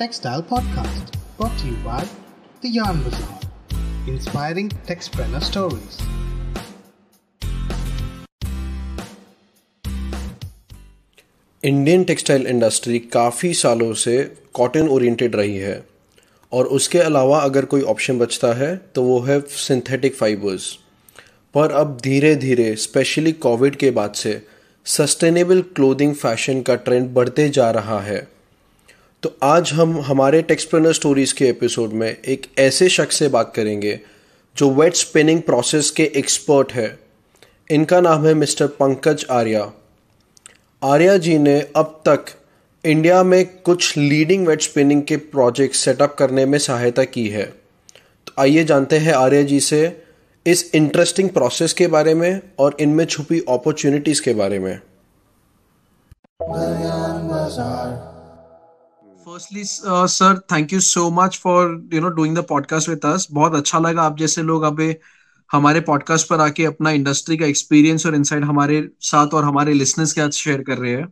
Textile 0.00 0.42
Podcast, 0.42 1.14
brought 1.36 1.58
to 1.58 1.66
you 1.66 1.74
by 1.84 2.08
The 2.62 2.68
Yarn 2.68 3.02
Bazaar, 3.02 3.40
inspiring 4.06 4.70
textpreneur 4.86 5.42
stories. 5.42 5.98
Indian 11.64 12.04
textile 12.04 12.46
industry 12.46 12.98
काफ़ी 12.98 13.52
सालों 13.54 13.92
से 13.94 14.16
cotton 14.54 14.88
oriented 14.88 15.36
रही 15.36 15.56
है 15.58 15.76
और 16.52 16.66
उसके 16.78 16.98
अलावा 16.98 17.40
अगर 17.40 17.64
कोई 17.64 17.82
ऑप्शन 17.94 18.18
बचता 18.18 18.52
है 18.54 18.74
तो 18.94 19.02
वो 19.02 19.20
है 19.20 19.40
सिंथेटिक 19.58 20.14
फाइबर्स 20.14 20.72
पर 21.54 21.72
अब 21.72 21.96
धीरे 22.02 22.34
धीरे 22.38 22.74
स्पेशली 22.78 23.32
कोविड 23.44 23.76
के 23.76 23.90
बाद 24.00 24.14
से 24.14 24.40
सस्टेनेबल 24.86 25.62
क्लोथिंग 25.76 26.14
फ़ैशन 26.16 26.62
का 26.62 26.74
ट्रेंड 26.86 27.14
बढ़ते 27.14 27.48
जा 27.50 27.70
रहा 27.70 28.00
है 28.00 28.39
तो 29.22 29.36
आज 29.42 29.72
हम 29.72 30.00
हमारे 30.00 30.42
टेक्सप्रेनर 30.42 30.92
स्टोरीज 30.92 31.32
के 31.32 31.48
एपिसोड 31.48 31.90
में 31.90 32.16
एक 32.16 32.46
ऐसे 32.58 32.88
शख्स 32.88 33.16
से 33.16 33.28
बात 33.28 33.52
करेंगे, 33.56 34.00
जो 34.56 34.70
वेट 34.70 34.94
स्पिनिंग 34.94 35.42
प्रोसेस 35.42 35.90
के 35.90 36.02
एक्सपर्ट 36.02 36.72
है। 36.72 36.98
इनका 37.70 38.00
नाम 38.00 38.26
है 38.26 38.34
मिस्टर 38.34 38.66
पंकज 38.66 39.26
आर्या। 39.30 39.72
आर्या 40.84 41.16
जी 41.16 41.38
ने 41.38 41.60
अब 41.76 42.02
तक 42.08 42.24
इंडिया 42.84 43.22
में 43.22 43.62
कुछ 43.62 43.96
लीडिंग 43.96 44.46
वेट 44.46 44.62
स्पिनिंग 44.62 45.02
के 45.02 45.16
प्रोजेक्ट 45.16 45.74
सेटअप 45.74 46.16
करने 46.18 46.46
में 46.46 46.58
सहायता 46.58 47.04
की 47.04 47.28
है। 47.28 47.44
तो 48.26 48.32
आइए 48.38 48.64
जानते 48.64 48.98
हैं 48.98 49.12
आर्या 49.12 49.42
जी 49.42 49.60
से 49.60 50.02
इस 50.46 50.74
इंटरेस्टिंग 50.74 51.30
प्रोसेस 51.30 51.72
के 51.72 51.86
बारे 51.86 52.14
में 52.14 52.40
और 52.58 52.76
इनमें 52.80 53.04
छुपी 53.04 53.40
अपॉर्चुनिटीज़ 53.48 54.22
के 54.22 54.34
बारे 54.34 54.58
में। 54.58 54.80
Firstly 59.40 59.62
sir 60.08 60.38
thank 60.52 60.72
you 60.72 60.80
so 60.80 61.10
much 61.10 61.38
for 61.38 61.88
you 61.94 62.00
know 62.00 62.08
doing 62.08 62.36
the 62.36 62.42
podcast 62.48 62.88
with 62.88 63.04
us 63.04 63.26
बहुत 63.32 63.54
अच्छा 63.54 63.78
लगा 63.78 64.02
आप 64.02 64.16
जैसे 64.18 64.42
लोग 64.42 64.62
अभी 64.62 64.94
हमारे 65.52 65.80
पॉडकास्ट 65.80 66.28
पर 66.28 66.40
आके 66.40 66.64
अपना 66.64 66.90
इंडस्ट्री 66.90 67.36
का 67.36 67.46
एक्सपीरियंस 67.46 68.06
और 68.06 68.14
इनसाइट 68.14 68.44
हमारे 68.44 68.88
साथ 69.00 69.34
और 69.34 69.44
हमारे 69.44 69.72
लिसनर्स 69.72 70.12
के 70.12 70.20
साथ 70.20 70.30
शेयर 70.30 70.62
कर 70.62 70.78
रहे 70.78 70.92
हैं। 70.92 71.08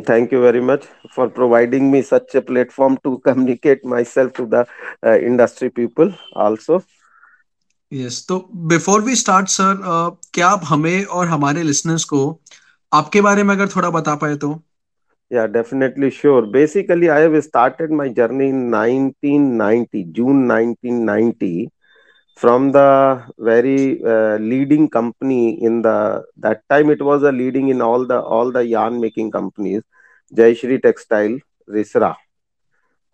Thank 0.00 0.32
you 0.32 0.40
very 0.42 0.62
much 0.68 0.84
for 1.16 1.26
providing 1.28 1.90
me 1.94 2.02
such 2.02 2.34
a 2.34 2.42
platform 2.50 2.96
to 3.06 3.12
communicate 3.28 3.84
myself 3.94 4.32
to 4.38 4.46
the 4.54 4.64
uh, 5.06 5.18
industry 5.30 5.70
people 5.80 6.14
also. 6.46 6.80
Yes 7.92 8.24
तो 8.28 8.48
बिफोर 8.54 9.00
वी 9.00 9.16
स्टार्ट 9.16 9.48
सर 9.48 9.82
क्या 10.32 10.48
आप 10.48 10.60
हमें 10.64 11.04
और 11.04 11.26
हमारे 11.26 11.62
लिसनर्स 11.62 12.04
को 12.04 12.40
आपके 12.92 13.20
बारे 13.20 13.42
में 13.42 13.54
अगर 13.54 13.68
थोड़ा 13.68 13.90
बता 13.90 14.14
पाए 14.14 14.36
तो? 14.36 14.62
Yeah, 15.30 15.46
definitely 15.46 16.10
sure. 16.10 16.42
Basically, 16.46 17.10
I 17.10 17.20
have 17.20 17.42
started 17.44 17.90
my 17.90 18.08
journey 18.08 18.48
in 18.48 18.70
1990, 18.70 20.04
June 20.04 20.46
1990, 20.46 21.70
from 22.36 22.70
the 22.72 23.24
very 23.38 24.02
uh, 24.04 24.36
leading 24.38 24.88
company 24.88 25.62
in 25.62 25.82
the 25.82 26.24
that 26.36 26.62
time 26.68 26.90
it 26.90 27.02
was 27.02 27.22
a 27.22 27.32
leading 27.32 27.68
in 27.68 27.80
all 27.82 28.06
the 28.06 28.20
all 28.20 28.52
the 28.52 28.64
yarn 28.66 29.00
making 29.00 29.30
companies, 29.32 29.82
Jayashri 30.34 30.80
Textile, 30.82 31.38
Risra. 31.68 32.14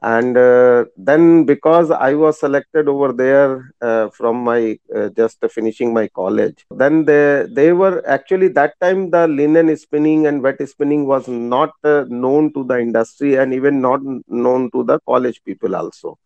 And 0.03 0.37
uh, 0.37 0.85
then 1.09 1.45
because 1.45 1.91
i 1.91 2.13
was 2.15 2.39
selected 2.41 2.89
over 2.89 3.13
there 3.13 3.51
uh, 3.89 4.09
from 4.19 4.37
my 4.49 4.77
uh, 4.97 5.09
just 5.21 5.39
finishing 5.57 5.93
my 5.99 6.07
college 6.21 6.65
then 6.83 7.05
they 7.05 7.47
they 7.59 7.71
were 7.73 7.97
actually 8.17 8.49
that 8.59 8.75
time 8.85 9.11
the 9.11 9.23
linen 9.29 9.71
spinning 9.85 10.27
and 10.27 10.43
wet 10.43 10.61
spinning 10.75 11.07
was 11.07 11.29
not 11.29 11.73
uh, 11.85 12.05
known 12.09 12.53
to 12.53 12.65
the 12.65 12.79
industry 12.87 13.37
and 13.37 13.55
even 13.55 13.81
not 13.81 14.01
known 14.29 14.71
to 14.73 14.83
the 14.85 14.99
college 15.09 15.41
people 15.45 15.77
also. 15.77 16.19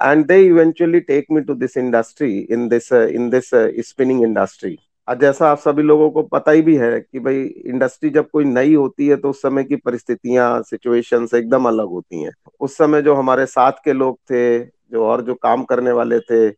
And 0.00 0.26
they 0.28 0.46
eventually 0.46 1.02
take 1.02 1.30
me 1.30 1.44
to 1.44 1.54
this 1.54 1.76
industry 1.76 2.46
in 2.48 2.68
this 2.68 2.90
uh, 2.92 3.06
in 3.18 3.30
this 3.30 3.52
uh, 3.52 3.68
spinning 3.82 4.22
industry 4.22 4.78
जैसा 5.08 5.48
आप 5.48 5.58
सभी 5.58 5.82
लोगों 5.82 6.10
को 6.10 6.22
पता 6.22 6.50
ही 6.50 6.62
भी 6.62 6.76
है 6.76 7.00
कि 7.00 7.20
भाई 7.20 7.42
इंडस्ट्री 7.44 8.10
जब 8.10 8.30
कोई 8.30 8.44
नई 8.44 8.74
होती 8.74 9.08
है 9.08 9.16
तो 9.16 9.30
उस 9.30 9.42
समय 9.42 9.64
की 9.64 9.76
परिस्थितियाँ 9.76 10.62
सिचुएशंस 10.62 11.34
एकदम 11.34 11.64
अलग 11.64 11.86
होती 11.86 12.22
हैं। 12.22 12.32
उस 12.60 12.76
समय 12.76 13.02
जो 13.02 13.14
हमारे 13.14 13.46
साथ 13.46 13.72
के 13.84 13.92
लोग 13.92 14.16
थे, 14.16 14.64
जो 14.64 15.04
और 15.04 15.22
जो 15.22 15.34
काम 15.34 15.64
करने 15.64 15.92
वाले 15.92 16.20
थे 16.20 16.50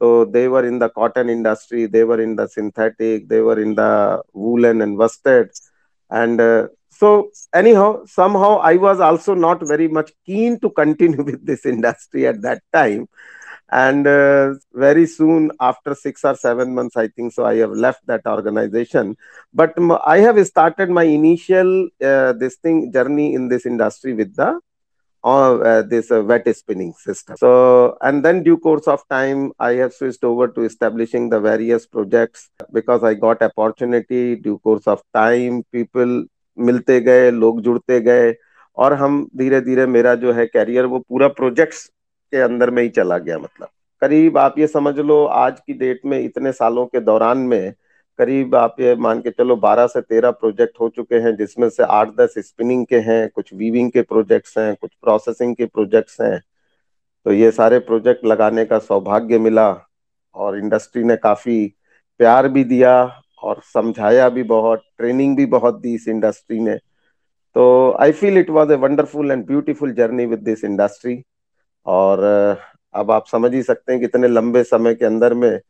तो 0.00 0.24
they were 0.24 0.64
in 0.64 0.78
the 0.78 0.90
cotton 0.94 1.30
industry 1.30 1.86
they were 1.86 2.20
in 2.20 2.36
the 2.36 2.46
synthetic 2.46 3.28
they were 3.28 3.60
in 3.60 3.74
the 3.78 4.22
woollen 4.36 4.82
and 4.82 4.98
worsted 4.98 5.50
and 6.12 6.68
so 7.00 7.30
anyhow, 7.52 8.04
somehow 8.06 8.56
i 8.58 8.76
was 8.76 9.00
also 9.00 9.34
not 9.34 9.60
very 9.62 9.88
much 9.88 10.12
keen 10.26 10.58
to 10.60 10.70
continue 10.70 11.22
with 11.30 11.46
this 11.46 11.66
industry 11.66 12.26
at 12.26 12.42
that 12.42 12.62
time. 12.72 13.06
and 13.71 14.07
uh, 14.07 14.53
very 14.73 15.05
soon 15.05 15.51
after 15.59 15.95
6 15.95 16.23
or 16.23 16.35
7 16.35 16.73
months 16.73 16.95
i 16.97 17.07
think 17.07 17.33
so 17.33 17.45
i 17.45 17.55
have 17.55 17.71
left 17.71 18.05
that 18.07 18.25
organization 18.25 19.15
but 19.53 19.73
i 20.05 20.17
have 20.19 20.45
started 20.45 20.89
my 20.89 21.03
initial 21.03 21.87
uh, 22.03 22.33
this 22.33 22.55
thing 22.57 22.91
journey 22.91 23.33
in 23.33 23.47
this 23.47 23.65
industry 23.65 24.13
with 24.13 24.35
the 24.35 24.59
uh, 25.23 25.81
this 25.83 26.11
uh, 26.11 26.21
wet 26.21 26.47
spinning 26.55 26.93
system 26.93 27.37
so 27.37 27.97
and 28.01 28.23
then 28.25 28.43
due 28.43 28.57
course 28.57 28.87
of 28.87 29.07
time 29.09 29.51
i 29.59 29.71
have 29.71 29.93
switched 29.93 30.23
over 30.23 30.47
to 30.47 30.63
establishing 30.63 31.29
the 31.29 31.39
various 31.39 31.87
projects 31.87 32.49
because 32.71 33.03
i 33.03 33.13
got 33.13 33.41
opportunity 33.41 34.35
due 34.35 34.59
course 34.59 34.87
of 34.87 35.01
time 35.13 35.63
people 35.71 36.23
मिलते 36.59 36.99
गए 37.01 37.31
लोग 37.31 37.61
जुड़ते 37.61 37.99
गए 38.01 38.33
और 38.75 38.93
हम 38.93 39.27
धीरे 39.37 39.61
धीरे 39.61 39.85
मेरा 39.85 40.15
जो 40.15 40.31
है 40.33 40.45
कैरियर 40.45 40.85
वो 40.85 40.99
पूरा 40.99 41.27
प्रोजेक्ट्स 41.27 41.89
के 42.32 42.40
अंदर 42.40 42.70
में 42.70 42.82
ही 42.82 42.88
चला 42.88 43.18
गया 43.18 43.38
मतलब। 43.38 43.68
करीब 44.02 44.38
आप 44.38 44.58
ये 44.58 44.66
समझ 44.66 44.98
लो, 44.98 45.24
आज 45.24 45.60
की 45.60 45.72
डेट 45.72 46.00
में 46.06 46.20
इतने 46.20 46.52
सालों 46.52 46.86
के 46.86 47.00
दौरान 47.00 47.38
में 47.38 47.74
करीब 48.18 48.54
आप 48.54 48.76
ये 48.80 48.94
मान 48.94 49.20
के 49.20 49.30
चलो 49.30 49.56
12 49.56 49.86
से 49.86 50.00
13 50.00 50.30
प्रोजेक्ट 50.30 50.80
हो 50.80 50.88
चुके 50.88 51.16
हैं, 51.16 51.36
जिसमें 51.36 51.68
से 51.68 51.82
आठ 51.82 52.08
दस 52.08 52.34
स्पिनिंग 52.38 52.86
के 52.86 52.96
हैं, 52.96 53.28
कुछ 53.28 53.54
वीविंग 53.54 53.90
के 53.90 54.02
प्रोजेक्ट्स 54.02 54.58
हैं, 54.58 54.76
कुछ 54.80 54.90
प्रोसेसिंग 54.94 55.56
के 55.56 55.66
प्रोजेक्ट्स 55.66 56.20
हैं। 56.20 56.42
तो 57.26 57.32
ये 57.32 57.50
सारे 57.50 57.78
प्रोजेक्ट 57.78 58.26
लगाने 58.26 58.64
का 58.64 58.78
सौभाग्य 58.78 59.38
मिला 59.38 59.68
और 60.34 60.58
इंडस्ट्री 60.58 61.04
ने 61.04 61.16
काफ़ी 61.16 61.74
प्यार 62.18 62.48
भी 62.48 62.64
दिया 62.64 63.22
और 63.42 63.60
समझाया 63.74 64.28
भी 64.28 64.42
बहुत 64.42 64.82
ट्रेनिंग 64.98 65.36
भी 65.36 65.46
बहुत 65.46 65.80
दी 65.80 65.94
इस 65.94 66.08
इंडस्ट्री 66.08 66.60
ने। 66.60 66.76
तो 67.54 67.96
I 68.00 68.12
feel 68.12 68.38
it 68.38 68.50
was 68.50 68.72
a 68.72 68.76
wonderful 68.76 69.30
and 69.30 69.46
beautiful 69.46 69.92
journey 69.92 70.26
with 70.26 70.38
this 70.38 70.64
industry 70.64 71.14
और 71.88 72.22
अब 72.94 73.10
आप 73.10 73.26
समझ 73.26 73.54
ही 73.54 73.62
सकते 73.62 73.92
हैं 73.92 74.00
कि 74.00 74.06
इतने 74.06 74.28
लंबे 74.28 74.62
समय 74.64 74.94
के 74.94 75.04
अंदर 75.04 75.34
में 75.34 75.60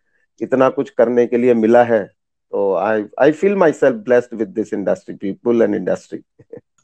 इतना 0.40 0.68
कुछ 0.68 0.90
करने 0.90 1.26
के 1.26 1.36
लिए 1.36 1.54
मिला 1.54 1.82
है 1.84 2.04
तो 2.52 2.74
I 2.74 3.04
I 3.20 3.32
feel 3.32 3.56
myself 3.72 3.96
blessed 3.96 4.34
with 4.34 4.48
this 4.48 4.72
industry 4.72 5.14
people 5.14 5.62
and 5.62 5.74
industry 5.74 6.18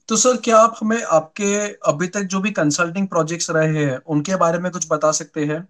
तो 0.08 0.16
सर 0.16 0.36
क्या 0.36 0.58
आप 0.58 0.74
हमें 0.80 1.02
आपके 1.02 1.54
अभी 1.90 2.06
तक 2.06 2.20
जो 2.20 2.40
भी 2.40 2.50
कंसल्टिंग 2.50 3.08
प्रोजेक्ट्स 3.08 3.50
रहे 3.50 3.84
हैं 3.84 4.00
उनके 4.06 4.36
बारे 4.36 4.58
में 4.58 4.70
कुछ 4.72 4.86
बता 4.90 5.12
सकते 5.12 5.44
हैं? 5.44 5.68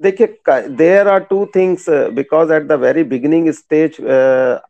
देखिए 0.00 0.26
there 0.68 1.08
are 1.08 1.20
two 1.20 1.46
things 1.46 1.86
because 1.88 2.52
at 2.52 2.62
the 2.62 2.72
very 2.72 3.04
beginning 3.04 3.50
stage 3.52 3.96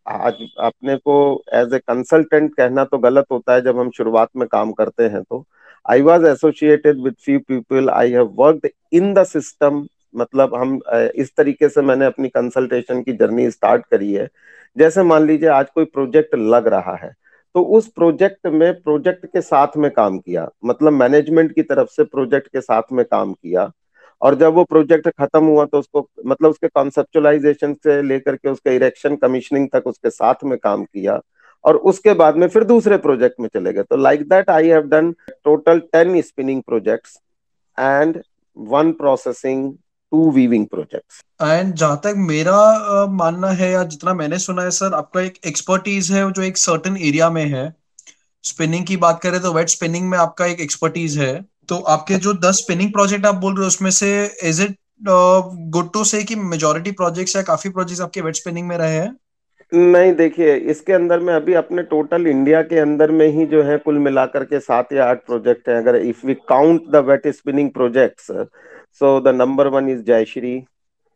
आज 0.06 0.34
अपने 0.58 0.96
को 0.96 1.16
एज 1.54 1.74
ए 1.74 1.78
कंसल्टेंट 1.78 2.54
कहना 2.54 2.84
तो 2.84 2.98
गलत 2.98 3.26
होता 3.32 3.54
है 3.54 3.60
जब 3.60 3.78
हम 3.78 3.90
शुरुआत 3.90 4.28
में 4.36 4.48
काम 4.48 4.72
करते 4.72 5.02
हैं 5.02 5.22
तो। 5.22 5.44
I 5.86 6.00
was 6.02 6.26
associated 6.26 7.00
with 7.04 7.14
few 7.24 7.38
people 7.40 7.88
I 7.90 8.10
have 8.12 8.34
worked 8.38 8.68
in 8.92 9.12
the 9.14 9.24
system 9.26 9.86
मतलब 10.14 10.54
हम 10.54 10.78
इस 11.16 11.34
तरीके 11.36 11.68
से 11.68 11.82
मैंने 11.82 12.04
अपनी 12.06 12.28
कंसल्टेशन 12.28 13.02
की 13.02 13.12
जर्नी 13.12 13.50
स्टार्ट 13.50 13.84
करी 13.90 14.12
है। 14.12 14.28
जैसे 14.76 15.02
मान 15.02 15.26
लीजिए 15.26 15.48
आज 15.50 15.66
कोई 15.74 15.84
प्रोजेक्ट 15.84 16.34
लग 16.34 16.66
रहा 16.68 16.94
है 16.96 17.12
तो 17.54 17.62
उस 17.76 17.88
प्रोजेक्ट 17.92 18.46
में 18.48 18.72
प्रोजेक्ट 18.74 19.26
के 19.26 19.40
साथ 19.40 19.76
में 19.76 19.90
काम 19.90 20.18
किया। 20.18 20.48
मतलब 20.64 20.92
मैनेजमेंट 20.92 21.54
की 21.54 21.62
तरफ़ 21.62 21.88
से 21.90 22.04
प्रोजेक्ट 22.04 22.48
के 22.48 22.60
साथ 22.60 22.92
में 22.92 23.04
काम 23.04 23.32
किया। 23.32 23.70
और 24.22 24.34
जब 24.34 24.54
वो 24.54 24.64
प्रोजेक्ट 24.64 25.08
खत्म 25.10 25.44
हुआ 25.44 25.64
तो 25.64 25.78
उसको 25.78 26.08
मतलब 26.26 26.50
उसके 26.50 26.68
कॉन्सेप्चुलाइजेशन 26.68 27.74
से 27.84 28.00
लेकर 28.02 28.36
के 28.36 28.48
उसके 28.48 28.74
इरेक्शन 28.76 29.16
कमीशनिंग 29.16 29.68
तक 29.72 29.86
उसके 29.86 30.10
साथ 30.10 30.44
में 30.44 30.56
काम 30.58 30.84
किया। 30.84 31.20
और 31.64 31.76
उसके 31.90 32.12
बाद 32.14 32.36
में 32.36 32.46
फिर 32.48 32.64
दूसरे 32.64 32.96
प्रोजेक्ट 32.98 33.40
में 33.40 33.48
चले 33.48 33.72
गए। 33.72 33.82
तो 33.82 33.96
like 33.96 34.22
that 34.28 34.50
I 34.50 34.68
have 34.68 34.82
done 34.88 35.12
total 35.44 35.78
ten 35.92 36.20
spinning 36.22 36.62
projects 36.62 37.18
and 37.78 38.20
one 38.56 38.92
processing 38.92 39.72
two 40.12 40.30
weaving 40.30 40.66
projects 40.66 41.20
and 41.42 41.74
जहाँ 41.74 42.00
तक 42.04 42.14
मेरा 42.18 43.06
मानना 43.12 43.50
है 43.50 43.70
या 43.70 43.82
जितना 43.84 44.14
मैंने 44.14 44.38
सुना 44.38 44.62
है 44.62 44.70
सर, 44.70 44.94
आपका 44.94 45.20
एक 45.20 45.38
एक्सपर्टीज 45.46 46.10
है 46.12 46.30
जो 46.32 46.42
एक 46.42 46.58
सर्टन 46.58 46.96
एरिया 46.98 47.30
में 47.30 47.44
है। 47.46 47.72
स्पिनिंग 48.44 48.84
की 48.86 48.96
बात 48.96 49.20
करें 49.22 49.40
तो 49.40 49.52
वेट 49.52 49.68
स्पिनिंग 49.68 50.08
में 50.10 50.18
आपका 50.18 50.46
एक 50.46 50.60
एक्सपर्टीज 50.60 51.18
है। 51.18 51.34
तो 51.68 51.76
आपके 51.88 52.16
जो 52.16 52.32
दस 52.40 52.58
स्पिनिंग 52.58 52.92
प्रोजेक्ट 52.92 53.26
आप 53.26 53.34
बोल 53.36 53.54
रहे 53.54 53.62
हो, 53.62 53.66
उसमें 53.66 53.90
से 53.92 54.08
is 54.44 54.62
it 54.62 54.76
good 55.04 55.92
to 55.92 56.04
say 56.04 56.22
कि 56.24 56.34
मेजोरिटी 56.36 56.90
प्रोजेक्ट्स 56.92 57.36
या 57.36 57.42
काफ़ी 57.42 57.70
प्रोजेक्ट्स 57.70 58.02
आपके 58.02 58.20
वेट 58.20 58.36
स्पिनिंग 58.36 58.68
में 58.68 58.76
रहे 58.78 58.94
हैं? 58.94 59.16
नहीं 59.74 60.12
देखिए 60.14 60.54
इसके 60.72 60.92
अंदर 60.92 61.20
में 61.20 61.32
अभी 61.34 61.54
अपने 61.54 61.82
टोटल 61.82 62.26
इंडिया 62.26 62.62
के 62.62 62.78
अंदर 62.78 63.10
में 63.10 63.26
ही 63.26 63.46
जो 63.46 63.62
है 63.62 63.76
कुल 63.78 63.98
मिलाकर 63.98 64.44
के 64.44 64.60
सात 64.60 64.92
या 64.92 65.06
आठ 65.10 65.24
प्रोजेक्ट 65.26 65.68
हैं 65.68 65.76
अगर 65.76 65.96
if 65.96 66.26
we 66.26 66.34
count 66.48 66.88
the 66.92 67.04
wet 67.06 67.26
spinning 67.36 67.70
projects 67.70 68.30
so 69.00 69.18
the 69.20 69.34
number 69.34 69.66
one 69.76 69.88
is 69.88 70.02
Jayshree 70.02 70.54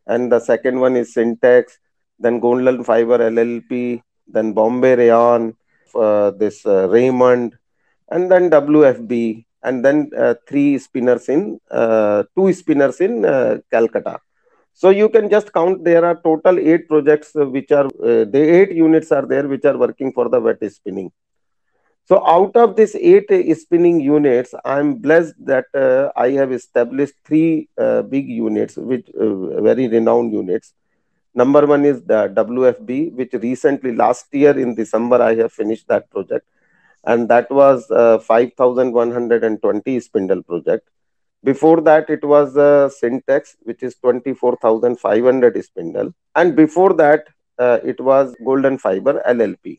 and 0.07 0.33
the 0.33 0.39
second 0.41 0.79
one 0.79 0.97
is 0.97 1.07
Sintex 1.09 1.79
then 2.21 2.39
golden 2.39 2.81
fibre 2.83 3.21
LLP 3.21 3.85
then 4.35 4.51
Bombay 4.53 4.95
rayon 4.95 5.53
this 6.39 6.63
Raymond 6.67 7.51
and 9.63 9.83
then 9.83 10.09
uh, 10.17 10.33
three 10.47 10.77
spinners 10.77 11.29
in, 11.29 11.59
uh, 11.71 12.23
two 12.35 12.51
spinners 12.53 13.01
in 13.01 13.25
uh, 13.25 13.57
Calcutta. 13.71 14.19
So 14.81 14.89
you 14.91 15.09
can 15.09 15.27
just 15.27 15.51
count 15.51 15.83
there 15.83 16.05
are 16.05 16.15
total 16.23 16.59
eight 16.59 16.87
projects 16.87 17.31
which 17.33 17.71
are, 17.71 17.89
the 18.33 18.41
eight 18.57 18.71
units 18.71 19.11
are 19.11 19.25
there 19.25 19.47
which 19.47 19.65
are 19.65 19.75
working 19.75 20.11
for 20.13 20.29
the 20.29 20.39
wet 20.39 20.59
spinning. 20.71 21.11
So 22.05 22.23
out 22.27 22.55
of 22.55 22.75
these 22.75 22.95
eight 22.95 23.27
spinning 23.57 23.99
units, 23.99 24.53
I'm 24.63 24.95
blessed 24.95 25.33
that 25.45 25.65
uh, 25.73 26.11
I 26.15 26.29
have 26.31 26.51
established 26.51 27.15
three 27.25 27.69
uh, 27.75 28.03
big 28.03 28.29
units, 28.29 28.77
which 28.77 29.09
uh, 29.19 29.61
very 29.61 29.87
renowned 29.87 30.31
units. 30.31 30.73
Number 31.33 31.65
one 31.65 31.83
is 31.83 32.03
the 32.03 32.29
WFB, 32.35 33.13
which 33.13 33.33
recently 33.33 33.95
last 33.95 34.27
year 34.31 34.57
in 34.59 34.75
December 34.75 35.23
I 35.23 35.33
have 35.37 35.51
finished 35.51 35.87
that 35.87 36.07
project 36.11 36.45
and 37.03 37.27
that 37.29 37.49
was 37.49 37.89
a 37.89 38.19
5120 38.19 39.99
spindle 40.01 40.43
project 40.43 40.87
before 41.44 41.80
that 41.80 42.08
it 42.08 42.24
was 42.24 42.56
a 42.56 42.90
syntax 42.90 43.56
which 43.62 43.82
is 43.82 43.94
24500 43.96 45.64
spindle 45.64 46.12
and 46.34 46.54
before 46.56 46.92
that 46.94 47.24
uh, 47.58 47.78
it 47.84 48.00
was 48.00 48.34
golden 48.44 48.78
fiber 48.78 49.22
llp 49.26 49.78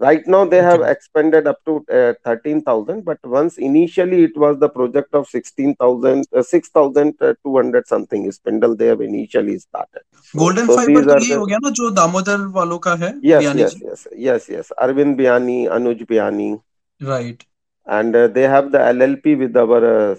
right 0.00 0.26
now 0.26 0.44
they 0.44 0.60
have 0.62 0.82
expanded 0.82 1.46
up 1.46 1.58
to 1.64 1.84
uh, 1.90 2.12
13000 2.24 3.04
but 3.04 3.18
once 3.24 3.58
initially 3.58 4.24
it 4.24 4.36
was 4.36 4.58
the 4.58 4.68
project 4.68 5.14
of 5.14 5.26
16000 5.28 6.24
uh, 6.32 6.42
6200 6.42 7.86
something 7.86 8.30
spindle 8.32 8.74
they 8.74 8.86
have 8.86 9.00
initially 9.00 9.58
started 9.58 10.02
golden 10.36 10.66
so 10.66 10.76
fiber 10.76 11.04
तो 11.04 11.24
ये 11.24 11.34
हो 11.34 11.46
गया 11.46 11.58
ना 11.64 11.70
जो 11.80 11.90
दामोदर 12.00 12.46
वालों 12.58 12.78
का 12.86 12.94
है 13.04 13.12
yes 13.30 13.50
yes 13.60 13.76
yes 13.86 14.06
yes 14.28 14.48
yes 14.56 14.72
arvind 14.86 15.16
biani 15.20 15.58
anuj 15.78 16.06
biani 16.12 16.50
right 17.00 17.46
And 17.89 18.15
uh, 18.15 18.27
they 18.27 18.45
have 18.47 18.71
the 18.71 18.79
llp 18.79 19.35
with 19.39 19.57
our 19.57 19.81
uh, 19.85 20.15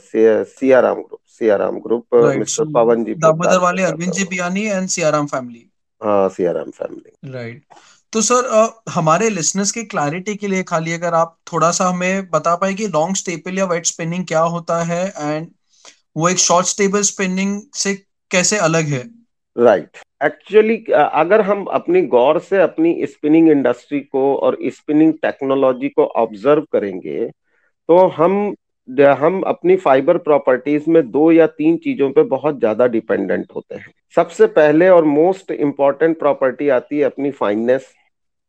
crm 0.60 1.02
group 1.08 1.20
crm 1.40 1.82
group 1.82 2.04
uh, 2.14 2.22
right. 2.22 2.40
mr 2.40 2.48
so, 2.48 2.64
pawan 2.64 3.04
ji 3.04 3.14
damodar 3.14 3.60
wale 3.64 3.84
arvind 3.90 4.16
ji 4.18 4.24
biani 4.32 4.64
and 4.78 4.88
crm 4.88 5.28
family. 5.34 5.62
हाँ 6.02 6.30
crm 6.30 6.72
family. 6.82 7.34
Right. 7.34 7.62
तो 8.12 8.20
sir 8.20 8.72
हमारे 8.88 9.30
listeners 9.30 9.70
के 9.70 9.82
clarity 9.82 10.34
के 10.34 10.48
लिए 10.48 10.62
खाली 10.62 10.92
अगर 10.92 11.14
आप 11.14 11.36
थोड़ा 11.52 11.70
सा 11.70 11.88
हमें 11.88 12.30
बता 12.30 12.56
पाए 12.56 12.74
कि 12.74 12.88
लॉन्ग 12.88 13.16
स्टेपल 13.16 13.58
या 13.58 13.64
वेट 13.64 13.86
स्पिनिंग 13.86 14.26
क्या 14.26 14.40
होता 14.40 14.84
है 14.84 15.12
एंड 15.18 15.48
वो 16.16 16.28
एक 16.28 16.38
शॉर्ट 16.38 16.66
स्टेबल 16.66 17.00
स्पिनिंग 17.00 17.62
से 17.74 17.94
कैसे 18.30 18.56
अलग 18.56 18.84
है? 18.84 19.10
Right 19.58 19.90
right. 19.90 20.32
एक्चुअली 20.32 20.84
अगर 21.12 21.40
हम 21.40 21.64
अपनी 21.64 22.02
गौर 22.02 22.38
से 22.38 22.62
अपनी 22.62 23.06
स्पिनिंग 23.06 23.50
इंडस्ट्री 23.50 24.00
को 24.00 24.36
और 24.36 24.58
स्पिनिंग 24.66 25.14
टेक्नोलॉजी 25.14 25.88
को 25.88 26.04
ऑब्ज़र्व 26.04 26.62
करेंगे 26.72 27.30
तो 27.90 27.96
हम 28.08 28.54
हम 29.20 29.40
अपनी 29.42 29.76
फाइबर 29.76 30.18
प्रॉपर्टीज़ 30.18 30.88
में 30.90 31.10
दो 31.10 31.30
या 31.32 31.46
तीन 31.46 31.76
चीज़ों 31.76 32.10
पे 32.10 32.22
बहुत 32.24 32.58
ज़्यादा 32.58 32.86
डिपेंडेंट 32.86 33.46
होते 33.54 33.74
हैं। 33.74 33.92
सबसे 34.16 34.46
पहले 34.48 34.88
और 34.88 35.04
मोस्ट 35.04 35.50
इंपॉर्टेंट 35.50 36.18
प्रॉपर्टी 36.18 36.68
आती 36.68 36.98
है 36.98 37.04
अपनी 37.04 37.30
fineness 37.30 37.92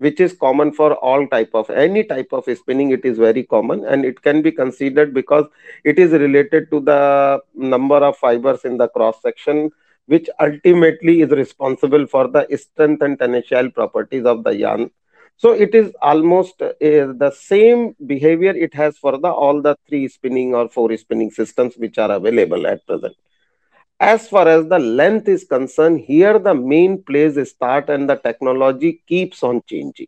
which 0.02 0.22
is 0.22 0.36
common 0.38 0.70
for 0.70 0.92
all 0.92 1.26
type 1.26 1.56
of 1.56 1.72
any 1.72 2.04
type 2.04 2.34
of 2.34 2.50
spinning 2.52 2.94
it 2.94 3.06
is 3.06 3.22
very 3.22 3.42
common 3.46 3.84
and 3.86 4.06
it 4.06 4.20
can 4.20 4.42
be 4.42 4.52
considered 4.52 5.14
because 5.14 5.46
it 5.86 6.00
is 6.00 6.16
related 6.16 6.70
to 6.70 6.80
the 6.80 7.42
number 7.66 8.04
of 8.04 8.20
fibres 8.22 8.66
in 8.66 8.78
the 8.78 8.90
cross 8.94 9.16
section 9.16 9.70
which 10.10 10.30
ultimately 10.30 11.22
is 11.22 11.34
responsible 11.34 12.06
for 12.06 12.32
the 12.32 12.46
strength 12.54 12.98
and 13.04 13.18
tenacious 13.18 13.68
properties 13.70 14.28
of 14.28 14.50
the 14.50 14.56
yarn 14.56 14.90
so 15.42 15.52
it 15.66 15.74
is 15.82 15.88
almost 16.12 16.62
uh, 16.62 16.72
the 17.24 17.32
same 17.52 17.82
behavior 18.14 18.54
it 18.68 18.74
has 18.82 18.98
for 19.04 19.14
the 19.26 19.32
all 19.44 19.62
the 19.68 19.76
three 19.88 20.08
spinning 20.18 20.54
or 20.60 20.66
four 20.76 20.90
spinning 21.06 21.32
systems 21.40 21.76
which 21.84 21.98
are 22.06 22.12
available 22.20 22.66
at 22.74 22.86
present 22.88 23.16
as 24.00 24.28
far 24.28 24.48
as 24.48 24.68
the 24.68 24.80
length 24.80 25.28
is 25.28 25.44
concerned, 25.44 26.00
here 26.02 26.40
the 26.40 26.54
main 26.54 27.02
plays 27.04 27.38
start 27.50 27.90
and 27.90 28.10
the 28.10 28.16
technology 28.16 29.02
keeps 29.08 29.44
on 29.44 29.62
changing. 29.68 30.08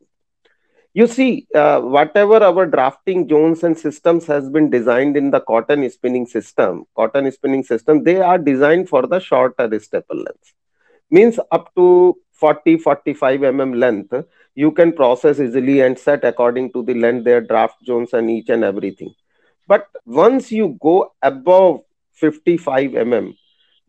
You 0.93 1.07
see, 1.07 1.47
uh, 1.55 1.81
whatever 1.81 2.37
our 2.43 2.65
drafting 2.65 3.27
zones 3.27 3.63
and 3.63 3.77
systems 3.77 4.25
has 4.27 4.49
been 4.49 4.69
designed 4.69 5.17
in 5.17 5.31
the 5.31 5.41
cotton 5.41 5.89
spinning 5.89 6.25
system, 6.25 6.85
cotton 6.95 7.31
spinning 7.31 7.63
system, 7.63 8.03
they 8.03 8.17
are 8.21 8.37
designed 8.37 8.89
for 8.89 9.07
the 9.07 9.19
shorter 9.19 9.79
staple 9.79 10.17
length. 10.17 10.53
Means 11.09 11.39
up 11.51 11.73
to 11.75 12.17
40, 12.33 12.77
45 12.77 13.39
mm 13.39 13.77
length, 13.77 14.13
you 14.55 14.71
can 14.71 14.93
process 14.93 15.39
easily 15.39 15.81
and 15.81 15.97
set 15.97 16.23
according 16.23 16.71
to 16.73 16.83
the 16.83 16.93
length, 16.93 17.25
their 17.25 17.41
draft 17.41 17.83
zones 17.85 18.13
and 18.13 18.29
each 18.29 18.49
and 18.49 18.63
everything. 18.63 19.13
But 19.67 19.87
once 20.05 20.51
you 20.51 20.77
go 20.81 21.13
above 21.21 21.81
55 22.13 22.91
mm, 22.91 23.35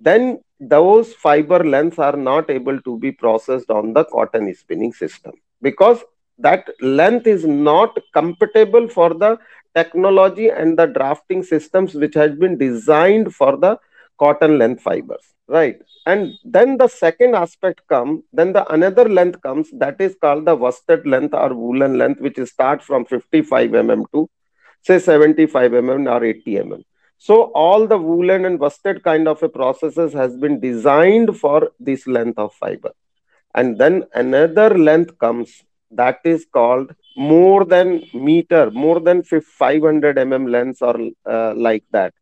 then 0.00 0.40
those 0.60 1.12
fiber 1.14 1.62
lengths 1.64 1.98
are 1.98 2.16
not 2.16 2.50
able 2.50 2.80
to 2.82 2.98
be 2.98 3.12
processed 3.12 3.70
on 3.70 3.92
the 3.92 4.04
cotton 4.04 4.52
spinning 4.54 4.92
system 4.92 5.32
because 5.60 6.02
that 6.38 6.68
length 6.80 7.26
is 7.26 7.44
not 7.44 7.98
compatible 8.12 8.88
for 8.88 9.14
the 9.14 9.38
technology 9.74 10.48
and 10.48 10.78
the 10.78 10.86
drafting 10.86 11.42
systems 11.42 11.94
which 11.94 12.14
has 12.14 12.34
been 12.34 12.56
designed 12.56 13.34
for 13.34 13.56
the 13.56 13.78
cotton 14.18 14.58
length 14.58 14.82
fibers 14.82 15.26
right 15.48 15.78
and 16.06 16.32
then 16.44 16.76
the 16.78 16.88
second 16.88 17.34
aspect 17.34 17.80
comes 17.88 18.22
then 18.32 18.52
the 18.52 18.64
another 18.72 19.08
length 19.08 19.40
comes 19.42 19.68
that 19.82 20.00
is 20.00 20.16
called 20.20 20.44
the 20.46 20.56
worsted 20.64 21.06
length 21.06 21.34
or 21.34 21.52
woolen 21.54 21.98
length 21.98 22.20
which 22.20 22.38
starts 22.54 22.84
from 22.84 23.04
55 23.04 23.70
mm 23.70 24.04
to 24.12 24.28
say 24.82 24.98
75 24.98 25.70
mm 25.70 26.10
or 26.14 26.24
80 26.24 26.54
mm 26.64 26.82
so 27.18 27.44
all 27.62 27.86
the 27.86 27.96
woolen 27.96 28.44
and 28.44 28.60
worsted 28.60 29.02
kind 29.02 29.26
of 29.28 29.42
a 29.42 29.48
processes 29.48 30.12
has 30.12 30.36
been 30.36 30.60
designed 30.60 31.38
for 31.38 31.70
this 31.80 32.06
length 32.06 32.38
of 32.38 32.52
fiber. 32.52 32.92
And 33.54 33.78
then 33.78 34.04
another 34.14 34.76
length 34.76 35.18
comes 35.18 35.62
that 35.92 36.18
is 36.24 36.46
called 36.52 36.94
more 37.16 37.64
than 37.64 38.04
meter, 38.12 38.70
more 38.72 39.00
than 39.00 39.22
500 39.22 40.16
mm 40.16 40.50
lengths 40.50 40.82
or 40.82 40.96
uh, 41.24 41.54
like 41.54 41.84
that. 41.92 42.12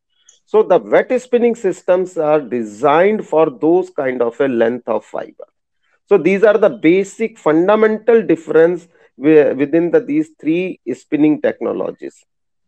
So 0.53 0.63
the 0.63 0.79
wet 0.79 1.11
spinning 1.19 1.55
systems 1.55 2.19
are 2.19 2.39
designed 2.39 3.27
for 3.27 3.49
those 3.49 3.89
kind 3.89 4.21
of 4.21 4.39
a 4.39 4.49
length 4.49 4.87
of 4.87 5.03
fiber. 5.03 5.47
So 6.11 6.19
these 6.19 6.45
are 6.45 6.59
the 6.59 6.69
basic 6.69 7.39
fundamental 7.39 8.21
difference 8.23 8.87
within 9.17 9.91
the, 9.93 10.01
these 10.01 10.29
three 10.39 10.79
spinning 10.93 11.41
technologies. 11.41 12.23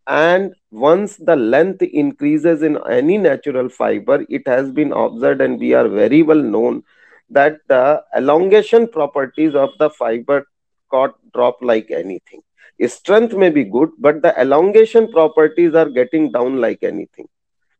And 0.07 0.55
once 0.71 1.17
the 1.17 1.35
length 1.35 1.83
increases 1.83 2.63
in 2.63 2.79
any 2.89 3.19
natural 3.19 3.69
fiber 3.69 4.25
it 4.29 4.47
has 4.47 4.71
been 4.71 4.91
observed 4.91 5.41
and 5.41 5.59
we 5.59 5.75
are 5.75 5.87
very 5.87 6.23
well 6.23 6.41
known 6.41 6.81
that 7.29 7.57
the 7.67 8.03
elongation 8.17 8.87
properties 8.87 9.53
of 9.53 9.69
the 9.77 9.91
fiber 9.91 10.47
got 10.89 11.13
drop 11.35 11.59
like 11.61 11.91
anything. 11.91 12.41
Strength 12.87 13.35
may 13.35 13.51
be 13.51 13.63
good 13.63 13.91
but 13.99 14.23
the 14.23 14.35
elongation 14.41 15.11
properties 15.11 15.75
are 15.75 15.89
getting 15.89 16.31
down 16.31 16.59
like 16.59 16.81
anything 16.81 17.27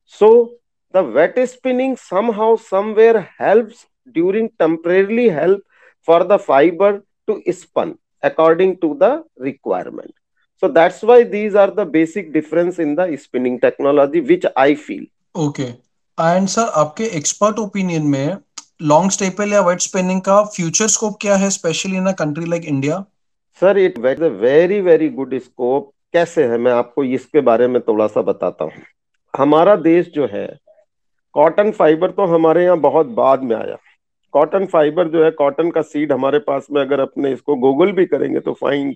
so 0.05 0.53
the 0.91 1.03
wet 1.03 1.37
spinning 1.49 1.95
somehow 1.97 2.55
somewhere 2.55 3.29
helps 3.37 3.85
during 4.11 4.49
temporarily 4.59 5.29
help 5.29 5.61
for 6.01 6.23
the 6.23 6.37
fiber 6.39 7.03
to 7.27 7.41
spin 7.51 7.97
according 8.21 8.77
to 8.77 8.95
the 8.99 9.23
requirement 9.37 10.13
so 10.57 10.69
that's 10.69 11.01
why 11.03 11.23
these 11.23 11.53
are 11.53 11.69
the 11.69 11.85
basic 11.85 12.31
difference 12.31 12.79
in 12.79 12.95
the 12.95 13.15
spinning 13.17 13.59
technology, 13.59 14.21
which 14.21 14.45
I 14.55 14.75
feel. 14.75 15.03
Okay. 15.35 15.75
And 16.17 16.49
sir, 16.49 16.69
आपके 16.75 17.09
expert 17.19 17.59
opinion 17.59 18.07
में 18.11 18.37
long 18.81 19.09
staple 19.09 19.51
या 19.53 19.65
wet 19.65 19.81
spinning 19.81 20.21
का 20.21 20.37
future 20.53 20.87
scope 20.87 21.19
क्या 21.21 21.35
है, 21.35 21.47
especially 21.47 21.97
in 21.97 22.07
a 22.07 22.13
country 22.13 22.45
like 22.45 22.65
India? 22.65 23.05
Sir, 23.59 23.77
it 23.77 23.97
is 23.97 24.21
a 24.21 24.29
very 24.29 24.79
very 24.79 25.09
good 25.09 25.39
scope. 25.43 25.91
कैसे 26.13 26.43
है 26.47 26.57
मैं 26.57 26.71
आपको 26.71 27.03
इसके 27.03 27.41
बारे 27.41 27.67
में 27.67 27.81
थोड़ा 27.81 28.07
सा 28.07 28.21
बताता 28.21 28.65
हूँ 28.65 28.83
हमारा 29.37 29.75
देश 29.75 30.11
जो 30.13 30.27
है 30.31 30.47
कॉटन 31.35 31.71
फाइबर 31.71 32.11
तो 32.11 32.25
हमारे 32.25 32.63
यहाँ 32.63 32.77
बहुत 32.79 33.07
बाद 33.07 33.43
में 33.43 33.55
आया। 33.55 33.77
कॉटन 34.33 34.65
फाइबर 34.65 35.07
जो 35.07 35.23
है 35.23 35.31
कॉटन 35.31 35.69
का 35.71 35.81
सीड 35.81 36.11
हमारे 36.11 36.39
पास 36.39 36.67
में 36.71 36.81
अगर 36.81 36.99
अपने 36.99 37.31
इसको 37.33 37.55
गूगल 37.55 37.91
भी 37.91 38.05
करेंगे 38.05 38.39
तो 38.39 38.53
फाइन 38.53 38.93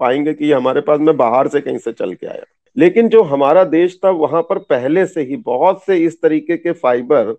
पाएँगे 0.00 0.34
कि 0.34 0.52
हमारे 0.52 0.80
पास 0.80 1.00
में 1.00 1.16
बाहर 1.16 1.48
से 1.48 1.60
कहीं 1.60 1.78
से 1.78 1.92
चल 1.92 2.14
के 2.14 2.26
आया। 2.26 2.44
लेकिन 2.76 3.08
जो 3.08 3.22
हमारा 3.22 3.64
देश 3.64 3.98
था, 4.04 4.10
वहाँ 4.10 4.42
पर 4.42 4.58
पहले 4.60 5.06
से 5.06 5.22
ही 5.22 5.36
बहुत 5.36 5.82
से 5.84 5.96
इस 5.96 6.20
तरीके 6.22 6.56
के 6.56 6.72
फाइबर 6.72 7.34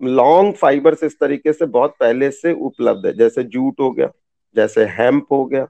लॉन्ग 0.00 0.54
फाइबर्स 0.54 1.02
इस 1.04 1.18
तरीके 1.20 1.52
से 1.52 1.66
बहुत 1.66 1.94
पहले 2.00 2.30
से 2.30 2.52
उपलब्ध 2.54 3.06
है। 3.06 3.12
जैसे 3.12 3.42
जूट 3.44 3.80
हो 3.80 3.90
गया, 3.90 4.08
जैसे 4.56 4.84
हेम्प 4.90 5.26
हो 5.32 5.44
गया, 5.44 5.66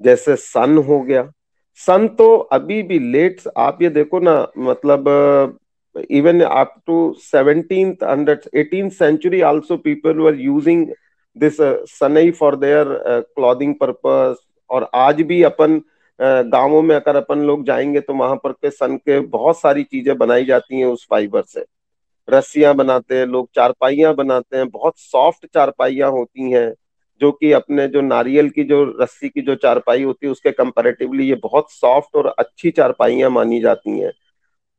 जैसे 0.00 0.36
सन 0.36 0.76
हो 0.78 1.00
गया। 1.00 1.30
सन 1.80 2.08
तो 2.08 2.36
अभी 2.36 2.82
भी 2.82 2.98
लेट 3.12 3.40
आप 3.58 3.82
ये 3.82 3.88
देखो 3.90 4.20
ना 4.20 4.46
मतलब 4.58 5.08
even 6.10 6.40
up 6.40 6.74
to 6.86 7.14
seventeen 7.18 7.96
hundred 8.04 8.48
eighteen 8.54 8.88
century 8.90 9.40
also 9.40 9.76
people 9.76 10.18
were 10.18 10.34
using 10.40 10.86
this 11.36 11.56
sanai 11.90 12.30
for 12.30 12.56
their 12.56 12.86
clothing 13.34 13.74
purpose 13.80 14.36
और 14.70 14.88
आज 14.94 15.20
भी 15.22 15.42
अपन 15.42 15.80
गाँवों 16.20 16.82
में 16.82 16.94
अगर 16.96 17.16
अपन 17.16 17.40
लोग 17.40 17.64
जाएँगे 17.66 18.00
तो 18.00 18.14
वहाँ 18.14 18.36
पर 18.36 18.52
के 18.52 18.70
सन 18.70 18.96
के 18.96 19.18
बहुत 19.20 19.60
सारी 19.60 19.82
चीज़ें 19.84 20.16
बनाई 20.18 20.44
जाती 20.44 20.78
हैं 20.78 20.86
उस 20.86 21.06
फाइबर 21.10 21.42
से। 21.42 21.64
रस्सियाँ 22.28 22.74
बनाते 22.74 23.18
हैं, 23.18 23.26
लोग 23.26 23.48
चारपाइयाँ 23.54 24.14
बनाते 24.14 24.56
हैं, 24.56 24.68
बहुत 24.68 24.98
सॉफ्ट 24.98 25.46
चारपाइयाँ 25.54 26.10
होती 26.10 26.50
हैं, 26.52 26.72
जो 27.20 27.30
कि 27.32 27.52
अपने 27.52 27.86
जो 27.88 28.00
नारियल 28.00 28.48
की 28.50 28.64
जो 28.64 28.84
रस्सी 29.00 29.28
की 29.28 29.40
जो 29.42 29.54
चारपाई 29.54 30.02
होती 30.02 30.26
है, 30.26 30.32
उसके 30.32 30.50
कंपैरेटिवली 30.52 31.28
ये 31.28 31.34
बहुत 31.42 31.70
सॉफ्ट 31.70 32.16
और 32.16 32.26
अच्छी 32.38 32.70
चारपाइयाँ 32.70 33.30
मानी 33.30 33.60
जाती 33.60 33.98
हैं। 34.00 34.12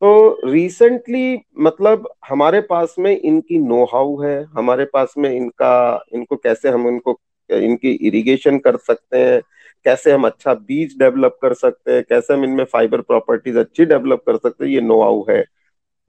तो 0.01 0.39
रिसेंटली 0.45 1.37
मतलब 1.59 2.07
हमारे 2.29 2.59
पास 2.61 2.95
में 2.99 3.11
इनकी 3.11 3.59
नो 3.59 3.83
हाउ 3.93 4.15
है 4.21 4.35
हमारे 4.57 4.85
पास 4.85 5.13
में 5.17 5.29
इनका 5.29 6.03
इनको 6.13 6.35
कैसे 6.35 6.69
हम 6.69 6.87
इनको 6.87 7.19
इनकी 7.49 7.91
इरिगेशन 8.07 8.57
कर 8.59 8.77
सकते 8.77 9.17
हैं 9.17 9.41
कैसे 9.85 10.11
हम 10.11 10.25
अच्छा 10.27 10.53
बीज 10.53 10.97
डेवलप 10.99 11.37
कर 11.41 11.53
सकते 11.53 11.93
हैं 11.93 12.03
कैसे 12.09 12.33
हम 12.33 12.43
इनमें 12.43 12.63
फाइबर 12.65 13.01
प्रॉपर्टीज़ 13.01 13.57
अच्छी 13.59 13.85
डेवलप 13.85 14.23
कर 14.27 14.37
सकते 14.37 14.65
हैं 14.65 14.71
ये 14.71 14.81
नो 14.81 15.01
हाउ 15.01 15.23
है। 15.29 15.43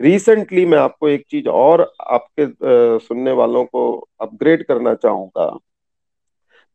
रिसेंटली 0.01 0.65
मैं 0.67 0.79
आपको 0.79 1.09
एक 1.09 1.25
चीज़ 1.31 1.49
और 1.49 1.81
आपके 2.01 2.43
आ, 2.45 2.99
सुनने 2.99 3.33
वालों 3.33 3.65
को 3.65 4.09
अपग्रेड 4.21 4.67
करना 4.67 4.95
चाहूँगा। 4.95 5.47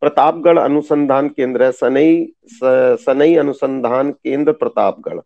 प्रतापगढ़ 0.01 0.59
अनुसंधान 0.59 1.29
केंद्र 1.29 1.63
है 1.63 1.71
सनई 1.71 2.33
सनई 2.53 3.35
अनुसंधान 3.35 4.11
केंद्र 4.13 4.51
Pratapgarh. 4.53 5.19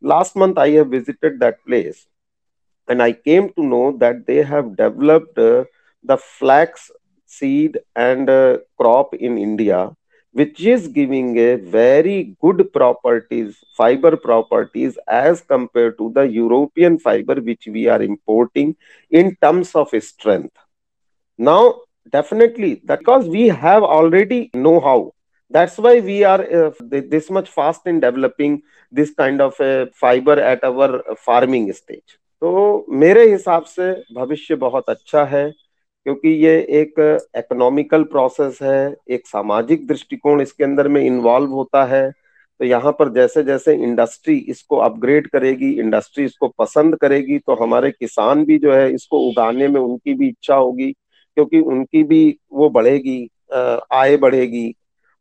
last 0.00 0.36
month 0.36 0.58
I 0.58 0.70
have 0.70 0.88
visited 0.88 1.40
that 1.40 1.64
place 1.66 2.06
and 2.88 3.02
I 3.02 3.12
came 3.12 3.48
to 3.54 3.62
know 3.62 3.92
that 3.98 4.26
they 4.26 4.42
have 4.42 4.76
developed 4.76 5.38
uh, 5.38 5.64
the 6.02 6.16
flax 6.16 6.90
seed 7.26 7.78
and 7.94 8.28
uh, 8.28 8.58
crop 8.78 9.14
in 9.14 9.38
India, 9.38 9.92
which 10.32 10.64
is 10.64 10.88
giving 10.88 11.36
a 11.38 11.56
very 11.56 12.36
good 12.40 12.72
properties, 12.72 13.58
fiber 13.76 14.16
properties 14.16 14.98
as 15.08 15.40
compared 15.42 15.98
to 15.98 16.10
the 16.14 16.22
European 16.22 16.98
fiber 16.98 17.36
which 17.36 17.66
we 17.70 17.86
are 17.88 18.02
importing 18.02 18.76
in 19.10 19.36
terms 19.42 19.74
of 19.74 19.90
strength. 20.00 20.56
Now, 21.38 21.80
definitely, 22.10 22.82
because 22.84 23.26
we 23.28 23.48
have 23.48 23.82
already 23.82 24.50
know 24.54 24.80
how 24.80 25.12
that's 25.50 25.78
why 25.78 26.00
we 26.00 26.24
are 26.24 26.42
uh, 26.58 26.70
this 26.80 27.30
much 27.30 27.48
fast 27.50 27.86
in 27.86 28.00
developing 28.00 28.62
this 28.92 29.12
kind 29.12 29.40
of 29.40 29.58
a 29.60 29.88
fiber 29.94 30.38
at 30.40 30.64
our 30.64 31.02
farming 31.16 31.72
stage. 31.72 32.18
तो 32.42 32.86
मेरे 32.94 33.30
हिसाब 33.30 33.64
से 33.64 33.92
भविष्य 34.14 34.54
बहुत 34.56 34.88
अच्छा 34.88 35.24
है 35.24 35.50
क्योंकि 36.06 36.28
ये 36.44 36.54
एक 36.80 36.94
इकोनॉमिकल 37.36 38.02
प्रोसेस 38.04 38.58
है 38.62 38.94
एक 39.10 39.26
सामाजिक 39.26 39.86
दृष्टिकोण 39.86 40.40
इसके 40.42 40.64
अंदर 40.64 40.88
में 40.88 41.00
इन्वॉल्व 41.00 41.50
होता 41.52 41.84
है 41.84 42.10
तो 42.60 42.64
यहाँ 42.64 42.92
पर 42.92 43.12
जैसे 43.14 43.42
जैसे 43.44 43.74
इंडस्ट्री 43.74 44.36
इसको 44.50 44.76
अपग्रेड 44.76 45.26
करेगी 45.30 45.70
इंडस्ट्री 45.80 46.24
इसको 46.24 46.48
पसंद 46.58 46.96
करेगी 47.00 47.38
तो 47.38 47.54
हमारे 47.62 47.90
किसान 47.90 48.44
भी 48.44 48.58
जो 48.58 48.72
है 48.74 48.90
इसको 48.94 49.20
उगाने 49.28 49.68
में 49.68 49.80
उनकी 49.80 50.14
भी 50.14 50.28
इच्छा 50.28 50.54
होगी 50.54 50.90
क्योंकि 50.92 51.60
उनकी 51.72 52.02
भी 52.04 52.22
वो 52.52 52.68
बढ़ेगी 52.70 53.20
आय 53.92 54.16
बढ़ेगी 54.16 54.66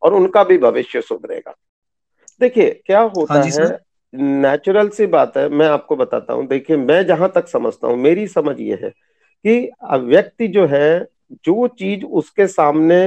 और 0.01 0.13
उनका 0.13 0.43
भी 0.43 0.57
भविष्य 0.57 1.01
सुधरेगा। 1.01 1.53
देखिए 2.41 2.69
क्या 2.85 3.01
होता 3.01 3.39
हाँ 3.39 3.45
है? 3.53 3.67
नेचुरल 4.13 4.89
सी 4.89 5.05
बात 5.07 5.37
है 5.37 5.47
मैं 5.49 5.67
आपको 5.67 5.95
बताता 5.95 6.33
हूँ। 6.33 6.45
देखिए 6.47 6.77
मैं 6.77 7.05
जहाँ 7.05 7.31
तक 7.35 7.47
समझता 7.47 7.87
हूँ 7.87 7.97
मेरी 7.97 8.27
समझ 8.27 8.59
ये 8.59 8.79
है 8.83 8.89
कि 9.45 9.71
व्यक्ति 10.05 10.47
जो 10.47 10.65
है 10.67 10.89
जो 11.45 11.67
चीज़ 11.69 12.05
उसके 12.05 12.47
सामने 12.47 12.99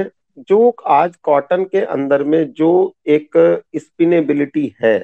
जो 0.49 0.69
आज 0.87 1.15
कॉटन 1.23 1.63
के 1.63 1.81
अंदर 1.85 2.23
में 2.23 2.43
जो 2.53 2.69
एक 3.07 3.37
स्पिनेबिलिटी 3.77 4.73
है 4.83 4.97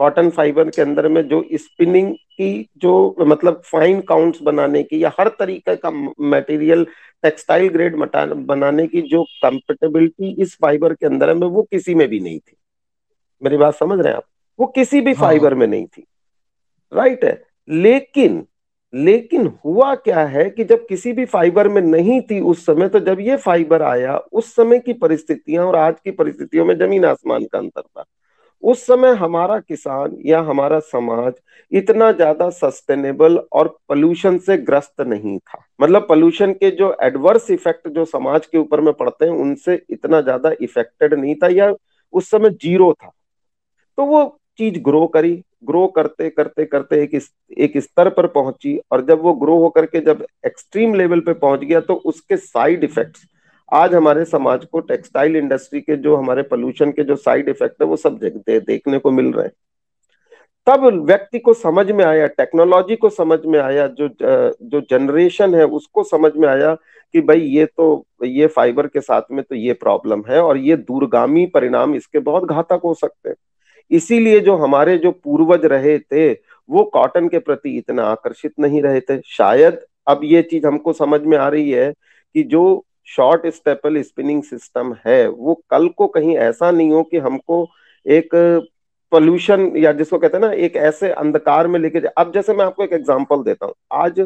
कॉटन 0.00 0.30
फाइबर 0.30 0.70
के 0.70 0.82
अंदर 0.82 1.08
में 1.08 1.22
जो 1.28 1.42
स्पिनिंग 1.54 2.12
की 2.14 2.50
जो 2.76 2.92
मतलब 3.20 3.60
फाइन 3.64 4.00
काउंट्स 4.00 4.42
बनाने 4.42 4.82
की 4.82 5.02
या 5.04 5.12
हर 5.20 5.28
तरीके 5.38 5.76
का 5.76 5.90
मटेरियल 6.20 6.86
टेक्सटाइल 7.22 7.68
ग्रेड 7.68 7.96
बनाने 8.46 8.86
की 8.86 9.02
जो 9.02 9.22
कंफर्टेबिलिटी 9.22 10.42
इस 10.42 10.56
फाइबर 10.62 10.94
के 10.94 11.06
अंदर 11.06 11.34
में 11.34 11.46
वो 11.46 11.62
किसी 11.62 11.94
में 11.94 12.08
भी 12.08 12.20
नहीं 12.20 12.38
थी। 12.38 12.56
मेरी 13.42 13.56
बात 13.56 13.74
समझ 13.74 14.00
रहे 14.00 14.08
हैं 14.08 14.16
आप? 14.16 14.24
वो 14.60 14.66
किसी 14.66 15.00
भी 15.00 15.14
फाइबर 15.14 15.52
हाँ। 15.52 15.60
में 15.60 15.66
नहीं 15.66 15.86
थी। 15.86 16.06
राइट 16.92 17.24
है? 17.24 17.42
लेकिन 17.68 18.46
लेकिन 18.94 19.46
हुआ 19.64 19.94
क्या 19.94 20.24
है 20.26 20.50
कि 20.50 20.64
जब 20.64 20.86
किसी 20.86 21.12
भी 21.12 21.24
फाइबर 21.24 21.68
में 21.68 21.82
नहीं 21.82 22.20
थी 22.20 22.40
उस 22.40 22.66
समय 22.66 22.88
तो 22.88 23.00
जब 23.00 23.20
ये 23.20 23.36
फाइबर 23.36 23.82
आया 23.82 24.16
उस 24.16 24.54
समय 24.54 24.78
की 24.78 24.92
परिस्थितियाँ 24.92 25.64
और 25.64 25.76
आज 25.76 25.94
की 26.04 26.10
परिस्थितियों 26.10 26.64
में 26.64 26.74
ज़मीन 26.78 27.04
आसमान 27.04 27.44
का 27.44 27.58
अंतर 27.58 27.82
था। 27.82 28.04
उस 28.62 28.84
समय 28.86 29.14
हमारा 29.16 29.58
किसान 29.58 30.16
या 30.26 30.40
हमारा 30.40 30.78
समाज 30.80 31.32
इतना 31.72 32.10
ज़्यादा 32.12 32.48
सस्टेनेबल 32.50 33.38
और 33.52 33.68
पोल्यूशन 33.88 34.38
से 34.38 34.56
ग्रस्त 34.58 35.00
नहीं 35.02 35.38
था। 35.38 35.64
मतलब 35.80 36.06
पोल्यूशन 36.08 36.52
के 36.52 36.70
जो 36.70 36.94
एडवर्स 37.02 37.50
इफ़ेक्ट 37.50 37.88
जो 37.88 38.04
समाज 38.04 38.46
के 38.46 38.58
ऊपर 38.58 38.80
में 38.80 38.92
पड़ते 38.94 39.24
हैं, 39.24 39.32
उनसे 39.32 39.80
इतना 39.90 40.20
ज़्यादा 40.20 40.52
इफेक्टेड 40.60 41.14
नहीं 41.14 41.34
था 41.34 41.48
या 41.48 41.72
उस 42.14 42.30
समय 42.30 42.50
ज़ीरो 42.52 42.92
था। 42.92 43.12
तो 43.98 44.04
वो 44.04 44.24
चीज़ 44.58 44.78
ग्रो 44.80 45.06
करी। 45.06 45.42
ग्रो 45.64 45.86
करते 45.86 46.28
करते 46.30 46.64
करते 46.64 47.02
एक 47.02 47.14
एक 47.58 47.76
स्तर 47.78 48.08
पर 48.10 48.26
पहुँची 48.28 48.76
और 48.92 49.04
जब 49.06 49.20
वो 49.22 49.32
ग्रो 49.34 49.58
होकर 49.58 49.86
के 49.86 50.00
जब 50.00 50.24
एक्सट्रीम 50.46 50.94
लेवल 50.94 51.20
पे 51.20 51.32
पहुँच 51.34 51.60
गया 51.60 51.80
तो 51.80 51.94
उसके 51.94 52.36
साइड 52.36 52.84
इफेक्ट्स 52.84 53.24
आज 53.68 53.94
हमारे 53.94 54.24
समाज 54.24 54.64
को 54.64 54.80
टेक्सटाइल 54.80 55.36
इंडस्ट्री 55.36 55.80
के 55.80 55.96
जो 55.96 56.16
हमारे 56.16 56.42
पोल्यूशन 56.42 56.90
के 56.92 57.04
जो 57.04 57.16
साइड 57.16 57.48
इफ़ेक्ट 57.48 57.82
है 57.82 57.86
वो 57.88 57.96
सब 57.96 58.18
दे, 58.18 58.58
देखने 58.60 58.98
को 58.98 59.10
मिल 59.10 59.32
रहे 59.32 59.44
हैं। 59.44 59.52
तब 60.66 60.84
व्यक्ति 61.06 61.38
को 61.38 61.52
समझ 61.54 61.90
में 61.90 62.04
आया 62.04 62.26
टेक्नोलॉजी 62.28 62.96
को 62.96 63.08
समझ 63.08 63.38
में 63.46 63.58
आया 63.60 63.86
जो 63.90 64.08
जो 64.18 64.80
जनरेशन 64.90 65.54
है 65.54 65.64
उसको 65.66 66.02
समझ 66.04 66.32
में 66.36 66.48
आया 66.48 66.74
कि 66.74 67.20
भाई 67.20 67.40
ये 67.40 67.64
तो 67.66 68.06
ये 68.24 68.46
फाइबर 68.46 68.86
के 68.86 69.00
साथ 69.00 69.22
में 69.32 69.42
तो 69.44 69.54
ये 69.54 69.72
प्रॉब्लम 69.72 70.22
है 70.28 70.42
और 70.42 70.58
ये 70.58 70.76
दूरगामी 70.76 71.46
परिणाम 71.46 71.94
इसके 71.94 72.18
बहुत 72.20 72.44
घातक 72.44 72.80
हो 72.84 72.94
सकते 72.94 73.28
हैं। 73.28 73.36
इसीलिए 73.90 74.40
जो 74.40 74.54
हमारे 74.56 74.96
जो 74.98 75.10
पूर्वज 75.14 75.64
रहे 75.66 75.98
थे 75.98 76.30
वो 76.68 76.84
कॉटन 76.84 77.28
के 77.28 77.38
प्रति 77.38 77.76
इतना 77.78 78.04
आकर्षित 78.04 78.52
नहीं 78.60 78.82
रहे 78.82 79.00
थे। 79.00 79.20
शायद 79.28 79.80
अब 80.06 80.20
ये 80.24 80.42
चीज़ 80.42 80.66
हमको 80.66 80.92
समझ 80.92 81.20
में 81.22 81.36
आ 81.38 81.48
रही 81.48 81.70
है 81.70 81.92
कि 81.92 82.42
जो 82.44 82.84
शॉर्ट 83.08 83.46
स्टेपल 83.46 84.00
स्पिनिंग 84.02 84.42
सिस्टम 84.42 84.94
है 85.06 85.26
वो 85.28 85.54
कल 85.70 85.88
को 85.88 86.06
कहीं 86.08 86.36
ऐसा 86.36 86.70
नहीं 86.70 86.90
हो 86.90 87.02
कि 87.02 87.18
हमको 87.18 87.66
एक 88.06 88.34
पोल्यूशन 89.12 89.72
या 89.76 89.92
जिसको 89.92 90.18
कहते 90.18 90.36
हैं 90.36 90.44
ना 90.44 90.52
एक 90.56 90.76
ऐसे 90.76 91.10
अंधकार 91.12 91.66
में 91.66 91.78
लेके 91.80 92.00
जाए 92.00 92.12
अब 92.18 92.32
जैसे 92.34 92.54
मैं 92.54 92.64
आपको 92.64 92.84
एक 92.84 92.92
एग्जांपल 92.92 93.42
देता 93.42 93.66
हूँ। 93.66 93.74
आज 93.92 94.20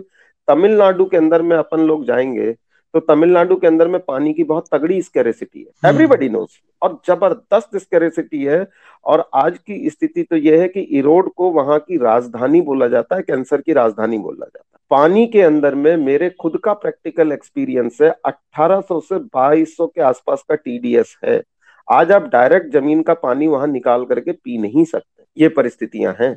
तमिलनाडु 0.48 1.04
के 1.04 1.16
अंदर 1.16 1.42
में 1.42 1.56
अपन 1.56 1.80
लोग 1.80 2.04
जाएँगे 2.06 2.52
तो 2.94 3.00
तमिलनाडु 3.00 3.56
के 3.56 3.66
अंदर 3.66 3.88
में 3.88 4.00
पानी 4.00 4.32
की 4.34 4.44
बहुत 4.44 4.68
तगड़ी 4.74 5.00
स्केरेसिटी 5.02 5.60
है। 5.60 5.90
एवरीबडी 5.90 6.26
हम्म। 6.26 6.36
नोज़ 6.36 6.58
और 6.82 6.98
ज़बरदस्त 7.06 7.76
स्केरेसिटी 7.76 8.44
है। 8.44 8.66
और 9.04 9.28
आज 9.34 9.58
की 9.58 9.90
स्थिति 9.90 10.22
तो 10.22 10.36
यह 10.36 10.60
है 10.60 10.68
कि 10.68 10.80
इरोड 10.80 11.32
को 11.36 11.50
वहाँ 11.50 11.78
की 11.78 11.96
राजधानी 11.96 12.60
बोला 12.60 12.88
जाता 12.88 13.16
है 13.16 13.22
कैंसर 13.22 13.60
की 13.60 13.72
राजधानी 13.72 14.18
बोला 14.18 14.46
जाता 14.46 14.68
है। 14.72 14.75
पानी 14.90 15.26
के 15.26 15.42
अंदर 15.42 15.74
में 15.74 15.96
मेरे 15.96 16.30
खुद 16.30 16.60
का 16.64 16.72
प्रैक्टिकल 16.72 17.32
एक्सपीरियंस 17.32 17.98
है। 18.02 18.14
1800 18.24 19.00
से 19.00 19.18
2200 19.18 19.86
के 19.86 20.00
आसपास 20.00 20.44
का 20.48 20.54
टीडीएस 20.54 21.18
है। 21.24 21.42
आज 21.90 22.12
आप 22.12 22.22
डायरेक्ट 22.22 22.72
ज़मीन 22.72 23.02
का 23.02 23.14
पानी 23.14 23.46
वहाँ 23.46 23.66
निकाल 23.66 24.04
करके 24.04 24.32
पी 24.32 24.58
नहीं 24.58 24.84
सकते। 24.84 25.24
ये 25.38 25.48
परिस्थितियाँ 25.48 26.16
हैं। 26.20 26.36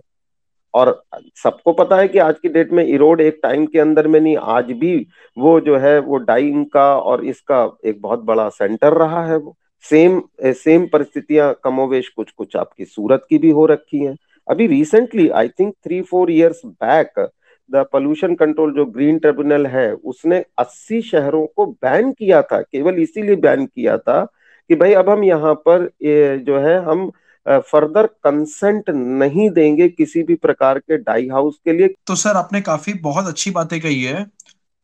और 0.74 1.04
सबको 1.44 1.74
पता 1.74 1.96
है 1.96 2.08
कि 2.08 2.20
आज 2.20 2.36
की 2.40 2.50
डेट 2.50 2.72
में 2.72 2.86
इरोड 2.86 3.22
एक 3.22 3.40
टाइम 3.44 3.66
के 3.66 3.80
अंदर 3.80 4.08
में 4.08 4.20
नहीं, 4.20 4.38
आज 4.38 4.72
भी 4.72 5.08
वो 5.38 5.60
जो 5.60 5.78
है, 5.78 6.00
वो 6.00 6.18
डाइंग 6.18 6.66
का 6.66 6.98
और 6.98 7.26
इसका 7.26 7.78
एक 7.86 8.02
बहुत 8.02 8.20
बड़ा 8.20 8.50
सेंटर 8.50 8.94
रहा 8.94 9.26
है 9.26 9.38
वो। 9.38 9.56
सेम 9.82 10.22
सेम 10.44 10.88
परिस्थितियाँ 10.88 11.56
कमोवेश 11.64 12.10
कुछ 12.10 12.32
कुछ 12.32 12.56
आपकी 12.56 12.86
सूरत 12.86 13.26
की 13.30 13.38
भी 13.38 13.50
हो 13.50 13.66
रखी 13.66 14.06
हैं। 14.06 14.16
अभी 14.50 14.68
recently 14.68 15.30
I 15.30 15.48
think 15.48 15.74
three 15.84 16.02
four 16.02 16.32
years 16.32 16.62
back 16.66 17.30
the 17.72 17.86
pollution 17.92 18.36
control 18.36 18.74
जो 18.74 18.86
ग्रीन 18.88 19.18
ट्रिब्यूनल 19.20 19.66
है 19.68 19.92
उसने 19.94 20.44
80 20.60 21.02
शहरों 21.04 21.46
को 21.48 21.66
बैन 21.66 22.12
किया 22.12 22.42
था 22.44 22.62
केवल 22.62 23.00
इसीलिए 23.00 23.36
बैन 23.38 23.66
किया 23.66 23.98
था 24.00 24.24
कि 24.70 24.76
भाई 24.76 24.94
अब 24.94 25.10
हम 25.10 25.24
यहाँ 25.24 25.54
पर 25.68 25.90
ये 26.04 26.38
जो 26.48 26.60
है 26.60 26.78
हम 26.86 27.10
फर्दर 27.46 28.06
कंसेंट 28.24 28.90
नहीं 28.90 29.50
देंगे 29.50 29.88
किसी 29.90 30.24
भी 30.24 30.36
प्रकार 30.38 30.80
के 30.80 30.98
डाई 31.00 31.28
हाउस 31.28 31.60
के 31.66 31.74
लिए 31.74 31.94
तो 32.08 32.16
सर 32.16 32.38
आपने 32.38 32.62
काफ़ी 32.62 32.94
बहुत 33.02 33.28
अच्छी 33.28 33.52
बातें 33.52 33.80
कही 33.80 34.04
है 34.04 34.22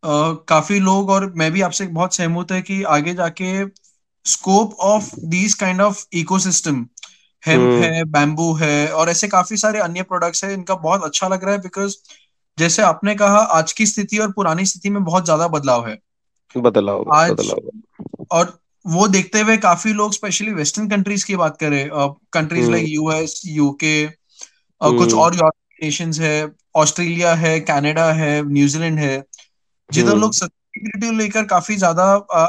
आ, 0.04 0.34
काफ़ी 0.48 0.80
लोग 0.80 1.10
और 1.10 1.32
मैं 1.36 1.52
भी 1.52 1.62
आपसे 1.62 1.86
बहुत 1.90 2.16
सहमत 2.16 2.52
है 2.52 2.62
कि 2.62 2.82
आगे 2.90 3.14
जाके 3.14 3.54
scope 4.26 4.74
of 4.84 5.10
these 5.28 5.54
kind 5.54 5.82
of 5.82 6.06
ecosystem 6.14 6.86
hemp. 7.44 7.84
है 7.84 8.04
बैम्बू 8.12 8.52
है 8.54 8.88
और 8.94 9.10
ऐसे 9.10 9.28
काफ़ी 9.28 9.58
सारे 9.58 9.80
अन्य 9.80 10.04
प्रोडक्ट्स 10.04 10.44
है 10.44 10.54
इनका 10.54 10.76
बहुत 10.78 11.04
अच्छा 11.04 11.28
लग 11.28 11.44
रहा 11.44 11.54
है 11.54 11.60
बिकॉज़ 11.62 11.96
जैसे 12.58 12.82
आपने 12.82 13.16
कहा 13.16 13.40
आज 13.54 13.72
की 13.72 13.86
स्थिति 13.86 14.18
और 14.18 14.32
पुरानी 14.32 14.66
स्थिति 14.66 14.90
में 14.90 15.04
बहुत 15.04 15.26
ज़्यादा 15.26 15.48
बदलाव 15.48 15.88
है 15.88 15.98
बदलाव 16.56 17.10
आज- 17.14 17.32
बदलाव 17.32 18.28
और 18.32 18.58
वो 18.86 19.08
देखते 19.08 19.42
हुए 19.42 19.58
काफ़ी 19.58 19.94
लोग 19.94 20.14
स्पेशली 20.14 20.52
वेस्टर्न 20.54 20.88
कंट्रीज़ 20.90 21.26
की 21.26 21.36
बात 21.36 21.58
करें 21.58 21.90
countries 22.34 22.64
hmm. 22.64 22.74
Like 22.74 22.86
US 22.90 23.42
UK 23.46 24.06
कुछ 24.08 25.12
हम्म। 25.12 25.22
और 25.22 25.36
यूरोपियन 25.36 25.86
नेशंस 25.86 26.20
है 26.20 26.52
ऑस्ट्रेलिया 26.76 27.34
है 27.36 27.60
कनाडा 27.60 28.12
है 28.14 28.42
न्यूजीलैंड 28.44 29.00
है 29.00 29.24
जिधर 29.90 30.10
हम्म। 30.10 30.22
लोग 30.22 30.34
सस्टेनेबिलिटी 30.34 31.18
लेकर 31.18 31.46
काफ़ी 31.46 31.76
ज़्यादा 31.76 32.06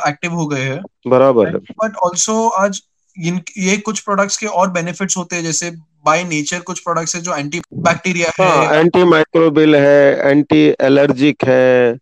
एक्टिव 0.08 0.32
हो 0.32 0.46
गए 0.46 0.62
हैं 0.62 0.80
बराबर 1.06 1.56
बट 1.56 1.96
ऑल्सो 1.96 2.46
आज 2.48 2.82
इन 3.16 3.40
ये 3.58 3.76
कुछ 3.76 4.00
प्रोडक्ट्स 4.00 4.36
के 4.36 4.46
और 4.46 4.70
बेनिफिट्स 4.70 5.16
होते 5.16 5.36
हैं 5.36 5.42
जैसे 5.42 5.70
बाय 6.06 6.24
नेचर 6.24 6.60
कुछ 6.62 6.80
प्रोडक्ट्स 6.80 7.14
है 7.16 7.20
जो 7.22 7.36
एंटी 7.36 7.60
बैक्टीरिया 7.80 8.30
है 8.38 8.48
हाँ। 8.48 8.74
एंटी 8.76 9.04
माइक्रोबिल 9.06 9.76
है 9.76 10.30
एंटी 10.30 10.64
एलर्जिक 10.82 11.44
है 11.44 11.96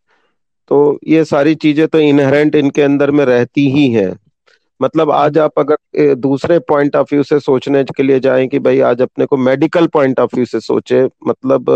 तो 0.71 0.99
ये 1.09 1.25
सारी 1.25 1.55
चीज़ें 1.57 1.87
तो 1.89 1.99
इनहेरेंट 2.01 2.55
इनके 2.55 2.83
अंदर 2.83 3.11
में 3.11 3.25
रहती 3.25 3.69
ही 3.71 3.89
हैं। 3.93 4.13
मतलब 4.81 5.11
आज 5.13 5.39
आप 5.39 5.59
अगर 5.59 6.15
दूसरे 6.17 6.59
पॉइंट 6.69 6.97
ऑफ़ 6.97 7.09
व्यू 7.13 7.23
से 7.23 7.39
सोचने 7.41 7.83
के 7.87 8.03
लिए 8.03 8.21
जाएँ 8.21 8.47
कि 8.49 8.59
भाई 8.59 8.81
आज 8.83 9.03
अपने 9.03 9.27
को 9.27 9.37
मेडिकल 9.39 9.87
पॉइंट 9.89 10.21
ऑफ़ 10.21 10.35
व्यू 10.35 10.45
से 10.47 10.61
सोचे 10.61 11.05
मतलब 11.29 11.71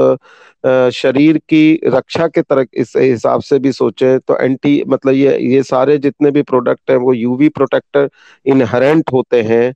शरीर 0.92 1.38
की 1.49 1.62
रक्षा 1.87 2.26
के 2.28 2.42
तरह 2.42 2.64
इस 2.75 2.92
हिसाब 2.97 3.40
से 3.42 3.58
भी 3.58 3.73
सोचे 3.73 4.18
तो 4.20 4.37
एंटी 4.38 4.82
मतलब 4.88 5.12
ये 5.14 5.38
ये 5.44 5.62
सारे 5.64 5.97
जितने 5.99 6.30
भी 6.30 6.42
प्रोडक्ट 6.44 6.90
हैं 6.90 6.97
वो 6.99 7.12
यूवी 7.14 7.49
प्रोटेक्टर 7.50 8.08
इनहेरेंट 8.47 9.12
होते 9.12 9.42
हैं। 9.42 9.73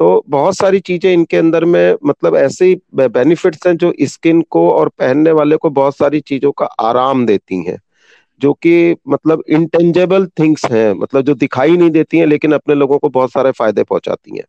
तो 0.00 0.24
बहुत 0.28 0.56
सारी 0.56 0.80
चीज़ें 0.80 1.12
इनके 1.12 1.36
अंदर 1.36 1.64
में 1.64 1.96
मतलब 2.06 2.36
ऐसे 2.36 2.64
ही 2.64 2.76
बेनिफिट्स 2.94 3.66
हैं 3.66 3.76
जो 3.76 3.92
स्किन 4.02 4.42
को 4.42 4.70
और 4.70 4.88
पहनने 4.88 5.32
वाले 5.32 5.56
को 5.56 5.70
बहुत 5.70 5.96
सारी 5.96 6.20
चीज़ों 6.20 6.52
का 6.52 6.64
आराम 6.64 7.26
देती 7.26 7.64
हैं 7.64 7.78
जो 8.40 8.52
कि 8.52 8.96
मतलब 9.08 9.42
इंटेंजेबल 9.48 10.26
थिंग्स 10.26 10.64
हैं 10.64 10.92
मतलब 10.92 11.22
जो 11.22 11.34
दिखाई 11.34 11.76
नहीं 11.76 11.90
देती 11.90 12.18
हैं 12.18 12.26
लेकिन 12.26 12.52
अपने 12.52 12.74
लोगों 12.74 12.98
को 12.98 13.08
बहुत 13.08 13.30
सारे 13.30 13.50
फ़ायदे 13.50 13.82
पहुंचाती 13.82 14.36
हैं 14.36 14.44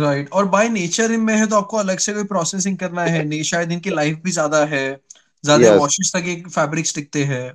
राइट 0.00 0.18
right. 0.18 0.32
और 0.32 0.44
बाय 0.44 0.68
नेचर 0.68 1.16
में 1.16 1.34
है 1.36 1.46
तो 1.46 1.56
आपको 1.56 1.76
अलग 1.76 1.98
से 1.98 2.12
कोई 2.12 2.24
प्रोसेसिंग 2.24 2.78
करना 2.78 3.02
है 3.02 3.24
नहीं 3.24 3.42
शायद 3.42 3.72
इनकी 3.72 3.90
लाइफ 3.90 4.20
भी 4.24 4.30
ज़्यादा 4.30 4.64
है 4.64 5.00
ज़्यादा 5.44 5.68
Yes. 5.68 5.80
वॉशेस 5.80 6.12
तक 6.16 6.48
फैब्रिक्स 6.48 6.94
टिकते 6.94 7.24
हैं 7.24 7.54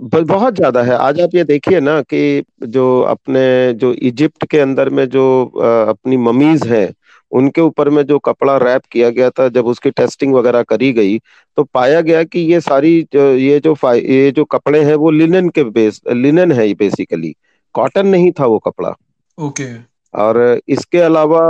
बहुत 0.00 0.54
ज़्यादा 0.54 0.82
है। 0.82 0.94
आज 0.96 1.20
आप 1.20 1.34
ये 1.34 1.44
देखिए 1.44 1.80
ना 1.80 2.00
कि 2.02 2.42
जो 2.66 3.00
अपने 3.00 3.72
जो 3.72 3.92
इजिप्ट 3.92 4.46
के 4.46 4.58
अंदर 4.60 4.88
में 4.90 5.04
जो 5.08 5.44
अ, 5.44 5.88
अपनी 5.90 6.16
ममीज 6.16 6.66
हैं 6.66 6.92
उनके 7.32 7.60
ऊपर 7.60 7.88
में 7.90 8.02
जो 8.02 8.18
कपड़ा 8.18 8.56
रैप 8.56 8.82
किया 8.92 9.10
गया 9.10 9.30
था 9.30 9.48
जब 9.48 9.66
उसकी 9.66 9.90
टेस्टिंग 9.90 10.34
वगैरह 10.34 10.62
करी 10.62 10.92
गई 10.92 11.18
तो 11.56 11.64
पाया 11.64 12.00
गया 12.00 12.22
कि 12.24 12.40
ये 12.40 12.60
सारी 12.60 13.00
जो 13.12 13.28
ये 13.34 13.60
जो 13.60 13.74
ये 13.94 14.30
जो 14.30 14.44
कपड़े 14.44 14.82
हैं 14.84 14.94
वो 14.94 15.10
लिनन 15.10 15.48
के 15.48 15.64
बेस 15.64 16.00
लिनन 16.12 16.52
है 16.52 16.72
बेसिकली। 16.74 17.34
कॉटन 17.74 18.06
नहीं 18.06 18.30
था 18.32 18.46
वो 18.46 18.58
कपड़ा। 18.58 18.88
ओके। 18.88 19.64
okay. 19.64 19.84
और 20.14 20.60
इसके 20.68 20.98
अलावा 20.98 21.40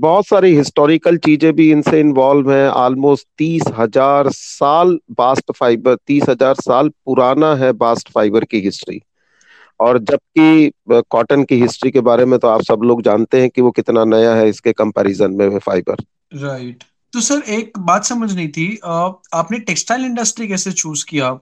बहुत 0.00 0.26
सारी 0.26 0.54
हिस्टोरिकल 0.56 1.16
चीज़ें 1.18 1.52
भी 1.54 1.70
इनसे 1.72 2.00
इन्वॉल्व 2.00 2.50
हैं। 2.52 2.68
ऑलमोस्ट 2.68 3.26
तीस 3.38 3.62
हज़ार 3.78 4.30
साल 4.32 4.98
बास्ट 5.18 5.52
फाइबर 5.56 5.96
तीस 6.06 6.28
हज़ार 6.28 6.54
साल 6.60 6.88
पुराना 7.06 7.54
है 7.56 7.72
बास्ट 7.78 8.12
फाइबर 8.12 8.44
की 8.44 8.60
हिस्ट्री 8.60 9.00
और 9.80 9.98
जबकि 10.00 11.02
कॉटन 11.10 11.44
की 11.44 11.60
हिस्ट्री 11.60 11.90
के 11.90 12.00
बारे 12.08 12.24
में 12.24 12.38
तो 12.38 12.48
आप 12.48 12.62
सब 12.62 12.80
लोग 12.84 13.02
जानते 13.02 13.40
हैं 13.40 13.50
कि 13.50 13.62
वो 13.62 13.70
कितना 13.72 14.04
नया 14.06 14.34
है 14.34 14.48
इसके 14.48 14.72
कंपैरिजन 14.74 15.34
में 15.34 15.58
फाइबर 15.58 15.96
राइट 16.32 16.62
right. 16.62 16.88
तो 17.12 17.20
सर 17.20 17.42
एक 17.52 17.78
बात 17.80 18.04
समझ 18.04 18.32
नहीं 18.32 18.48
थी 18.48 18.66
आपने 18.84 19.58
टेक्सटाइल 19.60 20.04
इंडस्ट्री 20.04 20.48
कैसे 20.48 20.72
चूज़ 20.72 21.04
किया? 21.08 21.38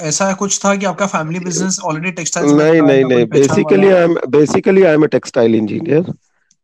ऐसा 0.00 0.32
कुछ 0.34 0.58
था 0.64 0.74
कि 0.76 0.86
आपका 0.86 1.06
फैमिली 1.08 1.40
बिज़नेस 1.40 1.78
ऑलरेडी 1.84 2.10
टेक्सटाइल्स 2.12 2.52
में 2.52 2.64
नहीं 2.64 2.82
नहीं। 2.82 3.04
नहीं 3.04 3.26
basically 3.28 3.88
I 3.88 4.02
am 4.02 4.14
basically 4.30 4.82
I 4.82 4.94
am 4.94 5.04
a 5.04 5.08
textile 5.08 5.54
engineer 5.54 6.12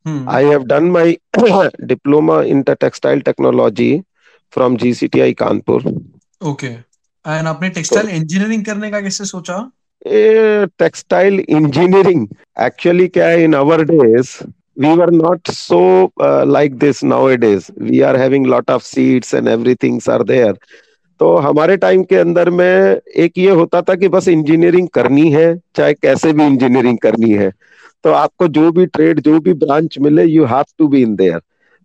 Hmm. 0.09 0.29
I 0.29 0.43
have 0.43 0.67
done 0.67 0.91
my 0.91 1.19
diploma 1.87 2.37
in 2.45 2.63
the 2.63 2.77
textile 2.77 3.21
technology 3.21 4.05
from 4.51 4.77
GCTI 4.77 5.35
Kanpur. 5.35 5.81
Okay. 6.43 6.75
And 7.25 7.49
करने 8.65 8.91
का 8.91 9.01
टेक्सटाइल 10.79 11.41
इंजीनियरिंग 11.41 12.27
एक्चुअली 12.63 13.07
क्या 13.09 13.29
है 13.29 13.43
in 13.45 13.55
our 13.55 13.83
days 13.85 14.31
we 14.81 15.01
are 15.03 15.11
not 15.11 15.51
so 15.51 15.81
like 16.53 16.79
this 16.79 17.03
nowadays 17.37 17.71
we 17.81 18.01
are 18.01 18.17
having 18.17 18.47
lot 18.47 18.71
of 18.71 18.83
seats 18.83 19.35
and 19.35 19.49
everythings 19.49 20.09
are 20.09 20.23
there 20.23 20.59
तो 21.21 21.37
हमारे 21.37 21.77
time 21.77 22.03
के 22.03 22.17
अंदर 22.17 22.51
में 22.51 23.01
एक 23.17 23.39
ये 23.39 23.51
होता 23.51 23.83
था 23.83 23.95
कि 23.95 24.09
बस 24.09 24.29
इंजीनियरिंग 24.29 24.89
करनी 24.89 25.31
है 25.33 25.49
चाहे 25.77 25.95
कैसे 25.95 26.33
भी 26.33 26.47
इंजीनियरिंग 26.47 26.99
करनी 26.99 27.31
है 27.31 27.53
तो 28.05 28.11
आपको 28.13 28.49
जो 28.49 28.71
भी 28.73 28.87
ट्रेड 28.87 29.21
जो 29.21 29.39
भी 29.41 29.53
ब्रांच 29.55 29.99
मिले 29.99 30.25
you 30.25 30.45
have 30.45 30.65
to 30.79 30.89
be 30.89 31.03
in 31.03 31.15
there 31.17 31.41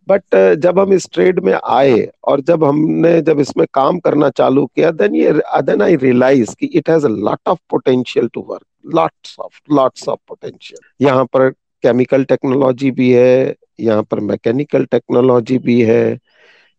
but 0.08 0.36
जब 0.60 0.80
हम 0.80 0.94
इस 0.94 1.08
ट्रेड 1.14 1.40
में 1.40 1.54
आए 1.54 2.00
और 2.24 2.42
जब 2.42 2.64
हमने 2.64 3.22
जब 3.22 3.40
इसमें 3.40 3.66
काम 3.74 4.00
करना 4.00 4.30
चालू 4.30 4.66
किया 4.66 4.92
देन 4.92 5.16
ये 5.16 5.32
देन 5.64 5.82
आई 5.82 5.96
रियलाइज़ 5.96 6.56
कि 6.60 6.66
it 6.66 6.90
has 6.90 7.06
lot 7.08 7.40
of 7.48 7.60
potential 7.70 8.28
to 8.34 8.42
work 8.50 8.66
lots 8.96 9.36
of 9.40 9.60
lots 9.74 10.08
of 10.10 10.20
potential 10.28 11.06
यहाँ 11.06 11.26
पर 11.26 11.50
केमिकल 11.84 12.24
टेक्नोलॉजी 12.24 12.92
भी 12.92 13.12
है 13.12 13.56
यहाँ 13.80 14.04
पर 14.04 14.20
मैकेनिकल 14.22 14.86
टेक्नोलॉजी 14.86 15.58
भी 15.60 15.82
है 15.82 16.18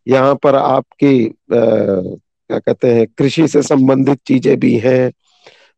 यहाँ 0.06 0.34
पर 0.42 0.54
आपकी 0.56 1.26
अ, 1.26 1.30
क्या 1.50 2.58
कहते 2.58 2.92
हैं 2.94 3.06
कृषि 3.18 3.46
से 3.48 3.62
संबंधित 3.62 4.18
चीज़ें 4.26 4.56
भी 4.60 4.76
हैं। 4.78 5.06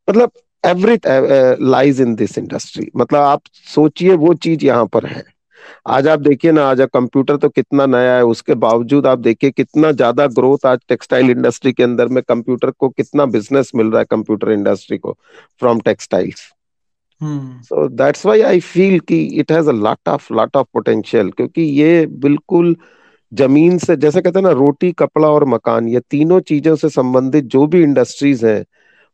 मतलब 0.09 0.31
every 0.67 0.99
lies 1.65 2.01
in 2.01 2.15
this 2.15 2.39
industry 2.39 2.91
मतलब 2.97 3.21
आप 3.21 3.43
सोचिए 3.75 4.15
वो 4.15 4.35
चीज़ 4.35 4.65
यहाँ 4.65 4.87
पर 4.87 5.07
है। 5.07 5.25
आज 5.89 6.09
आप 6.09 6.21
देखिए 6.21 6.53
ना 6.53 6.65
आज 6.65 6.81
कंप्यूटर 6.95 7.37
तो 7.37 7.49
कितना 7.49 7.87
नया 7.87 8.15
है 8.15 8.25
उसके 8.25 8.55
बावजूद 8.55 9.07
आप 9.07 9.19
देखिए 9.19 9.51
कितना 9.51 9.93
ज़्यादा 9.93 10.27
ग्रोथ 10.27 10.67
आज 10.67 10.79
टेक्सटाइल 10.89 11.31
इंडस्ट्री 11.31 11.73
के 11.73 11.83
अंदर 11.83 12.09
में 12.09 12.23
कंप्यूटर 12.23 12.71
को 12.71 12.89
कितना 12.89 13.25
बिज़नेस 13.27 13.71
मिल 13.75 13.87
रहा 13.87 13.99
है 13.99 14.05
कंप्यूटर 14.11 14.53
इंडस्ट्री 14.53 14.99
को 14.99 15.17
from 15.61 15.81
textiles 15.81 16.53
so 17.63 17.89
that's 17.89 18.27
why 18.27 18.41
I 18.41 18.61
feel 18.61 18.99
कि 19.01 19.23
it 19.41 19.53
has 19.53 19.69
a 19.69 19.73
lot 19.73 20.09
of 20.09 20.33
lot 20.35 20.57
of 20.57 20.67
potential 20.73 21.31
क्योंकि 21.31 21.63
ये 21.63 22.07
बिल्कुल 22.07 22.77
ज़मीन 23.33 23.79
से 23.79 23.97
जैसे 23.97 24.21
कहते 24.21 24.39
हैं 24.39 24.45
ना 24.45 24.51
रोटी 24.51 24.93
कपड़ा 24.93 25.29
और 25.29 25.45
मकान 25.45 25.89
ये 25.89 26.01
तीनों 26.11 26.41
चीज़ों 26.41 26.75
से 26.77 26.89
संबंधित 26.89 27.45
जो 27.45 27.67
भी 27.67 27.83
इंडस्ट्रीज़ 27.83 28.47
हैं 28.47 28.65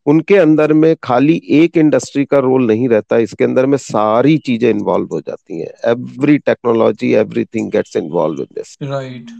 उनके 0.06 0.36
अंदर 0.36 0.72
में 0.72 0.94
खाली 1.02 1.40
एक 1.52 1.76
इंडस्ट्री 1.76 2.24
का 2.24 2.38
रोल 2.38 2.66
नहीं 2.66 2.88
रहता 2.88 3.16
इसके 3.18 3.44
अंदर 3.44 3.66
में 3.66 3.76
सारी 3.78 4.36
चीज़ें 4.46 4.68
इन्वॉल्व 4.70 5.08
हो 5.12 5.20
जाती 5.20 5.60
हैं। 5.60 5.90
Every 5.90 6.38
technology 6.40 7.12
everything 7.14 7.70
gets 7.72 7.96
involve 7.96 8.40
in 8.40 8.48
this 8.54 8.76
right 8.82 9.30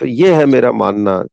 तो 0.00 0.06
ये 0.06 0.34
है 0.34 0.46
मेरा 0.46 0.72
मानना। 0.74 1.24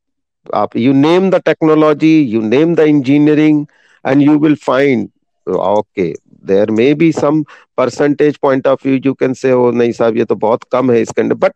आप 0.55 0.75
you 0.77 0.93
name 0.93 1.29
the 1.29 1.41
technology 1.45 2.19
you 2.23 2.41
name 2.41 2.75
the 2.75 2.79
engineering 2.89 3.65
and 4.05 4.21
you 4.21 4.37
will 4.39 4.55
find 4.65 5.09
okay 5.47 6.11
there 6.45 6.71
may 6.71 6.93
be 6.93 7.11
some 7.11 7.43
percentage 7.77 8.37
point 8.41 8.67
of 8.67 8.87
view 8.87 8.99
you 9.05 9.13
can 9.13 9.33
say 9.33 9.51
oh 9.53 9.69
नहीं 9.71 9.91
साहब 9.91 10.17
ये 10.17 10.25
तो 10.25 10.35
बहुत 10.37 10.63
कम 10.71 10.91
है 10.91 11.01
इसके 11.01 11.21
अंदर 11.21 11.35
but 11.35 11.53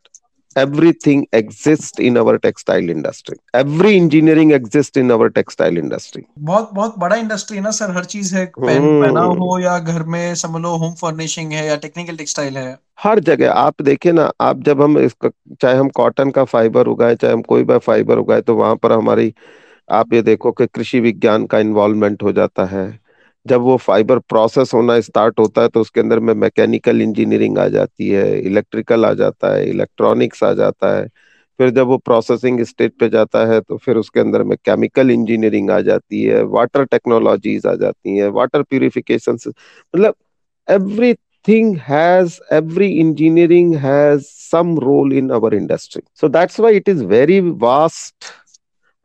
everything 0.57 1.23
exists 1.35 1.99
in 1.99 2.17
our 2.17 2.33
textile 2.39 2.89
industry. 2.93 3.35
Every 3.55 3.91
engineering 4.01 4.53
exists 4.59 5.01
in 5.03 5.11
our 5.11 5.29
textile 5.29 5.77
industry. 5.83 6.21
बहुत 6.39 6.69
बहुत 6.73 6.99
बड़ा 6.99 7.15
इंडस्ट्री 7.15 7.57
है 7.57 7.63
ना 7.63 7.71
सर 7.71 7.91
हर 7.91 8.05
चीज़ 8.05 8.35
है। 8.35 8.45
पेन 8.45 8.81
हम्म। 8.81 9.05
पहना 9.05 9.21
हो 9.21 9.59
या 9.59 9.79
घर 9.79 10.03
में 10.03 10.35
समझ 10.35 10.61
लो 10.61 10.75
होम 10.75 10.93
फर्निशिंग 10.93 11.51
है 11.51 11.67
या 11.67 11.75
टेक्निकल 11.75 12.15
टेक्सटाइल 12.15 12.57
है। 12.57 12.79
हर 12.99 13.19
जगह। 13.19 13.51
आप 13.51 13.81
देखिए 13.81 14.11
ना 14.11 14.31
आप 14.41 14.61
जब 14.63 14.81
हम 14.81 14.97
इसका 14.97 15.29
चाहे 15.61 15.77
हम 15.77 15.89
कॉटन 15.89 16.31
का 16.31 16.43
फाइबर 16.43 16.87
उगाए 16.87 17.15
चाहे 17.15 17.33
हम 17.33 17.41
कोई 17.41 17.63
भी 17.63 17.77
फाइबर 17.77 18.17
उगाए 18.17 18.41
तो 18.41 18.55
वहाँ 18.55 18.75
पर 18.75 18.91
हमारी 18.91 19.33
आप 19.91 20.13
ये 20.13 20.21
देखो 20.21 20.51
कि 20.51 20.67
कृषि 20.67 20.99
विज्ञान 20.99 21.45
का 21.45 21.59
इन्वॉल्वमेंट 21.59 22.23
हो 22.23 22.31
जाता 22.31 22.65
है। 22.65 23.04
जब 23.47 23.62
वो 23.62 23.75
फाइबर 23.77 24.19
प्रोसेस 24.29 24.73
होना 24.73 24.99
स्टार्ट 25.01 25.39
होता 25.39 25.62
है 25.62 25.67
तो 25.69 25.81
उसके 25.81 25.99
अंदर 26.01 26.19
में 26.19 26.34
मैकेनिकल 26.34 27.01
इंजीनियरिंग 27.01 27.58
आ 27.60 27.67
जाती 27.69 28.10
है 28.10 28.39
इलेक्ट्रिकल 28.41 29.05
आ 29.05 29.13
जाता 29.13 29.53
है 29.55 29.69
इलेक्ट्रॉनिक्स 29.69 30.43
आ 30.43 30.53
जाता 30.53 30.95
है। 30.97 31.08
फिर 31.60 31.69
जब 31.69 31.88
वो 31.88 31.97
प्रोसेसिंग 31.97 32.62
स्टेज 32.65 32.91
पे 32.99 33.10
जाता 33.10 33.45
है 33.51 33.60
तो 33.62 33.77
फिर 33.77 33.97
उसके 33.97 34.19
अंदर 34.19 34.43
में 34.43 34.58
केमिकल 34.65 35.12
इंजीनियरिंग 35.12 35.71
आ 35.71 35.79
जाती 35.81 36.23
है 36.23 36.41
वाटर 36.55 36.84
टेक्नोलॉजीज़ 36.86 37.67
आ 37.67 37.73
जाती 37.84 38.17
है 38.17 38.27
वाटर 38.39 38.63
प्यूरिफिकेशन 38.63 39.34
मतलब 39.34 40.15
every 40.67 41.13
everything 41.47 41.75
has, 41.75 42.39
every 42.49 42.99
engineering 42.99 43.73
has 43.73 44.29
some 44.29 44.75
role 44.75 45.12
in 45.12 45.29
our 45.31 45.53
industry 45.53 46.01
so 46.13 46.27
that's 46.27 46.58
why 46.58 46.71
it 46.71 46.88
is 46.88 47.03
very 47.03 47.39
vast 47.39 48.31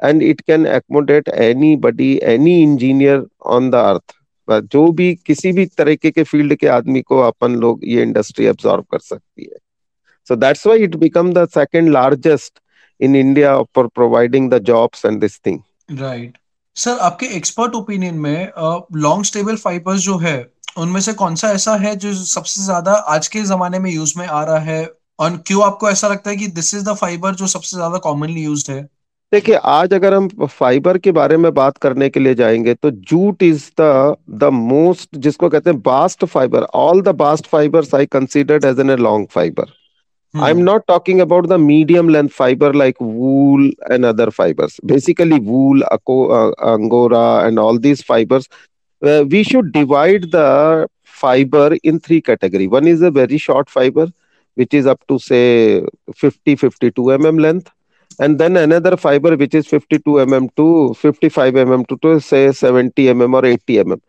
and 0.00 0.22
it 0.22 0.44
can 0.46 0.64
accommodate 0.66 1.28
anybody, 1.34 2.22
any 2.22 2.62
engineer 2.62 3.26
on 3.42 3.70
the 3.70 3.76
earth 3.76 4.19
जो 4.52 4.86
भी 4.92 5.14
किसी 5.26 5.52
भी 5.52 5.66
तरीके 5.78 6.10
के 6.10 6.22
फ़ील्ड 6.22 6.54
के 6.54 6.66
आदमी 6.68 7.00
को 7.02 7.18
अपन 7.22 7.54
लोग 7.56 7.80
ये 7.84 8.02
इंडस्ट्री 8.02 8.46
एब्जॉर्व 8.46 8.82
कर 8.90 8.98
सकती 8.98 9.44
है। 9.44 9.58
So 10.28 10.36
that's 10.36 10.66
why 10.66 10.82
it 10.84 10.96
become 10.96 11.32
the 11.32 11.46
second 11.48 11.90
largest 11.92 12.60
in 13.00 13.16
India 13.16 13.56
for 13.74 13.86
providing 13.86 14.50
the 14.50 14.58
jobs 14.64 15.04
and 15.06 15.20
this 15.20 15.38
thing 15.46 15.58
right 16.00 16.38
sir 16.76 16.98
आपके 17.00 17.26
एक्सपर्ट 17.36 17.74
ओपिनियन 17.74 18.14
में 18.14 18.48
लॉन्ग 18.96 19.24
स्टेबल 19.24 19.56
फाइबर्स 19.56 20.00
जो 20.00 20.16
है, 20.18 20.50
उनमें 20.78 21.00
से 21.00 21.12
कौन 21.12 21.34
सा 21.34 21.50
ऐसा 21.52 21.74
है 21.76 21.94
जो 21.96 22.12
सबसे 22.14 22.62
ज़्यादा 22.62 22.92
आज 22.92 23.28
के 23.28 23.42
जमाने 23.44 23.78
में 23.78 23.90
यूज़ 23.90 24.14
में 24.18 24.26
आ 24.26 24.42
रहा 24.44 24.58
है? 24.58 24.86
और 25.18 25.36
क्यों 25.46 25.64
आपको 25.64 25.90
ऐसा 25.90 26.08
लगता 26.08 26.30
है 26.30 26.36
कि 26.36 26.46
दिस 26.48 26.74
इज़ 26.74 26.84
द 26.84 26.94
फाइबर 26.96 27.34
जो 27.34 27.46
सबसे 27.46 27.76
ज़्यादा 27.76 27.98
कॉमनली 27.98 28.42
यूज्ड 28.42 28.70
है? 28.70 28.88
देखिए 29.32 29.54
आज 29.70 29.92
अगर 29.94 30.14
हम 30.14 30.28
फाइबर 30.44 30.98
के 30.98 31.12
बारे 31.12 31.36
में 31.36 31.52
बात 31.54 31.76
करने 31.78 32.08
के 32.10 32.20
लिए 32.20 32.34
जाएँगे 32.34 32.74
तो 32.74 32.90
jute 33.10 33.42
is 33.42 33.64
the 33.80 34.16
the 34.40 34.44
most 34.52 35.16
जिसको 35.16 35.48
कहते 35.48 35.70
हैं 35.70 35.80
bast 35.82 36.24
fibre. 36.24 36.62
All 36.74 37.02
the 37.02 37.08
bast 37.16 37.46
fibres 37.46 37.94
I 37.94 38.06
considered 38.06 38.64
as 38.64 38.80
an 38.80 38.90
a 38.90 38.96
long 38.96 39.26
fibre 39.34 39.72
I 40.34 40.50
am 40.50 40.58
not 40.58 40.82
talking 40.88 41.20
about 41.20 41.46
the 41.46 41.60
medium 41.60 42.08
length 42.08 42.28
fibre 42.28 42.74
like 42.74 42.96
wool 43.02 43.72
and 43.92 44.04
other 44.06 44.30
fibres 44.30 44.76
basically 44.84 45.38
wool 45.44 45.82
angora 45.82 47.26
and 47.46 47.58
all 47.58 47.78
these 47.78 48.04
fibres 48.08 48.48
we 49.02 49.44
should 49.44 49.72
divide 49.72 50.26
the 50.34 50.86
fibre 51.22 51.76
in 51.84 51.98
three 51.98 52.20
category 52.20 52.66
one 52.66 52.88
is 52.88 53.04
a 53.04 53.08
very 53.20 53.38
short 53.48 53.68
fibre 53.70 54.10
which 54.56 54.74
is 54.76 54.86
up 54.90 54.98
to 55.10 55.16
say 55.24 55.40
50 56.22 56.54
52 56.62 57.02
mm 57.16 57.36
length 57.42 57.68
and 58.20 58.38
then 58.40 58.56
another 58.56 58.96
fiber 58.96 59.36
which 59.36 59.54
is 59.54 59.66
52 59.66 60.18
mm 60.26 60.48
to 60.56 60.94
55 60.94 61.54
mm 61.54 61.86
to, 61.88 61.96
to 62.04 62.20
say 62.20 62.52
70 62.52 63.06
mm 63.14 63.34
or 63.34 63.46
80 63.46 63.78
mm 63.84 64.00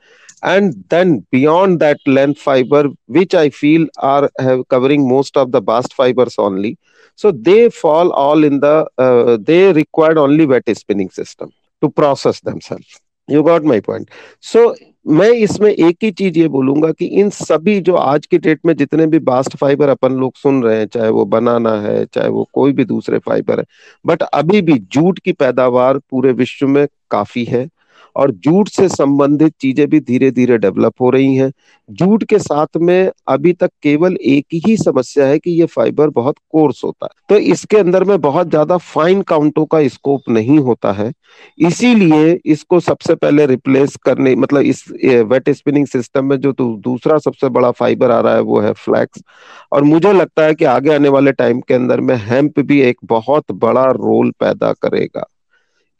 and 0.44 0.76
then 0.90 1.26
beyond 1.32 1.80
that 1.80 2.00
length 2.06 2.40
fiber 2.40 2.84
which 3.08 3.34
i 3.36 3.50
feel 3.50 3.88
are 3.98 4.30
have 4.40 4.68
covering 4.70 5.08
most 5.08 5.38
of 5.38 5.52
the 5.52 5.62
bast 5.62 5.94
fibers 5.94 6.36
only. 6.38 6.78
So 7.16 7.32
they 7.32 7.70
fall 7.70 8.12
all 8.14 8.44
in 8.44 8.62
the 8.62 8.88
uh, 8.98 9.38
they 9.42 9.74
required 9.74 10.18
only 10.18 10.46
wet 10.46 10.64
spinning 10.78 11.10
system 11.10 11.52
to 11.82 11.90
process 11.90 12.40
themselves. 12.42 13.00
You 13.28 13.44
got 13.44 13.64
my 13.64 13.80
point. 13.80 14.10
So 14.40 14.76
मैं 15.06 15.30
इसमें 15.30 15.70
एक 15.72 15.98
ही 16.04 16.10
चीज़ 16.12 16.38
ये 16.40 16.48
बोलूँगा 16.48 16.92
कि 16.92 17.06
इन 17.20 17.30
सभी 17.30 17.80
जो 17.82 17.96
आज 17.96 18.26
की 18.26 18.38
डेट 18.38 18.60
में 18.66 18.76
जितने 18.76 19.06
भी 19.08 19.20
बास्ट 19.20 19.56
फाइबर 19.56 19.90
अपन 19.90 20.14
लोग 20.14 20.36
सुन 20.36 20.62
रहे 20.64 20.78
हैं, 20.78 20.88
चाहे 20.88 21.10
वो 21.10 21.26
बनाना 21.26 21.72
है, 21.82 22.06
चाहे 22.06 22.30
वो 22.30 22.48
कोई 22.54 22.74
भी 22.74 22.86
दूसरे 22.86 23.20
फाइबर 23.20 23.60
है, 23.60 23.66
बट 24.06 24.24
अभी 24.24 24.62
भी 24.62 24.78
जूट 24.92 25.20
की 25.20 25.32
पैदावार 25.32 25.98
पूरे 26.12 26.32
विश्व 26.34 26.68
में 26.68 26.88
काफ़ी 27.12 27.46
है। 27.46 27.68
और 28.16 28.32
जूट 28.34 28.70
से 28.70 28.88
संबंधित 28.90 29.54
चीज़ें 29.62 29.88
भी 29.90 30.00
धीरे 30.02 30.32
धीरे 30.32 30.58
डेवलप 30.58 31.02
हो 31.02 31.10
रही 31.10 31.36
हैं। 31.36 31.52
जूट 31.90 32.24
के 32.24 32.38
साथ 32.40 32.78
में 32.78 33.12
अभी 33.28 33.54
तक 33.54 33.70
केवल 33.84 34.16
एक 34.16 34.46
ही 34.66 34.76
समस्या 34.78 35.26
है 35.28 35.40
कि 35.40 35.52
ये 35.52 35.66
फाइबर 35.68 36.10
बहुत 36.12 36.36
कोर्स 36.52 36.84
होता 36.84 37.06
है। 37.06 37.24
तो 37.30 37.38
इसके 37.46 37.78
अंदर 37.78 38.04
में 38.04 38.20
बहुत 38.22 38.50
ज़्यादा 38.50 38.78
फाइन 38.78 39.22
काउंटों 39.24 39.66
का 39.66 39.88
स्कोप 39.88 40.30
नहीं 40.30 40.58
होता 40.60 40.92
है। 40.92 41.12
इसीलिए 41.60 42.40
इसको 42.46 42.80
सबसे 42.80 43.16
पहले 43.16 43.46
रिप्लेस 43.46 43.96
करने 44.06 44.36
मतलब 44.36 44.62
इस 44.62 44.84
वेट 45.26 45.50
स्पिनिंग 45.50 45.88
सिस्टम 45.88 46.26
में 46.26 46.38
जो 46.38 46.54
दूसरा 46.60 47.18
सबसे 47.20 47.50
बड़ा 47.50 47.72
फाइबर 47.72 48.12
आ 48.12 48.20
रहा 48.20 48.36
है, 48.36 48.42
वो 48.42 48.60
है 48.60 48.74
फ्लैक्स 48.74 49.24
और 49.72 49.84
मुझे 49.84 50.14
लगता 50.14 50.46
है 50.46 50.56
कि 50.56 50.66
आगे 50.68 50.94
आने 50.96 51.10
वाले 51.10 51.32
टाइम 51.34 51.62
के 51.62 51.74
अंदर 51.74 52.02
में 52.02 52.16
हेम्प 52.22 52.60
भी 52.62 52.82
एक 52.82 52.98
बहुत 53.06 53.52
बड़ा 53.54 53.86
रोल 53.92 54.32
पैदा 54.40 54.72
करेगा। 54.74 55.26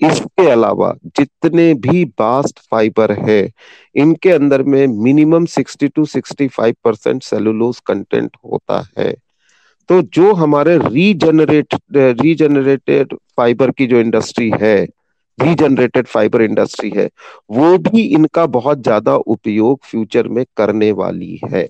इसके 0.02 0.50
अलावा 0.50 0.94
जितने 1.06 1.74
भी 1.74 2.06
बास्ट 2.06 2.60
फाइबर 2.72 3.12
है, 3.12 3.52
इनके 3.96 4.32
अंदर 4.32 4.64
में 4.64 4.88
minimum 4.88 5.46
60 5.46 5.90
to 5.96 6.06
65 6.06 6.76
percent 6.84 7.24
cellulose 7.24 7.80
content 7.80 8.38
होता 8.46 8.86
है। 9.00 9.14
तो 9.90 10.02
जो 10.02 10.34
हमारे 10.34 10.78
रीजनरेट, 10.78 11.76
रीजनरेटेड 11.96 13.14
फाइबर 13.38 13.72
की 13.72 13.88
जो 13.88 14.00
इंडस्ट्री 14.00 14.52
है, 14.62 14.88
रीजनरेटेड 15.38 16.08
फाइबर 16.08 16.42
इंडस्ट्री 16.42 16.90
है, 16.90 17.10
वो 17.52 17.78
भी 17.78 18.02
इनका 18.02 18.46
बहुत 18.46 18.84
ज़्यादा 18.84 19.16
उपयोग 19.16 19.80
फ्यूचर 19.84 20.28
में 20.28 20.46
करने 20.58 20.92
वाली 20.92 21.40
है। 21.46 21.70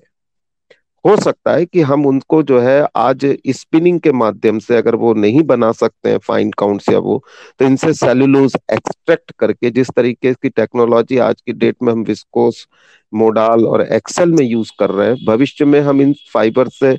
हो 1.04 1.16
सकता 1.16 1.52
है 1.52 1.64
कि 1.66 1.80
हम 1.82 2.06
उनको 2.06 2.42
जो 2.42 2.58
है 2.60 2.86
आज 2.96 3.24
स्पिनिंग 3.50 3.98
के 4.00 4.12
माध्यम 4.12 4.58
से 4.58 4.76
अगर 4.76 4.94
वो 4.94 5.12
नहीं 5.14 5.42
बना 5.42 5.70
सकते 5.72 6.10
हैं 6.10 6.18
फाइन 6.18 6.50
काउंट्स 6.58 6.88
या 6.88 6.98
वो 6.98 7.22
तो 7.58 7.64
इनसे 7.64 7.92
सेलुलोज 7.94 8.56
एक्सट्रैक्ट 8.72 9.32
करके 9.38 9.70
जिस 9.70 9.90
तरीके 9.96 10.32
की 10.34 10.48
टेक्नोलॉजी 10.50 11.18
आज 11.20 11.40
की 11.40 11.52
डेट 11.54 11.76
में 11.82 11.92
हम 11.92 12.02
विस्कोस 12.04 12.66
मोडाल 13.12 13.64
और 13.66 13.82
एक्सेल 13.84 14.32
में 14.32 14.44
यूज़ 14.44 14.70
कर 14.78 14.90
रहे 14.90 15.08
हैं, 15.08 15.16
भविष्य 15.26 15.64
में 15.64 15.80
हम 15.80 16.00
इन 16.02 16.14
फाइबर 16.32 16.68
से 16.70 16.96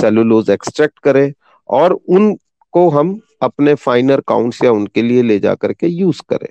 सेलुलोज 0.00 0.50
एक्सट्रैक्ट 0.50 0.98
करें 1.04 1.32
और 1.68 1.92
उनको 1.92 2.88
हम 2.90 3.18
अपने 3.42 3.74
फाइनर 3.76 4.20
काउंट्स 4.28 4.62
या 4.64 4.70
उनके 4.72 5.02
लिए 5.02 5.22
ले 5.22 5.38
जा 5.38 5.54
करके 5.54 5.86
यूज़ 5.88 6.22
करें। 6.28 6.48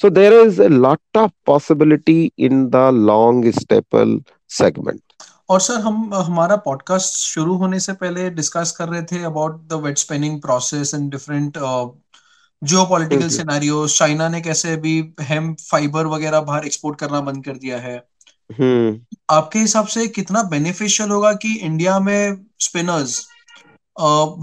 So 0.00 0.10
there 0.10 0.32
is 0.40 0.62
a 0.62 0.68
lot 0.68 1.16
of 1.18 1.30
possibility 1.46 2.20
in 2.38 2.66
the 2.70 2.90
long 3.06 3.50
staple 3.58 4.20
segment 4.58 5.00
और 5.48 5.60
सर 5.60 5.74
हम 5.74 6.14
हमारा 6.14 6.56
पॉडकास्ट 6.56 7.14
शुरू 7.14 7.54
होने 7.56 7.80
से 7.80 7.92
पहले 7.92 8.30
डिस्कस 8.30 8.70
कर 8.70 8.88
रहे 8.88 9.02
थे 9.02 9.22
about 9.22 9.60
the 9.68 9.72
wet 9.72 9.98
spinning 9.98 10.40
process 10.40 10.94
and 10.94 11.10
different 11.10 11.58
geopolitical 12.84 13.28
scenario 13.28 13.86
China 13.88 14.28
ने 14.28 14.40
कैसे 14.40 14.72
अभी 14.72 15.14
हेम 15.20 15.54
फाइबर 15.54 16.06
वगैरह 16.06 16.40
बाहर 16.40 16.64
एक्सपोर्ट 16.64 16.98
करना 16.98 17.20
बंद 17.20 17.44
कर 17.44 17.52
दिया 17.52 17.78
है। 17.78 17.96
आपके 19.30 19.58
हिसाब 19.58 19.86
से 19.86 20.06
कितना 20.08 20.42
बेनिफिशियल 20.42 21.10
होगा 21.10 21.32
कि 21.32 21.54
इंडिया 21.54 21.98
में 22.00 22.44
स्पिनर्स 22.60 23.28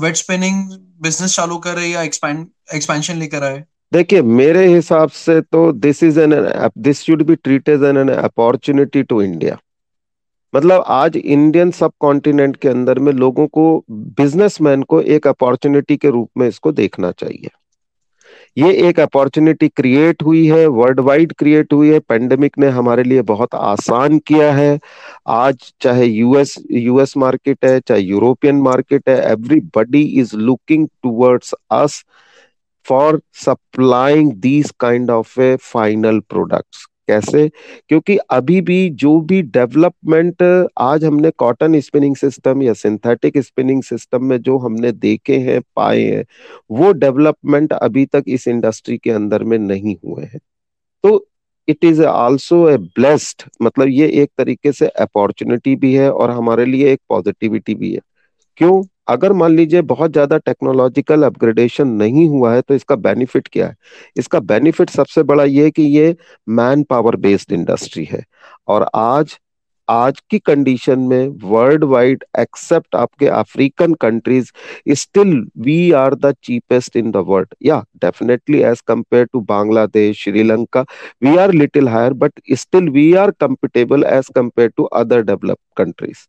वेट 0.04 0.16
स्पिनिंग 0.16 0.72
बिज़नेस 1.02 1.36
चालू 1.36 1.58
करे 1.58 1.86
या 1.88 2.02
एक्सपैंड 2.02 2.48
एक्सपेंशन 2.76 3.18
लेकर 3.18 3.44
आए? 3.44 3.64
देखिए 3.94 4.22
मेरे 4.22 4.66
हिसाब 4.76 5.10
से 5.10 5.42
तो 5.42 5.72
this 5.72 6.04
is 6.04 6.20
an 6.20 6.32
this 6.78 7.02
should 7.02 7.24
be 7.24 7.36
treated 7.36 7.84
an 7.84 8.10
opportunity 8.10 9.04
to 9.04 9.22
India 9.22 9.58
मतलब 10.54 10.84
आज 10.88 11.16
इंडियन 11.18 11.72
सब 11.72 11.92
कॉन्टिनेंट 12.00 12.56
के 12.56 12.70
अंदर 12.70 13.00
में 13.00 13.12
लोगों 13.14 13.48
को 13.48 13.64
बिजनेसमैन 13.90 14.84
को 14.84 15.02
एक 15.02 15.28
अपॉर्चुनिटी 15.28 15.98
के 15.98 16.10
रूप 16.10 16.30
में 16.38 16.48
इसको 16.48 16.72
देखना 16.72 17.12
चाहिए। 17.12 17.50
ये 18.58 18.72
एक 18.88 19.00
अपॉर्चुनिटी 19.00 19.68
क्रिएट 19.70 20.24
हुई 20.24 20.46
है 20.48 20.66
वर्ल्ड 20.68 21.00
वाइड 21.00 21.34
क्रिएट 21.34 21.74
हुई 21.74 21.90
है। 21.90 22.00
पेंडेमिक 22.00 22.58
ने 22.60 22.68
हमारे 22.70 23.04
लिए 23.04 23.22
बहुत 23.32 23.56
आसान 23.56 24.20
किया 24.20 24.52
है। 24.54 24.80
आज 25.28 25.74
चाहे 25.82 26.06
यूएस 26.06 26.56
यूएस 26.72 27.18
मार्केट 27.18 27.66
है, 27.66 27.80
चाहे 27.80 28.02
यूरोपियन 28.02 28.62
मार्केट 28.62 29.10
है 29.10 29.20
everybody 29.32 30.04
is 30.22 30.36
looking 30.38 30.88
towards 31.04 31.54
us 31.72 32.04
for 32.86 33.22
supplying 33.46 34.32
these 34.42 34.72
kind 34.80 35.12
of 35.12 35.40
a 35.42 35.56
final 35.64 36.20
products 36.30 36.88
कैसे? 37.08 37.50
क्योंकि 37.90 38.18
अभी 38.18 38.62
भी 38.62 38.90
जो 38.90 39.22
भी 39.22 39.42
डेवलपमेंट, 39.42 40.68
आज 40.78 41.06
हमने 41.06 41.32
कॉटन 41.32 41.80
स्पिनिंग 41.80 42.16
सिस्टम 42.16 42.62
या 42.62 42.74
सिंथेटिक 42.74 43.38
स्पिनिंग 43.38 43.84
सिस्टम 43.84 44.24
में 44.24 44.42
जो 44.42 44.58
हमने 44.58 44.92
देखे 44.92 45.38
हैं, 45.38 45.62
पाए 45.76 46.02
हैं, 46.02 46.26
वो 46.72 46.92
डेवलपमेंट 46.92 47.74
अभी 47.74 48.06
तक 48.06 48.24
इस 48.28 48.48
इंडस्ट्री 48.48 48.98
के 48.98 49.12
अंदर 49.12 49.44
में 49.44 49.58
नहीं 49.58 49.96
हुए 50.06 50.24
हैं। 50.24 50.40
तो 51.04 51.28
it 51.68 51.86
is 51.86 52.04
also 52.04 52.70
a 52.70 52.78
blessed 52.78 53.44
मतलब 53.62 53.88
ये 53.88 54.08
एक 54.08 54.32
तरीके 54.38 54.72
से 54.72 54.88
अपॉर्चुनिटी 54.88 55.76
भी 55.76 55.94
है 55.94 56.12
और 56.12 56.32
हमारे 56.32 56.66
लिए 56.66 56.92
एक 56.94 57.02
पॉजिटिविटी 57.10 57.76
भी 57.76 57.94
है। 57.94 58.00
क्यों? 58.58 58.84
अगर 59.08 59.34
मान 59.34 59.56
लीजिए 59.56 59.82
बहुत 59.84 60.12
ज़्यादा 60.12 60.38
टेक्नोलॉजिकल 60.40 61.24
अपग्रेडेशन 61.24 61.88
नहीं 62.02 62.28
हुआ 62.30 62.54
है 62.54 62.62
तो 62.62 62.76
इसका 62.76 62.96
बेनिफिट 62.98 63.48
क्या 63.48 63.68
है? 63.68 63.76
इसका 64.18 64.40
बेनिफिट 64.42 64.90
सबसे 64.90 65.24
बड़ा 65.24 65.44
ये 65.44 65.70
कि 65.72 65.84
ये 65.98 66.16
मैन 66.50 66.84
पावर 66.90 67.16
बेस्ड 67.18 67.52
इंडस्ट्री 67.54 68.06
है। 68.06 68.24
और 68.68 68.90
आज 68.96 69.38
आज 69.88 70.20
की 70.30 70.38
कंडीशन 70.40 71.00
में 71.00 71.28
वर्ल्ड 71.44 71.84
वाइड 71.84 72.24
एक्सेप्ट 72.40 72.96
आपके 72.96 73.28
African 73.30 73.94
countries 74.02 74.52
still 74.92 75.36
we 75.60 75.92
are 75.94 76.16
the 76.16 76.34
cheapest 76.44 76.96
in 76.98 77.12
the 77.12 77.24
world 77.28 77.56
या 77.66 77.84
definitely 78.02 78.62
as 78.64 78.82
compare 78.88 79.26
to 79.26 79.40
Bangladesh 79.50 80.24
Sri Lanka 80.24 80.86
we 81.22 81.36
are 81.38 81.54
little 81.54 81.88
higher 81.90 82.14
but 82.24 82.40
still 82.54 82.90
we 82.90 83.14
are 83.16 83.32
compatible 83.40 84.04
as 84.06 84.30
compare 84.36 84.70
to 84.78 84.84
other 84.84 85.22
developed 85.24 85.84
countries 85.84 86.26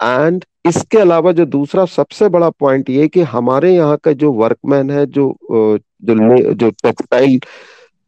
and 0.00 0.44
इसके 0.66 0.98
अलावा 0.98 1.32
जो 1.32 1.44
दूसरा 1.46 1.84
सबसे 1.86 2.28
बड़ा 2.28 2.50
point 2.50 2.90
ये 2.90 3.08
कि 3.08 3.22
हमारे 3.28 3.74
यहाँ 3.74 3.96
का 3.96 4.12
जो 4.14 4.32
वर्कमैन 4.32 4.90
है 4.90 5.06
जो 5.08 5.36
जो 5.42 6.54
जो 6.54 6.70
टेक्सटाइल 6.72 7.40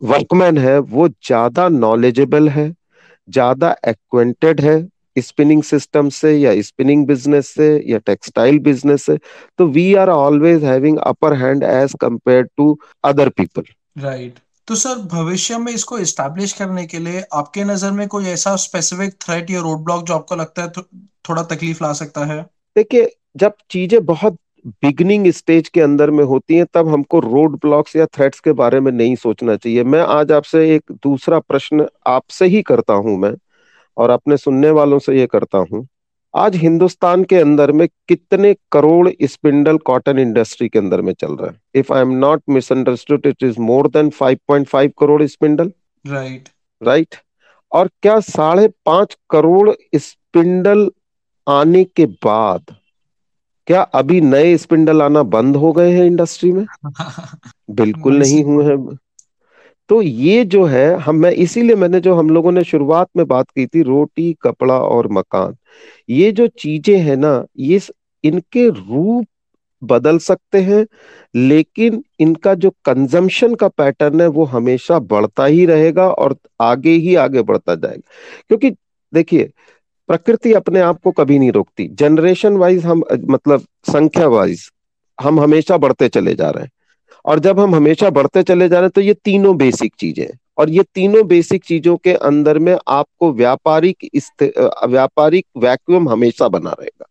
वर्कमैन 0.02 0.58
है 0.58 0.78
वो 0.78 1.08
ज़्यादा 1.08 1.68
नॉलेजेबल 1.68 2.48
है 2.48 2.72
ज़्यादा 3.28 3.76
एक्वेंटेड 3.88 4.60
है 4.60 4.78
स्पिनिंग 5.18 5.62
सिस्टम 5.62 6.08
से 6.08 6.36
या 6.36 6.60
स्पिनिंग 6.62 7.06
बिज़नेस 7.06 7.48
से 7.48 7.70
या 7.86 7.98
टेक्सटाइल 7.98 8.58
बिज़नेस 8.58 9.04
से 9.04 9.18
तो 9.58 9.66
we 9.68 9.92
are 9.94 10.10
always 10.10 10.64
having 10.64 10.98
upper 10.98 11.34
hand 11.34 11.64
as 11.64 11.94
compare 12.00 12.42
to 12.56 12.76
other 13.04 13.28
people 13.28 13.62
right 13.98 14.38
तो 14.68 14.74
सर 14.74 14.98
भविष्य 15.08 15.58
में 15.58 15.72
इसको 15.72 15.98
इस्टेब्लिश 15.98 16.52
करने 16.52 16.86
के 16.86 16.98
लिए 16.98 17.22
आपके 17.34 17.64
नज़र 17.64 17.90
में 17.90 18.06
कोई 18.08 18.26
ऐसा 18.28 18.54
स्पेसिफिक 18.56 19.14
थ्रेट 19.22 19.50
या 19.50 19.60
रोड 19.60 19.84
ब्लॉक 19.84 20.04
जो 20.04 20.14
आपको 20.14 20.36
लगता 20.36 20.62
है 20.62 20.70
थो, 20.70 20.82
थोड़ा 21.28 21.42
तकलीफ़ 21.44 21.84
ला 21.84 21.92
सकता 21.92 22.24
है? 22.24 22.42
देखिए 22.76 23.10
जब 23.36 23.52
चीज़ें 23.70 24.04
बहुत 24.04 24.38
बिगनिंग 24.82 25.26
स्टेज 25.32 25.68
के 25.68 25.80
अंदर 25.80 26.10
में 26.10 26.24
होती 26.24 26.56
हैं 26.56 26.66
तब 26.74 26.88
हमको 26.88 27.18
रोड 27.20 27.58
ब्लॉक्स 27.60 27.96
या 27.96 28.06
थ्रेट्स 28.06 28.40
के 28.40 28.52
बारे 28.52 28.80
में 28.80 28.90
नहीं 28.92 29.14
सोचना 29.16 29.56
चाहिए। 29.56 29.84
मैं 29.84 30.00
आज 30.00 30.32
आपसे 30.32 30.74
एक 30.74 30.92
दूसरा 30.92 31.38
प्रश्न 31.40 31.86
आपसे 32.06 32.46
ही 32.46 32.62
करता 32.62 32.94
हूँ 32.94 33.16
मैं 33.18 33.32
और 33.96 34.10
अपने 34.10 34.36
सुनने 34.36 34.70
वालों 34.70 34.98
से 34.98 35.18
ये 35.18 35.26
करता 35.26 35.58
हूँ। 35.72 35.86
आज 36.34 36.56
हिंदुस्तान 36.56 37.24
के 37.24 37.36
अंदर 37.36 37.72
में 37.72 37.86
कितने 38.08 38.54
करोड़ 38.72 39.10
स्पिंडल 39.24 39.78
कॉटन 39.84 40.18
इंडस्ट्री 40.18 40.68
के 40.68 40.78
अंदर 40.78 41.00
में 41.00 41.12
चल 41.12 41.32
रहा 41.32 41.50
है? 41.50 41.60
If 41.74 41.92
I 41.92 42.00
am 42.00 42.12
not 42.16 42.42
misunderstood 42.50 43.26
it 43.26 43.42
is 43.42 43.60
more 43.60 43.88
than 43.88 44.10
5.5 44.12 44.92
crore 44.98 45.22
spindle 45.26 45.72
right 46.04 46.48
right 46.82 47.14
और 47.72 47.88
क्या 48.02 48.18
साढ़े 48.20 48.68
पाँच 48.86 49.16
करोड़ 49.30 49.70
स्पिंडल 49.96 50.90
आने 51.48 51.84
के 51.86 52.06
बाद 52.24 52.74
क्या 53.68 53.80
अभी 53.94 54.20
नए 54.20 54.56
स्पिंडल 54.56 55.02
आना 55.02 55.22
बंद 55.28 55.56
हो 55.56 55.72
गए 55.72 55.90
हैं 55.92 56.04
इंडस्ट्री 56.06 56.52
में? 56.52 56.64
बिल्कुल 57.70 58.18
नहीं 58.18 58.42
हुए 58.44 58.64
हैं। 58.64 58.96
तो 59.90 60.00
ये 60.02 60.44
जो 60.44 60.64
है 60.66 60.86
हम 61.00 61.16
मैं 61.16 61.30
इसीलिए 61.44 61.76
मैंने 61.76 62.00
जो 62.00 62.14
हम 62.14 62.30
लोगों 62.30 62.52
ने 62.52 62.64
शुरुआत 62.64 63.08
में 63.16 63.26
बात 63.26 63.50
की 63.50 63.66
थी 63.66 63.82
रोटी 63.82 64.32
कपड़ा 64.42 64.78
और 64.78 65.08
मकान 65.12 65.56
ये 66.08 66.30
जो 66.32 66.46
चीज़ें 66.58 66.96
हैं 67.00 67.16
ना 67.16 67.32
ये 67.60 67.80
इनके 68.24 68.68
रूप 68.70 69.26
बदल 69.82 70.18
सकते 70.18 70.60
हैं 70.62 70.84
लेकिन 71.34 72.02
इनका 72.20 72.54
जो 72.56 72.70
कंजम्पशन 72.84 73.54
का 73.54 73.68
पैटर्न 73.70 74.20
है 74.20 74.26
वो 74.28 74.44
हमेशा 74.46 74.98
बढ़ता 75.06 75.44
ही 75.46 75.64
रहेगा 75.66 76.08
और 76.10 76.36
आगे 76.60 76.90
ही 76.96 77.14
आगे 77.16 77.42
बढ़ता 77.42 77.74
जाएगा। 77.74 78.02
क्योंकि 78.48 78.70
देखिए 79.12 79.50
प्रकृति 80.08 80.52
अपने 80.54 80.80
आप 80.80 81.00
को 81.04 81.10
कभी 81.12 81.38
नहीं 81.38 81.52
रोकती। 81.52 81.86
जनरेशन 81.94 82.56
वाइज 82.56 82.84
हम 82.86 83.02
मतलब 83.30 83.66
संख्या 83.86 84.26
वाइज 84.28 84.68
हम 85.18 85.40
हमेशा 85.40 85.76
बढ़ते 85.76 86.08
चले 86.08 86.34
जा 86.34 86.50
रहे 86.50 86.64
हैं। 86.64 86.70
और 87.24 87.38
जब 87.38 87.60
हम 87.60 87.74
हमेशा 87.74 88.10
बढ़ते 88.10 88.42
चले 88.42 88.68
जा 88.68 88.76
रहे 88.76 88.84
हैं 88.84 88.90
तो 88.90 89.00
ये 89.00 89.14
तीनों 89.14 89.56
बेसिक 89.56 89.94
चीज़ें 89.98 90.26
और 90.58 90.70
ये 90.70 90.82
तीनों 90.94 91.26
बेसिक 91.28 91.64
चीज़ों 91.64 91.96
के 91.96 92.12
अंदर 92.14 92.58
में 92.58 92.76
आपको 92.88 93.32
व्यापारिक 93.32 94.08
व्यापारिक 94.86 95.46
वैक्यूम 95.56 96.08
हमेशा 96.08 96.48
बना 96.48 96.70
रहेगा। 96.70 97.06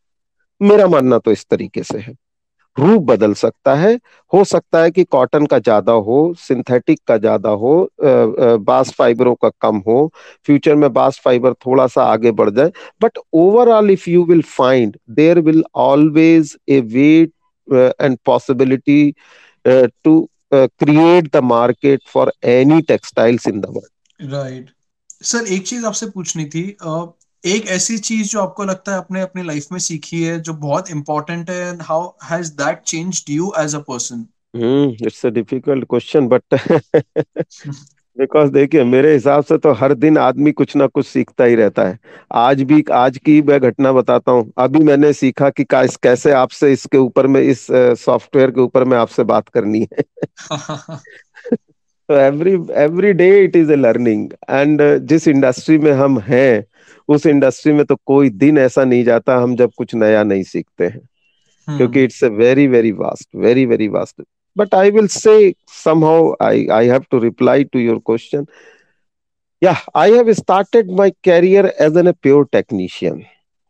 मेरा 0.61 0.87
मानना 0.87 1.17
तो 1.17 1.31
इस 1.31 1.45
तरीके 1.49 1.83
से 1.83 1.99
है। 1.99 2.15
रूप 2.77 3.03
बदल 3.03 3.33
सकता 3.35 3.73
है। 3.75 3.93
हो 4.33 4.43
सकता 4.43 4.81
है 4.81 4.91
कि 4.91 5.03
कॉटन 5.05 5.45
का 5.45 5.59
ज़्यादा 5.59 5.91
हो 6.07 6.17
सिंथेटिक 6.39 6.99
का 7.07 7.17
ज़्यादा 7.17 7.49
हो 7.61 7.89
बास 8.61 8.91
फाइबरों 8.97 9.33
का 9.35 9.49
कम 9.61 9.77
हो 9.87 9.97
फ्यूचर 10.45 10.75
में 10.75 10.91
बास 10.93 11.19
फाइबर 11.23 11.53
थोड़ा 11.65 11.87
सा 11.87 12.03
आगे 12.05 12.31
बढ़ 12.33 12.49
जाए। 12.49 12.71
But 13.01 13.17
overall 13.35 13.91
if 13.91 14.09
you 14.09 14.23
will 14.25 14.41
find 14.49 14.97
there 15.11 15.39
will 15.41 15.63
always 15.87 16.55
a 16.69 16.79
way 16.87 17.11
and 18.01 18.17
possibility 18.25 19.13
to 19.65 20.19
create 20.53 21.35
the 21.35 21.43
market 21.45 22.01
for 22.07 22.31
any 22.47 22.81
textiles 22.87 23.47
in 23.47 23.61
the 23.61 23.65
world 23.69 24.31
right 24.33 24.69
sir 25.23 25.47
एक 25.53 25.67
चीज़ 25.67 25.85
आपसे 25.85 26.05
पूछनी 26.09 26.45
थी 26.45 26.65
uh, 26.85 27.05
एक 27.47 27.67
ऐसी 27.67 27.97
चीज़ 27.99 28.29
जो 28.29 28.41
आपको 28.41 28.63
लगता 28.63 28.91
है 28.91 28.97
आपने 28.97 29.21
अपनी 29.21 29.43
लाइफ 29.43 29.67
में 29.71 29.79
सीखी 29.79 30.23
है 30.23 30.39
जो 30.39 30.53
बहुत 30.53 30.89
इंपॉर्टेंट 30.91 31.49
है 31.49 31.61
and 31.69 31.81
how 31.81 32.07
has 32.23 32.51
that 32.53 32.81
changed 32.83 33.29
you 33.29 33.53
as 33.59 33.75
a 33.75 33.79
person 33.87 34.25
hmm 34.55 35.05
it's 35.07 35.25
a 35.25 35.29
difficult 35.29 35.85
question 35.89 36.27
but 36.27 36.55
because 38.17 38.51
देखिए 38.51 38.83
मेरे 38.83 39.13
हिसाब 39.13 39.43
से 39.43 39.57
तो 39.57 39.71
हर 39.73 39.93
दिन 39.95 40.17
आदमी 40.17 40.51
कुछ 40.51 40.75
ना 40.75 40.87
कुछ 40.87 41.05
सीखता 41.07 41.43
ही 41.43 41.55
रहता 41.55 41.83
है। 41.83 41.97
आज 42.35 42.61
भी 42.63 42.83
आज 42.93 43.17
की 43.17 43.41
मैं 43.41 43.59
घटना 43.61 43.91
बताता 43.93 44.31
हूँ। 44.31 44.51
अभी 44.57 44.79
मैंने 44.79 45.11
सीखा 45.13 45.49
कि 45.51 45.63
कैसे 45.73 46.31
आपसे 46.33 46.71
इसके 46.73 46.97
ऊपर 46.97 47.27
में 47.27 47.41
इस 47.41 47.67
सॉफ्टवेयर 47.99 48.51
के 48.51 48.61
ऊपर 48.61 48.83
में 48.85 48.97
आपसे 48.97 49.23
बात 49.25 49.49
करनी 49.49 49.87
है। 49.93 50.03
तो 52.09 52.15
every 52.15 52.53
every 52.83 53.11
day 53.13 53.29
it 53.43 53.55
is 53.55 53.71
a 53.71 53.75
learning 53.75 54.31
and 54.49 54.81
जिस 55.07 55.27
इंडस्ट्री 55.27 55.77
में 55.77 55.91
हम 55.91 56.19
हैं 56.19 56.63
उस 57.09 57.25
इंडस्ट्री 57.25 57.73
में 57.73 57.85
तो 57.85 57.95
कोई 58.05 58.29
दिन 58.29 58.57
ऐसा 58.57 58.83
नहीं 58.83 59.03
जाता 59.03 59.35
हम 59.37 59.55
जब 59.55 59.71
कुछ 59.77 59.95
नया 59.95 60.23
नहीं 60.23 60.43
सीखते 60.43 60.85
हैं। 60.85 61.01
हम्म। 61.67 61.77
क्योंकि 61.77 62.03
it's 62.03 62.23
a 62.23 62.27
very 62.27 62.67
very 62.67 62.91
vast 62.91 63.27
very 63.35 63.65
very 63.65 63.87
vast 63.87 64.23
but 64.55 64.75
I 64.75 64.91
will 64.91 65.07
say 65.07 65.53
somehow 65.83 66.33
I 66.41 66.67
I 66.71 66.87
have 66.87 67.03
to 67.11 67.19
reply 67.19 67.63
to 67.63 67.79
your 67.79 67.99
question 68.05 68.45
या 69.61 69.75
I 69.95 70.13
have 70.13 70.33
started 70.33 70.91
my 70.91 71.11
career 71.23 71.73
as 71.81 71.97
an 71.97 72.07
a 72.07 72.11
pure 72.21 72.47
technician 72.51 73.23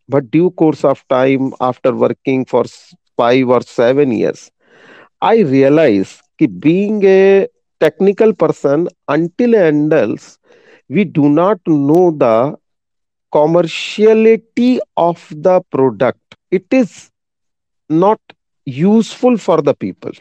but 0.09 0.23
due 0.31 0.49
course 0.57 0.85
of 0.85 1.03
time 1.09 1.51
after 1.61 1.91
working 2.05 2.45
for 2.45 2.67
five 3.19 3.51
और 3.53 3.61
seven 3.63 4.11
years 4.11 4.49
I 5.23 5.43
realise 5.43 6.07
कि 6.39 6.47
being 6.63 7.05
a 7.05 7.47
technical 7.79 8.33
person 8.33 8.87
until 9.07 9.55
and 9.55 9.93
else 9.93 10.39
we 10.89 11.03
do 11.03 11.29
not 11.29 11.59
know 11.67 12.11
the 12.11 12.55
commerciality 13.33 14.79
of 14.95 15.27
the 15.31 15.61
product 15.71 16.35
it 16.51 16.65
is 16.71 17.11
not 17.89 18.19
useful 18.67 19.37
for 19.37 19.61
the 19.61 19.73
people 19.73 20.11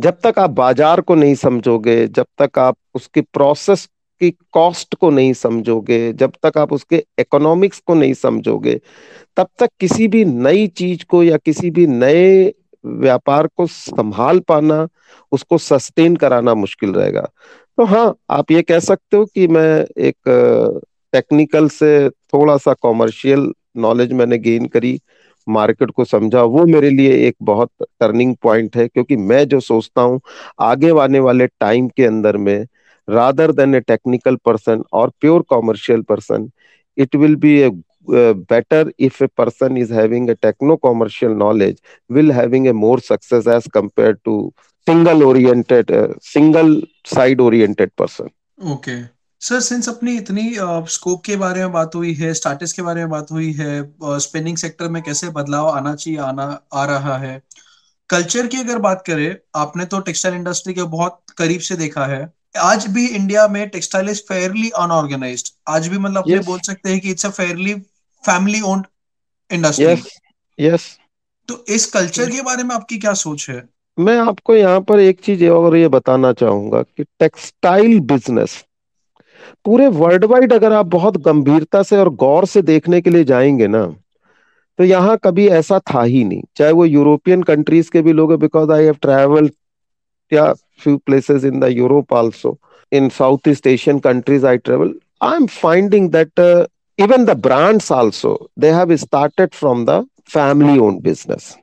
जब 0.00 0.18
तक 0.24 0.38
आप 0.38 0.50
बाज़ार 0.50 1.00
को 1.00 1.14
नहीं 1.14 1.34
समझोगे 1.34 2.06
जब 2.06 2.26
तक 2.42 2.58
आप 2.58 2.76
उसकी 2.94 3.20
प्रोसेस 3.20 3.88
की 4.20 4.30
कॉस्ट 4.52 4.94
को 4.94 5.10
नहीं 5.10 5.32
समझोगे 5.32 6.12
जब 6.12 6.32
तक 6.46 6.58
आप 6.58 6.72
उसके 6.72 7.04
इकोनॉमिक्स 7.18 7.78
को 7.86 7.94
नहीं 7.94 8.14
समझोगे 8.14 8.80
तब 9.36 9.48
तक 9.58 9.70
किसी 9.80 10.08
भी 10.08 10.24
नई 10.24 10.66
चीज़ 10.80 11.04
को 11.10 11.22
या 11.22 11.36
किसी 11.44 11.70
भी 11.70 11.86
नए 11.86 12.52
व्यापार 12.84 13.46
को 13.46 13.66
संभाल 13.66 14.40
पाना, 14.40 14.86
उसको 15.32 15.58
सस्टेन 15.58 16.16
कराना 16.16 16.54
मुश्किल 16.54 16.92
रहेगा। 16.92 17.28
तो 17.78 17.84
हाँ 17.84 18.14
आप 18.30 18.50
ये 18.50 18.62
कह 18.62 18.78
सकते 18.80 19.16
हो 19.16 19.24
कि 19.24 19.46
मैं 19.48 19.84
एक 19.98 20.80
टेक्निकल 21.12 21.68
से 21.68 22.08
थोड़ा 22.08 22.56
सा 22.56 22.72
कॉमर्शियल 22.82 23.52
नॉलेज 23.76 24.12
मैंने 24.12 24.38
गेन 24.38 24.66
करी 24.66 24.98
मार्केट 25.46 25.90
को 25.90 26.04
समझा। 26.04 26.42
वो 26.42 26.64
मेरे 26.66 26.90
लिए 26.90 27.14
एक 27.28 27.36
बहुत 27.42 27.70
टर्निंग 28.00 28.34
पॉइंट 28.42 28.76
है, 28.76 28.86
क्योंकि 28.88 29.16
मैं 29.16 29.46
जो 29.48 29.60
सोचता 29.60 30.02
हूँ, 30.02 30.20
आगे 30.60 30.98
आने 31.00 31.20
वाले 31.20 31.46
टाइम 31.46 31.88
के 31.88 32.04
अंदर 32.06 32.36
में 32.36 32.66
rather 33.08 33.52
than 33.52 33.74
a 33.74 33.80
technical 33.80 34.36
person 34.44 34.82
और 34.92 35.12
pure 35.20 35.42
commercial 35.48 36.02
person 36.02 36.50
it 37.00 37.16
will 37.16 37.36
be 37.36 37.54
a 37.60 37.70
better 38.08 38.92
if 39.00 39.22
a 39.24 39.26
person 39.36 39.76
is 39.76 39.92
having 39.94 40.30
a 40.30 40.34
techno 40.42 40.76
commercial 40.76 41.32
knowledge 41.38 41.80
will 42.10 42.32
having 42.32 42.66
a 42.66 42.72
more 42.80 43.00
success 43.00 43.46
as 43.56 43.68
compare 43.74 44.12
to 44.24 44.36
single 44.86 45.22
oriented 45.22 45.90
single 46.24 46.82
side 47.06 47.40
oriented 47.40 47.90
person 47.98 48.28
okay 48.72 49.00
sir 49.40 49.60
since 49.60 49.88
अपनी 49.88 50.16
इतनी 50.16 50.42
scope 50.54 51.18
uh, 51.18 51.26
के 51.26 51.36
बारे 51.36 51.60
में 51.60 51.72
बात 51.72 51.94
हुई 51.94 52.12
है 52.14 52.32
starts 52.34 52.72
के 52.72 52.82
बारे 52.82 53.00
में 53.00 53.10
बात 53.10 53.30
हुई 53.32 53.52
है 53.52 54.18
स्पिनिंग 54.20 54.56
uh, 54.56 54.62
सेक्टर 54.62 54.88
में 54.88 55.02
कैसे 55.02 55.28
बदलाव 55.30 55.68
आना 55.68 55.94
चाहिए 55.94 56.18
आना 56.20 56.46
आ 56.74 56.84
रहा 56.84 57.16
है 57.18 57.40
कल्चर 58.10 58.46
की 58.46 58.56
अगर 58.56 58.78
बात 58.78 59.02
करें 59.06 59.36
आपने 59.56 59.84
तो 59.84 60.00
टेक्सटाइल 60.00 60.34
इंडस्ट्री 60.34 60.74
के 60.74 60.82
बहुत 60.88 61.20
करीब 61.38 61.60
से 61.60 61.76
देखा 61.76 62.06
है 62.06 62.20
आज 62.58 62.86
भी 62.86 63.06
इंडिया 63.06 63.48
में 63.48 63.68
टेक्सटाइल 63.68 64.08
इज़ 64.08 64.22
फेयरली 64.28 64.70
अनऑर्गेनाइज्ड 64.70 65.48
आज 65.68 65.88
भी 65.88 65.98
मतलब 65.98 66.24
yes. 66.24 66.46
बोल 66.46 66.58
सकते 66.58 66.90
हैं 66.90 67.00
कि 67.00 67.10
it's 67.10 67.26
a 67.26 67.28
fairly 67.28 67.74
family 68.26 68.60
owned 68.60 68.86
industry 69.52 70.66
yes 70.66 70.98
तो 71.48 71.64
इस 71.68 71.86
कल्चर 71.86 72.24
yes. 72.24 72.36
के 72.36 72.42
बारे 72.42 72.62
में 72.62 72.74
आपकी 72.74 72.98
क्या 72.98 73.12
सोच 73.12 73.50
है? 73.50 73.68
मैं 73.98 74.18
आपको 74.18 74.54
यहाँ 74.54 74.80
पर 74.80 75.00
एक 75.00 75.20
चीज़ 75.20 75.46
और 75.46 75.76
ये 75.76 75.88
बताना 75.88 76.32
चाहूँगा 76.32 76.82
कि 76.82 77.02
टेक्सटाइल 77.02 78.00
बिज़नेस 78.00 78.64
पूरे 79.64 79.88
वर्ल्ड 79.88 80.24
वाइड 80.24 80.52
अगर 80.52 80.72
आप 80.72 80.86
बहुत 80.86 81.16
गंभीरता 81.16 81.82
से 81.82 81.96
और 81.96 82.08
गौर 82.08 82.46
से 82.46 82.62
देखने 82.62 83.00
के 83.00 83.10
लिए 83.10 83.24
जाएँगे 83.24 83.66
ना 83.66 83.86
तो 84.78 84.84
यहाँ 84.84 85.18
कभी 85.24 85.48
ऐसा 85.48 85.78
था 85.78 86.02
ही 86.02 86.24
नहीं। 86.24 86.42
चाहे 86.56 86.72
वो 86.72 86.84
यूरोपियन 86.84 87.42
कंट्रीज़ 87.42 87.90
के 87.90 88.02
भी 88.02 88.12
लोग 88.12 88.38
बिकॉज़ 88.38 88.70
आई 88.70 88.84
हैव 88.84 88.94
ट्रेवल 88.94 89.50
या 90.32 90.54
places 90.88 91.44
in 91.44 91.60
the 91.60 91.64
Europe 91.64 92.14
also 92.14 92.58
in 92.92 93.08
South 93.08 93.48
East 93.48 93.66
Asian 93.66 93.98
countries 93.98 94.46
I 94.46 94.56
travel 94.56 94.94
I 95.22 95.36
am 95.36 95.46
finding 95.46 96.10
that 96.10 96.40
even 96.98 97.24
the 97.24 97.38
brands 97.42 97.92
also 97.92 98.50
they 98.58 98.70
have 98.70 98.96
started 98.96 99.54
from 99.54 99.84
the 99.84 100.04
family 100.32 100.78
own 100.78 100.98
business 101.00 101.56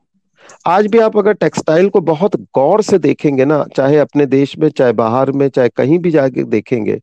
आज 0.67 0.87
भी 0.87 0.99
आप 0.99 1.17
अगर 1.17 1.33
textile 1.33 1.89
को 1.89 2.01
बहुत 2.01 2.35
गौर 2.55 2.81
से 2.81 2.97
देखेंगे 2.99 3.45
ना, 3.45 3.63
चाहे 3.75 3.97
अपने 3.97 4.25
देश 4.25 4.57
में, 4.57 4.69
चाहे 4.69 4.91
बाहर 4.93 5.31
में, 5.31 5.47
चाहे 5.49 5.69
कहीं 5.69 5.99
भी 5.99 6.11
जाके 6.11 6.43
देखेंगे, 6.43 6.99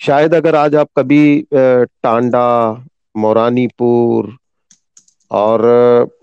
शायद 0.00 0.34
अगर 0.34 0.56
आज 0.56 0.74
आप 0.74 0.88
कभी 0.98 1.46
टांडा, 1.54 2.84
मोरानीपुर 3.16 4.36
और 5.30 5.62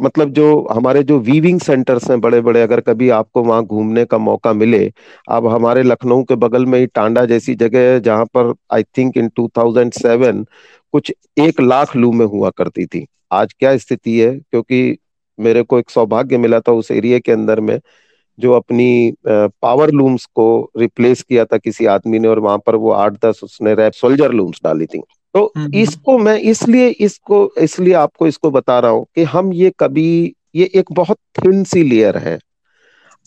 मतलब 0.01 0.31
जो 0.33 0.45
हमारे 0.71 1.01
जो 1.03 1.17
वीविंग 1.19 1.59
सेंटर्स 1.59 2.09
हैं 2.11 2.19
बड़े 2.21 2.39
बड़े 2.41 2.61
अगर 2.61 2.79
कभी 2.81 3.09
आपको 3.09 3.43
वहाँ 3.43 3.63
घूमने 3.65 4.05
का 4.05 4.17
मौका 4.17 4.53
मिले 4.53 4.91
अब 5.29 5.47
हमारे 5.47 5.83
लखनऊ 5.83 6.23
के 6.23 6.35
बगल 6.35 6.65
में 6.65 6.79
ही 6.79 6.85
टांडा 6.87 7.25
जैसी 7.25 7.55
जगह 7.55 7.91
है, 7.91 7.99
जहाँ 8.01 8.25
पर 8.37 8.53
आई 8.73 8.83
थिंक 8.97 9.17
इन 9.17 9.29
2007 9.39 10.45
कुछ 10.93 11.13
एक 11.39 11.61
लाख 11.61 11.95
लूमें 11.95 12.25
हुआ 12.25 12.49
करती 12.57 12.85
थी। 12.85 13.05
आज 13.31 13.53
क्या 13.53 13.75
स्थिति 13.77 14.19
है? 14.19 14.31
क्योंकि 14.51 14.97
मेरे 15.39 15.63
को 15.63 15.79
एक 15.79 15.89
सौभाग्य 15.89 16.37
मिला 16.37 16.59
था 16.59 16.71
उस 16.71 16.91
एरिया 16.91 17.19
के 17.19 17.31
अंदर 17.31 17.59
में, 17.59 17.79
जो 18.39 18.53
अपनी 18.53 19.13
पावर 19.27 19.91
लूम्स 19.91 20.25
को 20.35 20.71
रिप्लेस 20.77 21.21
किया 21.23 21.45
था 21.45 21.57
किसी 21.57 21.85
आदमी 21.87 22.19
ने 22.19 22.27
और 22.27 22.39
वहाँ 22.39 22.57
पर 22.65 22.75
वो 22.75 22.91
आठ 22.91 23.13
दस 23.25 23.39
उसने 23.43 23.73
रैप 23.75 23.93
सोल्जर 23.93 24.31
लूम्स 24.31 24.59
डाली 24.63 24.85
थी। 24.85 25.01
तो। 25.37 25.69
इसको 25.73 26.17
मैं 26.17 26.37
इसलिए 26.39 26.87
इसको 26.87 27.53
इसलिए 27.57 27.93
आपको 27.93 28.27
इसको 28.27 28.51
बता 28.51 28.79
रहा 28.79 28.91
हूँ 28.91 29.05
कि 29.15 29.23
हम 29.23 29.53
ये 29.53 29.71
कभी 29.79 30.35
ये 30.55 30.69
एक 30.75 30.91
बहुत 30.91 31.17
थिन 31.37 31.63
सी 31.63 31.83
लेयर 31.83 32.17
है 32.17 32.39